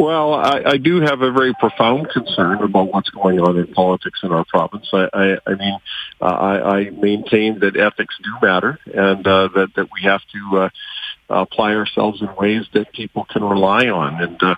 Well, 0.00 0.32
I, 0.32 0.62
I 0.64 0.76
do 0.78 1.02
have 1.02 1.20
a 1.20 1.30
very 1.30 1.52
profound 1.52 2.08
concern 2.08 2.62
about 2.62 2.90
what's 2.90 3.10
going 3.10 3.38
on 3.38 3.58
in 3.58 3.66
politics 3.66 4.20
in 4.22 4.32
our 4.32 4.46
province. 4.46 4.88
I, 4.94 5.10
I, 5.12 5.36
I 5.46 5.54
mean, 5.56 5.78
uh, 6.22 6.24
I, 6.24 6.78
I 6.78 6.90
maintain 6.90 7.58
that 7.58 7.76
ethics 7.76 8.16
do 8.22 8.30
matter, 8.40 8.78
and 8.86 9.26
uh, 9.26 9.48
that 9.48 9.74
that 9.76 9.88
we 9.92 10.00
have 10.04 10.22
to 10.32 10.58
uh, 10.58 10.68
apply 11.28 11.74
ourselves 11.74 12.22
in 12.22 12.34
ways 12.34 12.64
that 12.72 12.90
people 12.92 13.26
can 13.30 13.44
rely 13.44 13.88
on. 13.88 14.22
And 14.22 14.42
uh, 14.42 14.54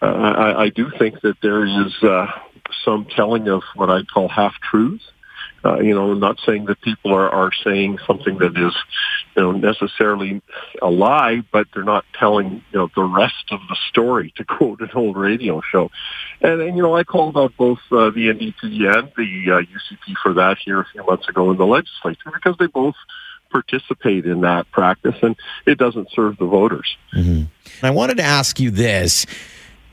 I, 0.00 0.62
I 0.62 0.68
do 0.70 0.90
think 0.98 1.20
that 1.20 1.42
there 1.42 1.66
is 1.66 1.92
uh, 2.02 2.28
some 2.82 3.04
telling 3.04 3.48
of 3.48 3.64
what 3.74 3.90
I 3.90 4.02
call 4.02 4.28
half 4.28 4.54
truths 4.62 5.04
uh, 5.66 5.80
you 5.80 5.94
know, 5.94 6.14
not 6.14 6.38
saying 6.46 6.66
that 6.66 6.80
people 6.80 7.12
are, 7.12 7.28
are 7.28 7.50
saying 7.64 7.98
something 8.06 8.38
that 8.38 8.56
is, 8.56 8.74
you 9.36 9.42
know, 9.42 9.52
necessarily 9.52 10.40
a 10.80 10.88
lie, 10.88 11.42
but 11.52 11.66
they're 11.74 11.82
not 11.82 12.04
telling, 12.18 12.62
you 12.70 12.78
know, 12.78 12.90
the 12.94 13.02
rest 13.02 13.44
of 13.50 13.60
the 13.68 13.76
story, 13.88 14.32
to 14.36 14.44
quote 14.56 14.80
an 14.80 14.90
old 14.94 15.16
radio 15.16 15.60
show. 15.60 15.90
And, 16.40 16.60
and 16.60 16.76
you 16.76 16.82
know, 16.82 16.96
I 16.96 17.04
called 17.04 17.36
out 17.36 17.52
both 17.56 17.80
uh, 17.90 18.10
the 18.10 18.28
NDP 18.28 18.62
and 18.62 19.12
the 19.16 19.52
uh, 19.52 19.62
UCP 19.62 20.14
for 20.22 20.34
that 20.34 20.58
here 20.64 20.80
a 20.80 20.86
few 20.92 21.04
months 21.04 21.28
ago 21.28 21.50
in 21.50 21.56
the 21.56 21.66
legislature 21.66 22.30
because 22.32 22.56
they 22.58 22.66
both 22.66 22.94
participate 23.50 24.26
in 24.26 24.42
that 24.42 24.70
practice 24.70 25.16
and 25.22 25.36
it 25.66 25.78
doesn't 25.78 26.10
serve 26.12 26.36
the 26.36 26.46
voters. 26.46 26.96
Mm-hmm. 27.14 27.44
I 27.84 27.90
wanted 27.90 28.18
to 28.18 28.22
ask 28.22 28.60
you 28.60 28.70
this 28.70 29.26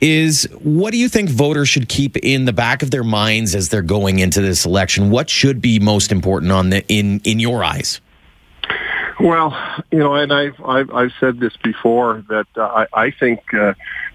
is 0.00 0.44
what 0.60 0.92
do 0.92 0.98
you 0.98 1.08
think 1.08 1.30
voters 1.30 1.68
should 1.68 1.88
keep 1.88 2.16
in 2.18 2.44
the 2.44 2.52
back 2.52 2.82
of 2.82 2.90
their 2.90 3.04
minds 3.04 3.54
as 3.54 3.68
they're 3.68 3.82
going 3.82 4.18
into 4.18 4.40
this 4.40 4.64
election? 4.64 5.10
What 5.10 5.30
should 5.30 5.60
be 5.60 5.78
most 5.78 6.12
important 6.12 6.52
on 6.52 6.70
the 6.70 6.84
in 6.88 7.20
in 7.24 7.38
your 7.38 7.64
eyes? 7.64 8.00
Well, 9.20 9.56
you 9.90 9.98
know, 9.98 10.14
and 10.14 10.32
I've 10.32 10.60
I've, 10.64 10.90
I've 10.90 11.12
said 11.20 11.40
this 11.40 11.56
before 11.62 12.24
that 12.28 12.46
uh, 12.56 12.84
I, 12.94 13.04
I 13.04 13.10
think 13.10 13.40
uh, 13.54 13.74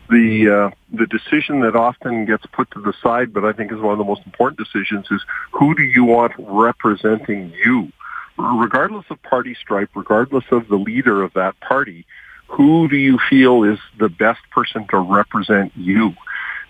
the 0.09 0.49
uh, 0.49 0.75
the 0.91 1.07
decision 1.07 1.61
that 1.61 1.75
often 1.75 2.25
gets 2.25 2.45
put 2.47 2.69
to 2.71 2.81
the 2.81 2.93
side, 3.01 3.33
but 3.33 3.45
I 3.45 3.53
think 3.53 3.71
is 3.71 3.79
one 3.79 3.93
of 3.93 3.97
the 3.97 4.03
most 4.03 4.25
important 4.25 4.59
decisions, 4.59 5.07
is 5.11 5.21
who 5.51 5.75
do 5.75 5.83
you 5.83 6.03
want 6.03 6.33
representing 6.37 7.53
you, 7.63 7.91
regardless 8.37 9.05
of 9.09 9.21
party 9.23 9.55
stripe, 9.55 9.89
regardless 9.95 10.45
of 10.51 10.67
the 10.67 10.77
leader 10.77 11.23
of 11.23 11.33
that 11.33 11.59
party 11.61 12.05
who 12.49 12.87
do 12.89 12.97
you 12.97 13.19
feel 13.29 13.63
is 13.63 13.79
the 13.97 14.09
best 14.09 14.41
person 14.51 14.85
to 14.89 14.97
represent 14.97 15.71
you? 15.75 16.13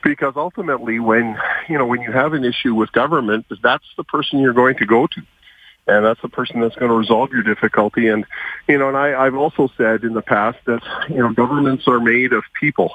Because 0.04 0.34
ultimately, 0.36 1.00
when 1.00 1.38
you 1.68 1.78
know 1.78 1.86
when 1.86 2.02
you 2.02 2.12
have 2.12 2.34
an 2.34 2.46
issue 2.46 2.76
with 2.76 2.92
government, 2.92 3.46
that's 3.62 3.86
the 3.98 4.04
person 4.04 4.40
you're 4.40 4.54
going 4.54 4.76
to 4.78 4.86
go 4.86 5.08
to, 5.08 5.22
and 5.88 6.06
that's 6.06 6.22
the 6.22 6.30
person 6.30 6.62
that's 6.62 6.76
going 6.76 6.90
to 6.90 6.96
resolve 6.96 7.32
your 7.32 7.44
difficulty. 7.44 8.08
And 8.08 8.26
you 8.68 8.78
know, 8.78 8.90
and 8.90 8.98
I, 8.98 9.26
I've 9.26 9.36
also 9.36 9.70
said 9.78 10.04
in 10.04 10.14
the 10.14 10.22
past 10.22 10.58
that 10.66 10.82
you 11.10 11.18
know 11.18 11.34
governments 11.34 11.86
are 11.88 12.00
made 12.00 12.34
of 12.34 12.44
people, 12.60 12.92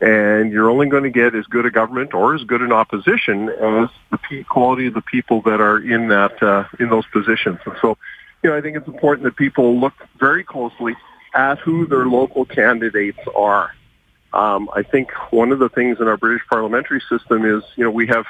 and 0.00 0.52
you're 0.52 0.70
only 0.70 0.88
going 0.88 1.04
to 1.04 1.10
get 1.10 1.34
as 1.34 1.46
good 1.46 1.66
a 1.66 1.70
government 1.70 2.14
or 2.14 2.34
as 2.34 2.44
good 2.44 2.62
an 2.62 2.72
opposition 2.72 3.48
as 3.48 3.88
the 4.10 4.44
quality 4.44 4.86
of 4.86 4.94
the 4.94 5.02
people 5.02 5.42
that 5.42 5.60
are 5.60 5.78
in 5.78 6.08
that 6.08 6.40
uh, 6.42 6.64
in 6.78 6.88
those 6.88 7.06
positions. 7.06 7.58
And 7.64 7.74
so, 7.80 7.96
you 8.42 8.50
know, 8.50 8.56
I 8.56 8.60
think 8.60 8.76
it's 8.76 8.88
important 8.88 9.24
that 9.24 9.36
people 9.36 9.80
look 9.80 9.94
very 10.18 10.44
closely 10.44 10.94
at 11.34 11.58
who 11.58 11.86
their 11.86 12.06
local 12.06 12.44
candidates 12.44 13.18
are. 13.34 13.72
Um, 14.32 14.68
I 14.74 14.82
think 14.82 15.12
one 15.30 15.52
of 15.52 15.58
the 15.58 15.68
things 15.68 15.98
in 16.00 16.08
our 16.08 16.16
British 16.16 16.46
parliamentary 16.48 17.02
system 17.08 17.44
is, 17.44 17.62
you 17.76 17.84
know, 17.84 17.90
we 17.90 18.06
have, 18.08 18.24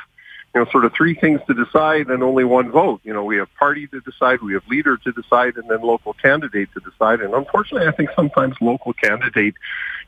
you 0.54 0.60
know, 0.60 0.70
sort 0.70 0.84
of 0.84 0.92
three 0.92 1.14
things 1.14 1.40
to 1.46 1.54
decide 1.54 2.08
and 2.08 2.22
only 2.22 2.44
one 2.44 2.70
vote. 2.70 3.00
You 3.04 3.14
know, 3.14 3.24
we 3.24 3.36
have 3.38 3.48
party 3.54 3.86
to 3.88 4.00
decide, 4.00 4.42
we 4.42 4.54
have 4.54 4.66
leader 4.68 4.96
to 4.98 5.12
decide, 5.12 5.56
and 5.56 5.68
then 5.68 5.80
local 5.80 6.12
candidate 6.14 6.68
to 6.74 6.80
decide. 6.80 7.20
And 7.20 7.34
unfortunately, 7.34 7.88
I 7.88 7.92
think 7.92 8.10
sometimes 8.14 8.56
local 8.60 8.92
candidate 8.92 9.54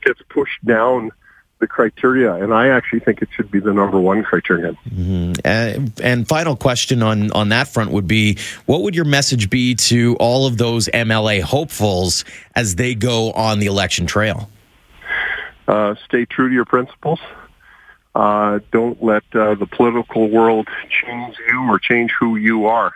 gets 0.04 0.20
pushed 0.28 0.64
down 0.64 1.12
the 1.58 1.66
criteria, 1.66 2.34
and 2.34 2.52
I 2.52 2.68
actually 2.68 3.00
think 3.00 3.22
it 3.22 3.28
should 3.34 3.50
be 3.50 3.61
the 3.61 3.72
number 3.72 3.98
one 3.98 4.22
criterion. 4.22 4.76
Mm-hmm. 4.88 5.32
And, 5.44 6.00
and, 6.02 6.28
final 6.28 6.54
question 6.54 7.02
on 7.02 7.32
on 7.32 7.48
that 7.48 7.68
front 7.68 7.92
would 7.92 8.07
be: 8.07 8.38
What 8.66 8.82
would 8.82 8.94
your 8.94 9.04
message 9.04 9.48
be 9.48 9.74
to 9.74 10.16
all 10.20 10.46
of 10.46 10.59
those 10.59 10.88
MLA 10.88 11.40
hopefuls 11.40 12.24
as 12.54 12.76
they 12.76 12.94
go 12.94 13.32
on 13.32 13.59
the 13.59 13.66
election 13.66 14.07
trail? 14.07 14.50
Uh, 15.66 15.94
stay 16.04 16.26
true 16.26 16.48
to 16.48 16.54
your 16.54 16.64
principles. 16.64 17.20
Uh, 18.14 18.61
don't 18.72 19.02
let 19.02 19.24
uh, 19.34 19.54
the 19.54 19.66
political 19.66 20.28
world 20.28 20.68
change 20.88 21.36
you 21.48 21.68
or 21.68 21.78
change 21.78 22.12
who 22.18 22.36
you 22.36 22.66
are. 22.66 22.94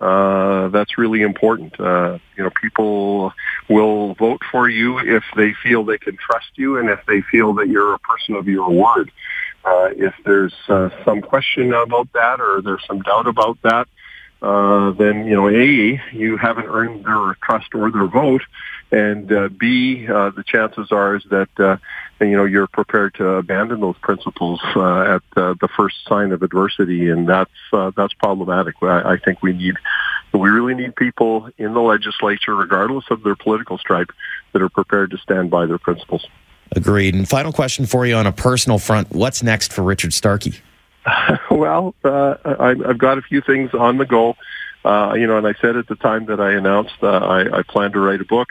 Uh, 0.00 0.68
that's 0.68 0.98
really 0.98 1.22
important. 1.22 1.78
Uh, 1.78 2.18
you 2.36 2.44
know, 2.44 2.50
people 2.50 3.32
will 3.68 4.14
vote 4.14 4.42
for 4.50 4.68
you 4.68 4.98
if 4.98 5.24
they 5.36 5.54
feel 5.62 5.84
they 5.84 5.98
can 5.98 6.16
trust 6.16 6.50
you 6.56 6.78
and 6.78 6.88
if 6.88 7.00
they 7.06 7.20
feel 7.22 7.54
that 7.54 7.68
you're 7.68 7.94
a 7.94 7.98
person 8.00 8.34
of 8.34 8.48
your 8.48 8.70
word. 8.70 9.10
Uh, 9.64 9.88
if 9.96 10.14
there's 10.24 10.54
uh, 10.68 10.90
some 11.04 11.22
question 11.22 11.72
about 11.72 12.12
that 12.12 12.40
or 12.40 12.60
there's 12.60 12.84
some 12.86 13.00
doubt 13.00 13.26
about 13.26 13.56
that, 13.62 13.88
uh, 14.42 14.90
then 14.92 15.24
you 15.26 15.34
know, 15.34 15.48
a 15.48 16.00
you 16.12 16.36
haven't 16.36 16.66
earned 16.66 17.04
their 17.04 17.34
trust 17.42 17.74
or 17.74 17.90
their 17.90 18.06
vote, 18.06 18.42
and 18.92 19.32
uh, 19.32 19.48
b 19.48 20.06
uh, 20.06 20.30
the 20.30 20.44
chances 20.44 20.92
are 20.92 21.16
is 21.16 21.24
that 21.30 21.48
uh, 21.58 21.76
you 22.20 22.36
know 22.36 22.44
you're 22.44 22.66
prepared 22.66 23.14
to 23.14 23.26
abandon 23.26 23.80
those 23.80 23.96
principles 23.98 24.60
uh, 24.76 25.16
at 25.16 25.22
uh, 25.36 25.54
the 25.60 25.68
first 25.76 25.96
sign 26.08 26.32
of 26.32 26.42
adversity, 26.42 27.10
and 27.10 27.28
that's 27.28 27.50
uh, 27.72 27.90
that's 27.96 28.14
problematic. 28.14 28.74
I, 28.82 29.12
I 29.12 29.16
think 29.18 29.42
we 29.42 29.52
need 29.52 29.74
we 30.32 30.48
really 30.50 30.74
need 30.74 30.96
people 30.96 31.48
in 31.58 31.74
the 31.74 31.80
legislature, 31.80 32.54
regardless 32.54 33.04
of 33.10 33.22
their 33.22 33.36
political 33.36 33.78
stripe, 33.78 34.10
that 34.52 34.62
are 34.62 34.68
prepared 34.68 35.10
to 35.12 35.18
stand 35.18 35.50
by 35.50 35.66
their 35.66 35.78
principles. 35.78 36.26
Agreed. 36.72 37.14
And 37.14 37.28
final 37.28 37.52
question 37.52 37.86
for 37.86 38.06
you 38.06 38.14
on 38.14 38.26
a 38.26 38.32
personal 38.32 38.78
front: 38.78 39.10
What's 39.10 39.42
next 39.42 39.72
for 39.72 39.82
Richard 39.82 40.10
Starke? 40.10 40.60
well, 41.50 41.94
uh, 42.04 42.36
I, 42.44 42.70
I've 42.70 42.98
got 42.98 43.18
a 43.18 43.22
few 43.22 43.40
things 43.40 43.74
on 43.74 43.98
the 43.98 44.06
go. 44.06 44.36
Uh, 44.84 45.14
you 45.14 45.26
know, 45.26 45.38
and 45.38 45.46
I 45.46 45.54
said 45.60 45.76
at 45.76 45.88
the 45.88 45.96
time 45.96 46.26
that 46.26 46.40
I 46.40 46.52
announced 46.52 46.94
uh, 47.02 47.08
I, 47.08 47.58
I 47.58 47.62
plan 47.62 47.92
to 47.92 48.00
write 48.00 48.20
a 48.20 48.24
book. 48.24 48.48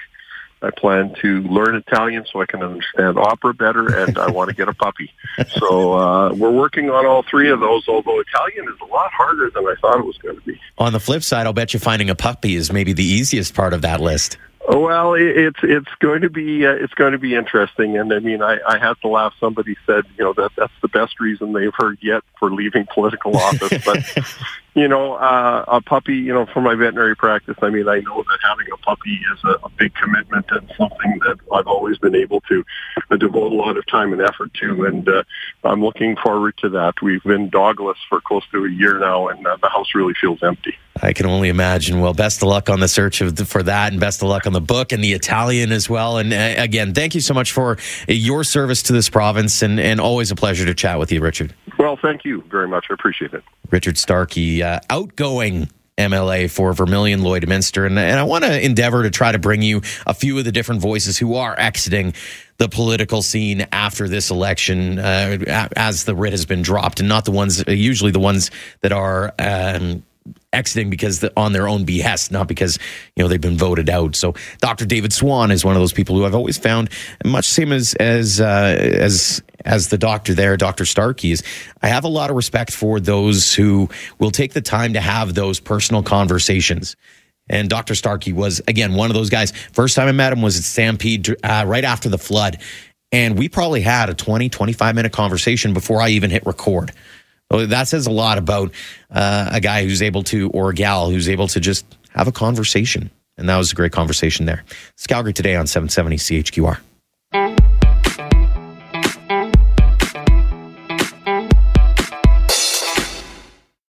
I 0.64 0.70
plan 0.72 1.14
to 1.22 1.42
learn 1.42 1.76
Italian 1.76 2.26
so 2.32 2.42
I 2.42 2.46
can 2.46 2.64
understand 2.64 3.18
opera 3.18 3.54
better, 3.54 3.94
and 3.96 4.18
I 4.18 4.32
want 4.32 4.50
to 4.50 4.56
get 4.56 4.70
a 4.70 4.74
puppy. 4.74 5.12
So 5.58 5.94
uh, 5.94 6.34
we're 6.34 6.52
working 6.52 6.90
on 6.90 7.06
all 7.06 7.24
three 7.24 7.50
of 7.50 7.60
those. 7.60 7.88
Although 7.88 8.20
Italian 8.22 8.70
is 8.70 8.80
a 8.82 8.86
lot 8.86 9.12
harder 9.12 9.50
than 9.50 9.66
I 9.66 9.76
thought 9.82 10.00
it 10.00 10.06
was 10.06 10.18
going 10.18 10.36
to 10.36 10.42
be. 10.42 10.60
On 10.78 10.94
the 10.94 11.00
flip 11.00 11.22
side, 11.22 11.46
I'll 11.46 11.54
bet 11.54 11.74
you 11.74 11.80
finding 11.80 12.10
a 12.10 12.16
puppy 12.16 12.56
is 12.56 12.72
maybe 12.72 12.94
the 12.94 13.04
easiest 13.04 13.54
part 13.54 13.74
of 13.74 13.82
that 13.82 14.00
list. 14.00 14.38
Well, 14.66 15.16
it's 15.16 15.60
it's 15.62 15.94
going 16.00 16.22
to 16.22 16.30
be 16.30 16.66
uh, 16.66 16.72
it's 16.72 16.94
going 16.94 17.12
to 17.12 17.18
be 17.18 17.36
interesting, 17.36 17.98
and 17.98 18.14
I 18.14 18.20
mean, 18.20 18.42
I, 18.42 18.60
I 18.66 18.78
had 18.78 18.94
to 19.02 19.10
laugh. 19.10 19.34
Somebody 19.38 19.76
said, 19.86 20.06
you 20.18 20.24
know, 20.24 20.32
that 20.34 20.52
that's 20.56 20.72
the 20.82 20.88
best 20.88 21.20
reason 21.20 21.52
they've 21.52 21.74
heard 21.78 21.98
yet 22.02 22.24
for 22.40 22.50
leaving 22.50 22.88
political 22.94 23.36
office. 23.36 23.84
but 23.84 24.34
you 24.76 24.88
know, 24.88 25.14
uh, 25.14 25.66
a 25.68 25.82
puppy, 25.82 26.16
you 26.16 26.34
know, 26.34 26.46
for 26.48 26.62
my 26.62 26.74
veterinary 26.74 27.16
practice, 27.16 27.56
I 27.62 27.70
mean, 27.70 27.88
I 27.88 28.00
know 28.00 28.24
that 28.24 28.40
having 28.44 28.68
a 28.74 28.78
puppy 28.78 29.20
is 29.32 29.44
a, 29.44 29.66
a 29.66 29.70
big 29.70 29.94
commitment 29.94 30.46
and 30.50 30.68
something 30.78 31.20
that 31.26 31.38
I've 31.54 31.68
always 31.68 31.98
been 32.00 32.16
able 32.16 32.42
to 32.42 32.66
uh, 33.12 33.18
devote 33.18 33.52
a 33.52 33.56
lot 33.56 33.78
of 33.78 33.86
time 33.88 34.14
and 34.14 34.22
effort 34.22 34.54
to, 34.56 34.86
and 34.86 35.08
uh, 35.08 35.24
I'm 35.64 35.84
looking 35.84 36.16
forward 36.16 36.58
to 36.58 36.70
that. 36.70 36.96
We've 37.02 37.24
been 37.24 37.50
dogless 37.50 37.98
for 38.10 38.20
close 38.22 38.44
to 38.52 38.66
a 38.66 38.70
year 38.70 38.98
now, 38.98 39.28
and 39.28 39.46
uh, 39.46 39.58
the 39.62 39.70
house 39.70 39.94
really 39.94 40.16
feels 40.20 40.42
empty. 40.42 40.76
I 41.02 41.14
can 41.14 41.26
only 41.26 41.50
imagine. 41.50 42.00
Well, 42.00 42.14
best 42.14 42.42
of 42.42 42.48
luck 42.48 42.70
on 42.70 42.80
the 42.80 42.88
search 42.88 43.20
the, 43.20 43.46
for 43.46 43.64
that, 43.64 43.92
and 43.92 44.00
best 44.00 44.22
of 44.22 44.30
luck 44.30 44.46
on 44.48 44.54
the 44.54 44.62
book 44.62 44.92
and 44.92 45.04
the 45.04 45.14
Italian 45.14 45.72
as 45.72 45.90
well. 45.90 46.18
And 46.18 46.34
uh, 46.34 46.56
again, 46.58 46.94
thank 46.94 47.16
you 47.16 47.22
so 47.22 47.34
much 47.34 47.52
for 47.52 47.78
your 48.08 48.44
service 48.44 48.84
to 48.84 48.94
this 48.94 49.10
province, 49.10 49.62
and, 49.62 49.80
and 49.80 50.00
always 50.00 50.32
a 50.32 50.36
pleasure 50.36 50.66
to 50.66 50.74
chat 50.74 51.00
with 51.00 51.12
you, 51.12 51.22
Richard. 51.22 51.54
Well, 51.78 51.98
thank 52.02 52.24
you 52.24 52.44
very 52.50 52.68
much. 52.68 52.86
I 52.90 52.94
appreciate 52.94 53.34
it. 53.34 53.44
Richard 53.72 53.96
Starke, 53.96 54.63
uh, 54.64 54.80
outgoing 54.90 55.70
MLA 55.98 56.50
for 56.50 56.74
Vermilion 56.74 57.22
Lloydminster. 57.22 57.86
And, 57.86 58.00
and 58.00 58.20
I 58.20 58.24
want 58.24 58.44
to 58.44 58.66
endeavor 58.66 59.04
to 59.04 59.12
try 59.12 59.32
to 59.32 59.40
bring 59.40 59.62
you 59.62 59.82
a 60.08 60.14
few 60.14 60.38
of 60.40 60.46
the 60.46 60.52
different 60.52 60.82
voices 60.82 61.18
who 61.18 61.36
are 61.36 61.58
exiting 61.60 62.14
the 62.58 62.68
political 62.68 63.22
scene 63.22 63.68
after 63.72 64.08
this 64.08 64.32
election 64.32 65.00
uh, 65.00 65.68
as 65.76 66.06
the 66.06 66.16
writ 66.16 66.34
has 66.34 66.46
been 66.46 66.62
dropped, 66.62 67.00
and 67.00 67.10
not 67.10 67.26
the 67.26 67.32
ones, 67.32 67.64
usually 67.68 68.12
the 68.12 68.20
ones 68.20 68.52
that 68.82 68.92
are. 68.92 69.34
Um, 69.38 70.04
exiting 70.54 70.90
because 70.90 71.20
the, 71.20 71.32
on 71.36 71.54
their 71.54 71.68
own 71.68 71.84
behest, 71.84 72.32
not 72.32 72.48
because 72.48 72.78
you 73.16 73.24
know 73.24 73.28
they've 73.28 73.42
been 73.42 73.58
voted 73.58 73.90
out. 73.90 74.16
So 74.16 74.36
Dr. 74.60 74.86
David 74.86 75.12
Swann 75.12 75.52
is 75.52 75.66
one 75.66 75.76
of 75.76 75.82
those 75.82 75.94
people 75.94 76.16
who 76.16 76.26
I've 76.26 76.36
always 76.36 76.58
found 76.58 76.90
much 77.26 77.46
same 77.46 77.72
as 77.72 77.94
as 77.96 78.40
uh, 78.40 78.78
as 78.80 79.42
as 79.66 79.90
the 79.90 79.98
doctor 79.98 80.34
there, 80.34 80.58
Dr. 80.58 80.84
Starke 80.84 81.32
is. 81.32 81.44
I 81.82 81.88
have 81.88 82.04
a 82.04 82.10
lot 82.10 82.30
of 82.30 82.36
respect 82.36 82.72
for 82.72 83.00
those 83.00 83.54
who 83.54 83.90
will 84.20 84.32
take 84.32 84.54
the 84.54 84.62
time 84.62 84.94
to 84.94 85.02
have 85.02 85.34
those 85.34 85.60
personal 85.60 86.04
conversations. 86.04 86.96
And 87.50 87.70
Dr. 87.70 87.94
Starke 87.94 88.34
was 88.34 88.62
again 88.68 88.94
one 88.94 89.10
of 89.10 89.16
those 89.16 89.30
guys. 89.30 89.52
First 89.74 89.96
time 89.96 90.08
I 90.08 90.12
met 90.14 90.34
him 90.34 90.42
was 90.42 90.58
at 90.58 90.64
Stampede 90.64 91.36
uh, 91.44 91.66
right 91.68 91.84
after 91.84 92.10
the 92.10 92.18
flood. 92.18 92.60
And 93.12 93.38
we 93.38 93.48
probably 93.48 93.82
had 93.82 94.10
a 94.10 94.16
20, 94.16 94.50
25 94.50 94.96
minute 94.96 95.12
conversation 95.12 95.74
before 95.74 96.02
I 96.02 96.10
even 96.10 96.32
hit 96.32 96.46
record. 96.46 96.92
Well, 97.54 97.68
that 97.68 97.88
says 97.88 98.08
a 98.08 98.12
lot 98.12 98.40
about 98.40 98.72
uh, 99.12 99.50
a 99.52 99.62
guy 99.62 99.84
who's 99.84 100.02
able 100.02 100.24
to, 100.24 100.50
or 100.50 100.72
a 100.72 100.74
gal 100.74 101.12
who's 101.12 101.30
able 101.30 101.48
to 101.50 101.60
just 101.60 101.86
have 102.10 102.28
a 102.28 102.32
conversation. 102.32 103.12
And 103.38 103.48
that 103.48 103.58
was 103.58 103.72
a 103.72 103.76
great 103.76 103.92
conversation 103.92 104.48
there. 104.48 104.64
It's 104.94 105.06
Calgary 105.06 105.34
today 105.34 105.56
on 105.56 105.68
770 105.68 106.18
CHQR. 106.18 106.80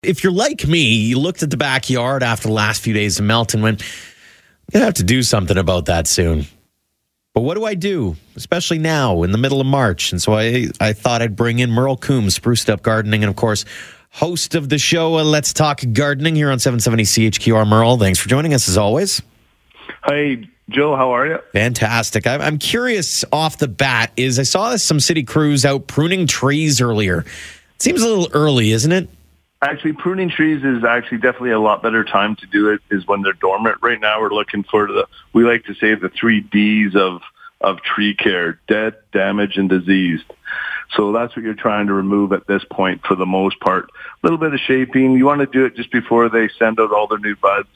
If 0.03 0.23
you're 0.23 0.33
like 0.33 0.67
me, 0.67 0.97
you 0.97 1.19
looked 1.19 1.43
at 1.43 1.49
the 1.49 1.57
backyard 1.57 2.23
after 2.23 2.49
the 2.49 2.55
last 2.55 2.83
few 2.83 2.93
days 2.93 3.19
of 3.19 3.25
melt 3.25 3.55
and 3.55 3.63
went, 3.63 3.81
I'm 3.81 4.73
going 4.73 4.81
to 4.83 4.85
have 4.85 4.95
to 4.95 5.05
do 5.05 5.23
something 5.23 5.57
about 5.57 5.87
that 5.87 6.07
soon. 6.07 6.45
But 7.35 7.41
what 7.41 7.55
do 7.55 7.65
I 7.65 7.75
do, 7.75 8.17
especially 8.37 8.79
now 8.79 9.25
in 9.25 9.33
the 9.33 9.39
middle 9.39 9.61
of 9.61 9.67
March? 9.67 10.13
And 10.13 10.23
so 10.23 10.35
I, 10.35 10.69
I 10.81 10.93
thought 10.93 11.21
I'd 11.21 11.35
bring 11.35 11.59
in 11.59 11.69
Merle 11.69 11.97
Coombs, 11.97 12.37
Spruce 12.37 12.63
It 12.63 12.71
Up 12.71 12.83
Gardening, 12.83 13.25
and 13.25 13.29
of 13.29 13.35
course, 13.35 13.65
host 14.11 14.55
of 14.55 14.69
the 14.69 14.79
show, 14.79 15.19
uh, 15.19 15.25
Let's 15.25 15.53
Talk 15.53 15.81
Gardening 15.93 16.37
here 16.37 16.49
on 16.49 16.61
770 16.61 17.03
CHQR. 17.03 17.67
Merle, 17.67 17.99
thanks 17.99 18.21
for 18.21 18.29
joining 18.29 18.55
us 18.55 18.69
as 18.69 18.79
always. 18.79 19.21
Hi, 20.03 20.49
Joe. 20.71 20.95
How 20.95 21.11
are 21.11 21.27
you? 21.27 21.39
Fantastic. 21.53 22.25
I'm 22.25 22.59
curious 22.59 23.25
off 23.33 23.59
the 23.59 23.69
bat 23.69 24.13
is 24.17 24.39
I 24.39 24.45
saw 24.45 24.77
some 24.77 25.01
city 25.01 25.25
crews 25.25 25.65
out 25.65 25.89
pruning 25.89 26.29
trees 26.29 26.81
earlier. 26.81 27.21
It 27.75 27.83
seems 27.83 28.01
a 28.01 28.09
little 28.09 28.29
early, 28.33 28.71
isn't 28.71 28.93
it? 28.93 29.09
Actually, 29.65 29.95
pruning 29.95 30.29
trees 30.29 30.63
is 30.63 30.85
actually 30.85 31.17
definitely 31.17 31.53
a 31.53 31.59
lot 31.59 31.83
better 31.83 32.05
time 32.05 32.37
to 32.37 32.47
do 32.49 32.69
it 32.69 32.83
is 32.91 33.07
when 33.07 33.23
they're 33.23 33.33
dormant. 33.33 33.79
Right 33.81 33.99
now, 33.99 34.21
we're 34.21 34.35
looking 34.35 34.63
for 34.63 34.87
the, 34.87 35.07
we 35.33 35.43
like 35.45 35.65
to 35.65 35.75
say 35.75 35.95
the 35.95 36.11
three 36.11 36.43
Ds 36.43 36.95
of, 36.95 37.23
of 37.63 37.81
tree 37.81 38.15
care, 38.15 38.61
dead, 38.69 38.97
damaged, 39.11 39.57
and 39.57 39.71
diseased. 39.71 40.31
So 40.95 41.13
that's 41.13 41.35
what 41.35 41.47
you're 41.47 41.55
trying 41.55 41.87
to 41.87 41.95
remove 41.95 42.35
at 42.35 42.47
this 42.47 42.63
point 42.71 43.07
for 43.07 43.15
the 43.15 43.25
most 43.25 43.59
part. 43.61 43.87
A 43.87 44.27
little 44.27 44.37
bit 44.37 44.53
of 44.53 44.61
shaping. 44.61 45.13
You 45.13 45.25
want 45.25 45.41
to 45.41 45.47
do 45.47 45.65
it 45.65 45.77
just 45.77 45.91
before 45.91 46.29
they 46.29 46.51
send 46.59 46.79
out 46.79 46.93
all 46.93 47.07
their 47.07 47.19
new 47.19 47.35
buds. 47.35 47.69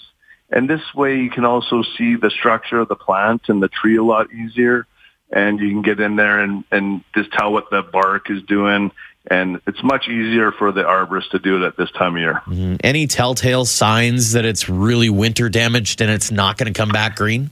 And 0.51 0.68
this 0.68 0.82
way 0.95 1.16
you 1.16 1.30
can 1.30 1.47
also 1.47 1.82
see 1.97 2.16
the 2.16 2.30
structure 2.30 2.80
of 2.80 2.89
the 2.89 2.97
plant 2.97 3.49
and 3.49 3.62
the 3.62 3.68
tree 3.68 3.97
a 3.97 4.05
lot 4.05 4.30
easier. 4.30 4.86
And 5.30 5.59
you 5.59 5.70
can 5.70 5.80
get 5.80 6.01
in 6.01 6.16
there 6.16 6.41
and, 6.41 6.64
and 6.70 7.03
just 7.14 7.32
tell 7.32 7.51
what 7.51 7.70
the 7.70 7.80
bark 7.80 8.30
is 8.30 8.43
doing 8.43 8.93
and 9.31 9.61
it's 9.66 9.83
much 9.83 10.09
easier 10.09 10.53
for 10.53 10.72
the 10.72 10.83
arborist 10.83 11.31
to 11.31 11.39
do 11.39 11.62
it 11.62 11.66
at 11.66 11.76
this 11.76 11.91
time 11.93 12.14
of 12.16 12.20
year. 12.20 12.43
Mm-hmm. 12.47 12.76
Any 12.83 13.07
telltale 13.07 13.64
signs 13.64 14.33
that 14.33 14.45
it's 14.45 14.68
really 14.68 15.11
winter 15.11 15.49
damaged 15.49 16.01
and 16.01 16.11
it's 16.11 16.31
not 16.31 16.57
going 16.57 16.72
to 16.72 16.76
come 16.76 16.91
back 16.91 17.16
green? 17.16 17.51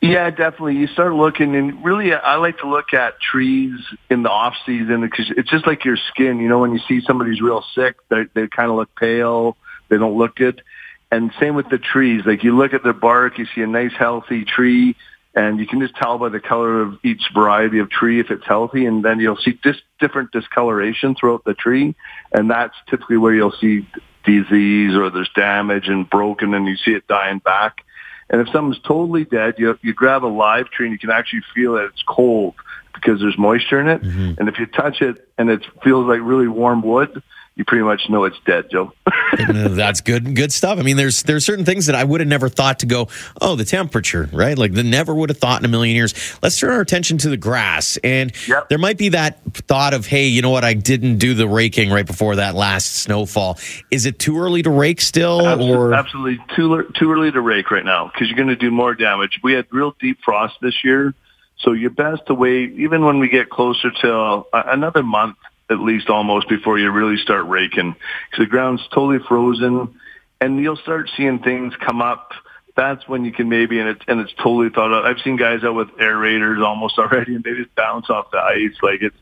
Yeah, 0.00 0.28
definitely. 0.28 0.76
You 0.76 0.86
start 0.88 1.14
looking, 1.14 1.56
and 1.56 1.82
really, 1.82 2.12
I 2.12 2.36
like 2.36 2.58
to 2.58 2.68
look 2.68 2.92
at 2.92 3.18
trees 3.20 3.80
in 4.10 4.22
the 4.22 4.28
off 4.28 4.54
season 4.66 5.00
because 5.00 5.30
it's 5.34 5.48
just 5.48 5.66
like 5.66 5.86
your 5.86 5.96
skin. 5.96 6.40
You 6.40 6.48
know, 6.48 6.58
when 6.58 6.72
you 6.74 6.80
see 6.86 7.00
somebody's 7.00 7.40
real 7.40 7.64
sick, 7.74 7.96
they 8.10 8.24
they 8.34 8.46
kind 8.46 8.70
of 8.70 8.76
look 8.76 8.94
pale. 8.96 9.56
They 9.88 9.96
don't 9.96 10.18
look 10.18 10.36
good. 10.36 10.62
And 11.10 11.32
same 11.40 11.54
with 11.54 11.70
the 11.70 11.78
trees. 11.78 12.26
Like 12.26 12.44
you 12.44 12.54
look 12.54 12.74
at 12.74 12.82
their 12.82 12.92
bark, 12.92 13.38
you 13.38 13.46
see 13.54 13.62
a 13.62 13.66
nice 13.66 13.92
healthy 13.92 14.44
tree 14.44 14.96
and 15.36 15.58
you 15.58 15.66
can 15.66 15.80
just 15.80 15.96
tell 15.96 16.18
by 16.18 16.28
the 16.28 16.40
color 16.40 16.80
of 16.80 16.98
each 17.02 17.22
variety 17.34 17.80
of 17.80 17.90
tree 17.90 18.20
if 18.20 18.30
it's 18.30 18.46
healthy. 18.46 18.86
And 18.86 19.04
then 19.04 19.18
you'll 19.18 19.36
see 19.36 19.58
dis- 19.62 19.82
different 19.98 20.30
discoloration 20.30 21.14
throughout 21.14 21.44
the 21.44 21.54
tree. 21.54 21.96
And 22.32 22.50
that's 22.50 22.74
typically 22.88 23.16
where 23.16 23.34
you'll 23.34 23.54
see 23.60 23.86
disease 24.24 24.94
or 24.94 25.10
there's 25.10 25.30
damage 25.34 25.88
and 25.88 26.08
broken 26.08 26.54
and 26.54 26.66
you 26.66 26.76
see 26.76 26.92
it 26.92 27.06
dying 27.08 27.40
back. 27.40 27.84
And 28.30 28.40
if 28.40 28.48
something's 28.52 28.82
totally 28.82 29.24
dead 29.24 29.56
you 29.58 29.78
you 29.82 29.92
grab 29.92 30.24
a 30.24 30.26
live 30.26 30.70
tree 30.70 30.86
and 30.86 30.92
you 30.92 30.98
can 30.98 31.10
actually 31.10 31.42
feel 31.54 31.74
that 31.74 31.84
it's 31.84 32.02
cold 32.08 32.54
because 32.94 33.20
there's 33.20 33.36
moisture 33.36 33.80
in 33.80 33.88
it. 33.88 34.02
Mm-hmm. 34.02 34.40
and 34.40 34.48
if 34.48 34.58
you 34.58 34.66
touch 34.66 35.02
it 35.02 35.28
and 35.36 35.50
it 35.50 35.62
feels 35.82 36.06
like 36.06 36.20
really 36.22 36.48
warm 36.48 36.80
wood 36.80 37.22
you 37.56 37.64
pretty 37.64 37.84
much 37.84 38.08
know 38.08 38.24
it's 38.24 38.38
dead, 38.44 38.68
Joe. 38.70 38.92
That's 39.38 40.00
good, 40.00 40.34
good 40.34 40.52
stuff. 40.52 40.78
I 40.78 40.82
mean, 40.82 40.96
there's 40.96 41.22
there's 41.22 41.44
certain 41.44 41.64
things 41.64 41.86
that 41.86 41.94
I 41.94 42.02
would 42.02 42.20
have 42.20 42.28
never 42.28 42.48
thought 42.48 42.80
to 42.80 42.86
go. 42.86 43.08
Oh, 43.40 43.54
the 43.54 43.64
temperature, 43.64 44.28
right? 44.32 44.58
Like, 44.58 44.72
the 44.72 44.82
never 44.82 45.14
would 45.14 45.30
have 45.30 45.38
thought 45.38 45.60
in 45.60 45.64
a 45.64 45.68
million 45.68 45.94
years. 45.94 46.36
Let's 46.42 46.58
turn 46.58 46.72
our 46.72 46.80
attention 46.80 47.18
to 47.18 47.28
the 47.28 47.36
grass, 47.36 47.96
and 48.02 48.32
yep. 48.48 48.68
there 48.68 48.78
might 48.78 48.98
be 48.98 49.10
that 49.10 49.40
thought 49.68 49.94
of, 49.94 50.06
hey, 50.06 50.26
you 50.26 50.42
know 50.42 50.50
what? 50.50 50.64
I 50.64 50.74
didn't 50.74 51.18
do 51.18 51.34
the 51.34 51.46
raking 51.46 51.90
right 51.90 52.06
before 52.06 52.36
that 52.36 52.56
last 52.56 52.96
snowfall. 52.96 53.58
Is 53.90 54.04
it 54.04 54.18
too 54.18 54.38
early 54.38 54.62
to 54.62 54.70
rake 54.70 55.00
still, 55.00 55.46
absolutely, 55.46 55.76
or 55.76 55.94
absolutely 55.94 56.44
too 56.56 56.92
too 56.98 57.12
early 57.12 57.30
to 57.30 57.40
rake 57.40 57.70
right 57.70 57.84
now 57.84 58.10
because 58.12 58.28
you're 58.28 58.36
going 58.36 58.48
to 58.48 58.56
do 58.56 58.72
more 58.72 58.96
damage. 58.96 59.38
We 59.44 59.52
had 59.52 59.66
real 59.70 59.94
deep 60.00 60.18
frost 60.24 60.56
this 60.60 60.82
year, 60.82 61.14
so 61.58 61.70
you're 61.70 61.90
best 61.90 62.26
to 62.26 62.34
wait 62.34 62.72
even 62.72 63.04
when 63.04 63.20
we 63.20 63.28
get 63.28 63.48
closer 63.48 63.92
to 63.92 64.12
uh, 64.12 64.42
another 64.52 65.04
month 65.04 65.36
at 65.70 65.80
least 65.80 66.08
almost 66.08 66.48
before 66.48 66.78
you 66.78 66.90
really 66.90 67.16
start 67.16 67.46
raking 67.46 67.92
because 68.30 68.44
the 68.44 68.50
ground's 68.50 68.82
totally 68.88 69.18
frozen. 69.26 69.98
and 70.40 70.58
you'll 70.60 70.76
start 70.76 71.10
seeing 71.16 71.38
things 71.38 71.74
come 71.80 72.02
up. 72.02 72.32
That's 72.76 73.06
when 73.08 73.24
you 73.24 73.32
can 73.32 73.48
maybe, 73.48 73.78
and 73.78 73.88
it's 73.88 74.02
and 74.08 74.20
it's 74.20 74.32
totally 74.34 74.68
thought 74.68 74.92
out. 74.92 75.06
I've 75.06 75.20
seen 75.22 75.36
guys 75.36 75.62
out 75.62 75.74
with 75.74 75.88
aerators 75.96 76.64
almost 76.64 76.98
already, 76.98 77.34
and 77.34 77.44
they 77.44 77.54
just 77.54 77.74
bounce 77.74 78.10
off 78.10 78.30
the 78.30 78.38
ice. 78.38 78.76
Like 78.82 79.00
it's 79.00 79.16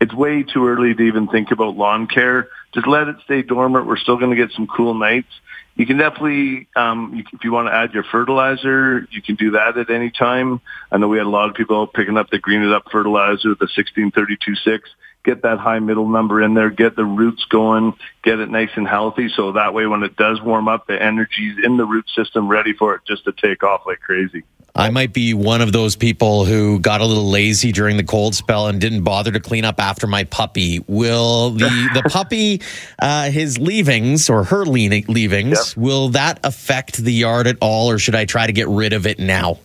it's 0.00 0.14
way 0.14 0.42
too 0.42 0.68
early 0.68 0.94
to 0.94 1.02
even 1.02 1.26
think 1.26 1.50
about 1.50 1.76
lawn 1.76 2.06
care. 2.06 2.48
Just 2.72 2.86
let 2.86 3.08
it 3.08 3.16
stay 3.24 3.42
dormant. 3.42 3.86
We're 3.86 3.96
still 3.96 4.16
going 4.16 4.30
to 4.30 4.36
get 4.36 4.52
some 4.52 4.66
cool 4.66 4.94
nights. 4.94 5.28
You 5.74 5.86
can 5.86 5.96
definitely, 5.96 6.68
um, 6.76 7.14
you, 7.14 7.24
if 7.32 7.44
you 7.44 7.52
want 7.52 7.68
to 7.68 7.72
add 7.74 7.94
your 7.94 8.02
fertilizer, 8.02 9.06
you 9.10 9.22
can 9.22 9.36
do 9.36 9.52
that 9.52 9.76
at 9.78 9.90
any 9.90 10.10
time. 10.10 10.60
I 10.90 10.98
know 10.98 11.08
we 11.08 11.18
had 11.18 11.26
a 11.26 11.30
lot 11.30 11.48
of 11.48 11.54
people 11.54 11.86
picking 11.86 12.16
up 12.16 12.30
the 12.30 12.38
Green 12.38 12.62
It 12.62 12.72
Up 12.72 12.90
fertilizer, 12.90 13.54
the 13.54 13.66
1632.6 13.66 14.80
get 15.24 15.42
that 15.42 15.58
high 15.58 15.78
middle 15.78 16.08
number 16.08 16.42
in 16.42 16.54
there, 16.54 16.70
get 16.70 16.96
the 16.96 17.04
roots 17.04 17.44
going, 17.46 17.94
get 18.22 18.40
it 18.40 18.50
nice 18.50 18.70
and 18.76 18.88
healthy. 18.88 19.28
So 19.34 19.52
that 19.52 19.74
way, 19.74 19.86
when 19.86 20.02
it 20.02 20.16
does 20.16 20.40
warm 20.40 20.68
up, 20.68 20.86
the 20.86 21.00
energy's 21.00 21.56
in 21.62 21.76
the 21.76 21.84
root 21.84 22.08
system 22.14 22.48
ready 22.48 22.72
for 22.72 22.94
it 22.94 23.02
just 23.06 23.24
to 23.24 23.32
take 23.32 23.62
off 23.62 23.82
like 23.86 24.00
crazy. 24.00 24.44
I 24.74 24.90
might 24.90 25.12
be 25.12 25.34
one 25.34 25.60
of 25.60 25.72
those 25.72 25.96
people 25.96 26.44
who 26.44 26.78
got 26.78 27.00
a 27.00 27.04
little 27.04 27.28
lazy 27.28 27.72
during 27.72 27.96
the 27.96 28.04
cold 28.04 28.36
spell 28.36 28.68
and 28.68 28.80
didn't 28.80 29.02
bother 29.02 29.32
to 29.32 29.40
clean 29.40 29.64
up 29.64 29.80
after 29.80 30.06
my 30.06 30.22
puppy. 30.22 30.84
Will 30.86 31.50
the 31.50 31.90
the 31.94 32.02
puppy, 32.10 32.62
uh, 33.00 33.30
his 33.30 33.58
leavings 33.58 34.30
or 34.30 34.44
her 34.44 34.64
leavings, 34.64 35.68
yep. 35.68 35.76
will 35.76 36.10
that 36.10 36.38
affect 36.44 36.98
the 36.98 37.12
yard 37.12 37.48
at 37.48 37.56
all, 37.60 37.90
or 37.90 37.98
should 37.98 38.14
I 38.14 38.24
try 38.24 38.46
to 38.46 38.52
get 38.52 38.68
rid 38.68 38.92
of 38.92 39.06
it 39.06 39.18
now? 39.18 39.58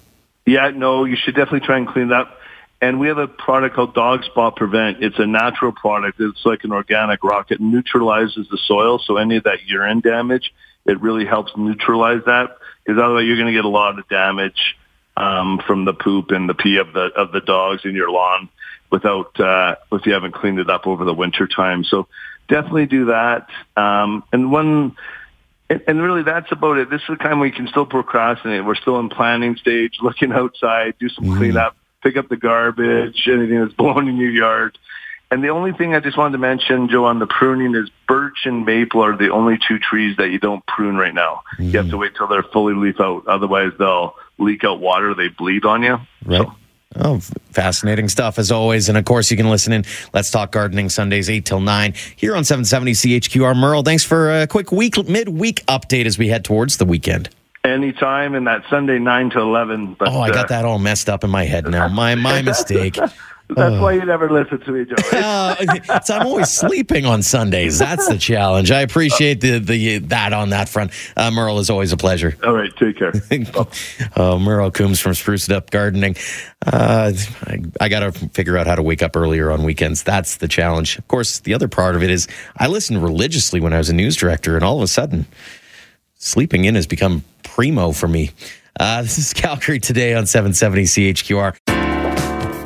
Yeah, 0.48 0.72
no, 0.72 1.06
you 1.06 1.16
should 1.16 1.36
definitely 1.36 1.66
try 1.66 1.78
and 1.78 1.88
clean 1.88 2.08
that 2.08 2.22
up. 2.22 2.40
And 2.84 3.00
we 3.00 3.08
have 3.08 3.18
a 3.18 3.30
product 3.30 3.78
called 3.78 3.94
Dog 3.94 4.26
Spot 4.26 4.54
Prevent. 4.54 5.02
It's 5.02 5.18
a 5.18 5.26
natural 5.26 5.72
product. 5.72 6.20
It's 6.20 6.46
like 6.46 6.66
an 6.66 6.74
organic 6.74 7.24
rock. 7.24 7.50
It 7.50 7.62
neutralizes 7.62 8.50
the 8.50 8.58
soil, 8.58 9.00
so 9.00 9.16
any 9.16 9.38
of 9.38 9.46
that 9.46 9.66
urine 9.66 10.02
damage, 10.02 10.54
it 10.86 11.00
really 11.00 11.26
helps 11.26 11.54
neutralize 11.56 12.24
that. 12.26 12.58
Because 12.84 13.02
otherwise, 13.02 13.24
you're 13.26 13.38
going 13.38 13.48
to 13.48 13.54
get 13.54 13.64
a 13.64 13.70
lot 13.70 13.98
of 13.98 14.10
damage 14.10 14.76
um, 15.16 15.62
from 15.66 15.86
the 15.86 15.94
poop 15.94 16.32
and 16.32 16.50
the 16.50 16.54
pee 16.54 16.76
of 16.76 16.92
the 16.92 17.06
of 17.16 17.32
the 17.32 17.40
dogs 17.40 17.86
in 17.86 17.96
your 17.96 18.12
lawn 18.12 18.50
without 18.92 19.40
uh, 19.40 19.76
if 19.94 20.06
you 20.06 20.12
haven't 20.12 20.34
cleaned 20.34 20.60
it 20.60 20.70
up 20.70 20.86
over 20.86 21.06
the 21.06 21.14
winter 21.14 21.48
time. 21.48 21.86
So 21.86 22.10
definitely 22.50 22.88
do 22.88 23.06
that. 23.06 23.48
Um, 23.78 24.26
and 24.34 24.52
one. 24.52 24.98
And 25.70 26.04
really, 26.04 26.24
that's 26.24 26.52
about 26.52 26.78
it. 26.78 26.90
This 26.90 27.02
is 27.02 27.08
the 27.08 27.16
time 27.16 27.40
we 27.40 27.50
can 27.50 27.68
still 27.68 27.86
procrastinate. 27.86 28.66
We're 28.66 28.76
still 28.76 29.00
in 29.00 29.08
planning 29.08 29.56
stage, 29.56 29.94
looking 30.02 30.34
outside, 30.34 30.96
do 31.00 31.08
some 31.08 31.24
mm. 31.24 31.38
cleanup 31.38 31.78
pick 32.04 32.18
up 32.18 32.30
the 32.30 32.38
garbage, 32.38 33.28
anything 33.28 33.62
that's 33.62 33.74
blown 33.78 34.08
in 34.08 34.18
your 34.18 34.30
yard. 34.30 34.78
And 35.32 35.44
the 35.44 35.50
only 35.50 35.74
thing 35.74 35.96
I 35.96 36.00
just 36.00 36.16
wanted 36.16 36.34
to 36.34 36.38
mention, 36.38 36.90
Joe, 36.90 37.06
on 37.06 37.18
the 37.18 37.26
pruning 37.26 37.74
is 37.74 37.90
birch 38.08 38.46
and 38.46 38.66
maple 38.66 39.04
are 39.04 39.18
the 39.18 39.32
only 39.32 39.58
two 39.68 39.80
trees 39.80 40.18
that 40.18 40.30
you 40.30 40.38
don't 40.38 40.64
prune 40.68 40.96
right 40.96 41.14
now. 41.14 41.42
Mm-hmm. 41.54 41.64
You 41.64 41.78
have 41.80 41.90
to 41.90 41.98
wait 41.98 42.14
till 42.16 42.28
they're 42.28 42.44
fully 42.44 42.76
leaf 42.76 43.00
out. 43.00 43.26
Otherwise, 43.26 43.72
they'll 43.80 44.16
leak 44.38 44.64
out 44.64 44.80
water. 44.80 45.16
They 45.16 45.30
bleed 45.30 45.66
on 45.66 45.82
you. 45.82 45.98
Right. 46.24 46.42
So. 46.42 46.56
Oh, 46.96 47.20
fascinating 47.50 48.10
stuff 48.10 48.38
as 48.38 48.52
always. 48.52 48.90
And 48.90 48.98
of 48.98 49.06
course, 49.06 49.32
you 49.32 49.38
can 49.38 49.50
listen 49.50 49.74
in. 49.74 49.86
Let's 50.14 50.30
Talk 50.30 50.52
Gardening 50.52 50.90
Sundays, 50.90 51.32
8 51.32 51.44
till 51.44 51.60
9 51.60 51.94
here 52.16 52.36
on 52.36 52.44
770 52.44 52.92
CHQR. 52.92 53.58
Merle, 53.58 53.82
thanks 53.82 54.04
for 54.04 54.42
a 54.42 54.46
quick 54.46 54.72
week, 54.72 55.04
midweek 55.08 55.66
update 55.66 56.06
as 56.06 56.20
we 56.20 56.28
head 56.28 56.46
towards 56.46 56.78
the 56.78 56.86
weekend. 56.86 57.30
Anytime 57.66 58.36
in 58.36 58.44
that 58.44 58.64
Sunday 58.70 59.00
nine 59.00 59.30
to 59.32 59.40
eleven. 59.40 59.94
But, 59.94 60.10
oh, 60.10 60.20
I 60.20 60.32
got 60.32 60.46
uh, 60.46 60.48
that 60.50 60.66
all 60.66 60.80
messed 60.80 61.10
up 61.10 61.24
in 61.24 61.30
my 61.30 61.46
head 61.46 61.66
now. 61.66 61.88
My 61.88 62.16
my 62.16 62.42
mistake. 62.52 62.98
That's 63.50 63.82
why 63.82 63.94
you 63.94 64.06
never 64.06 64.30
listen 64.30 64.60
to 64.62 64.72
me, 64.72 64.86
Joe. 64.86 64.96
uh, 65.14 65.56
I'm 66.10 66.26
always 66.26 66.50
sleeping 66.50 67.06
on 67.06 67.22
Sundays. 67.22 67.78
That's 67.78 68.08
the 68.08 68.18
challenge. 68.18 68.72
I 68.72 68.82
appreciate 68.82 69.42
the 69.42 69.60
the 69.60 70.00
that 70.00 70.34
on 70.34 70.50
that 70.50 70.70
front. 70.70 70.92
Uh, 71.16 71.30
Merle 71.30 71.60
is 71.60 71.70
always 71.70 71.92
a 71.92 71.98
pleasure. 71.98 72.36
All 72.44 72.54
right, 72.54 72.72
take 72.78 72.98
care. 72.98 73.14
oh, 74.16 74.40
Merle 74.40 74.72
Coombs 74.72 75.00
from 75.00 75.14
Spruce 75.14 75.50
It 75.50 75.56
Up 75.56 75.72
Gardening. 75.72 76.16
Uh, 76.66 77.12
I, 77.46 77.60
I 77.82 77.90
got 77.90 78.00
to 78.00 78.12
figure 78.30 78.58
out 78.58 78.66
how 78.66 78.76
to 78.76 78.84
wake 78.84 79.04
up 79.04 79.16
earlier 79.16 79.52
on 79.52 79.64
weekends. 79.64 80.04
That's 80.04 80.38
the 80.38 80.48
challenge. 80.48 80.98
Of 80.98 81.08
course, 81.08 81.40
the 81.40 81.54
other 81.54 81.68
part 81.68 81.96
of 81.96 82.04
it 82.04 82.10
is 82.10 82.28
I 82.58 82.68
listened 82.68 83.04
religiously 83.04 83.60
when 83.60 83.74
I 83.74 83.78
was 83.78 83.90
a 83.90 83.94
news 83.94 84.16
director, 84.16 84.56
and 84.56 84.64
all 84.64 84.78
of 84.78 84.84
a 84.84 84.88
sudden, 84.88 85.26
sleeping 86.24 86.66
in 86.66 86.76
has 86.76 86.88
become 86.88 87.24
primo 87.44 87.92
for 87.92 88.08
me. 88.08 88.32
Uh, 88.80 89.02
this 89.04 89.18
is 89.18 89.34
Calgary 89.34 89.80
Today 89.80 90.14
on 90.14 90.26
770 90.26 90.84
CHQR. 90.84 91.56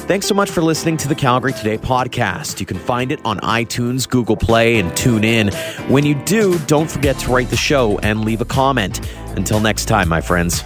Thanks 0.08 0.26
so 0.26 0.34
much 0.34 0.50
for 0.50 0.62
listening 0.62 0.96
to 0.98 1.10
the 1.10 1.16
Calgary 1.16 1.52
Today 1.52 1.78
podcast. 1.78 2.62
You 2.62 2.66
can 2.66 2.78
find 2.78 3.12
it 3.12 3.20
on 3.26 3.40
iTunes, 3.40 4.08
Google 4.08 4.38
Play, 4.38 4.80
and 4.80 4.90
TuneIn. 4.92 5.54
When 5.90 6.06
you 6.06 6.16
do, 6.24 6.58
don't 6.60 6.90
forget 6.90 7.18
to 7.20 7.34
rate 7.34 7.50
the 7.50 7.58
show 7.58 8.00
and 8.00 8.24
leave 8.24 8.40
a 8.40 8.46
comment. 8.46 9.02
Until 9.36 9.60
next 9.60 9.86
time, 9.86 10.08
my 10.08 10.22
friends. 10.22 10.64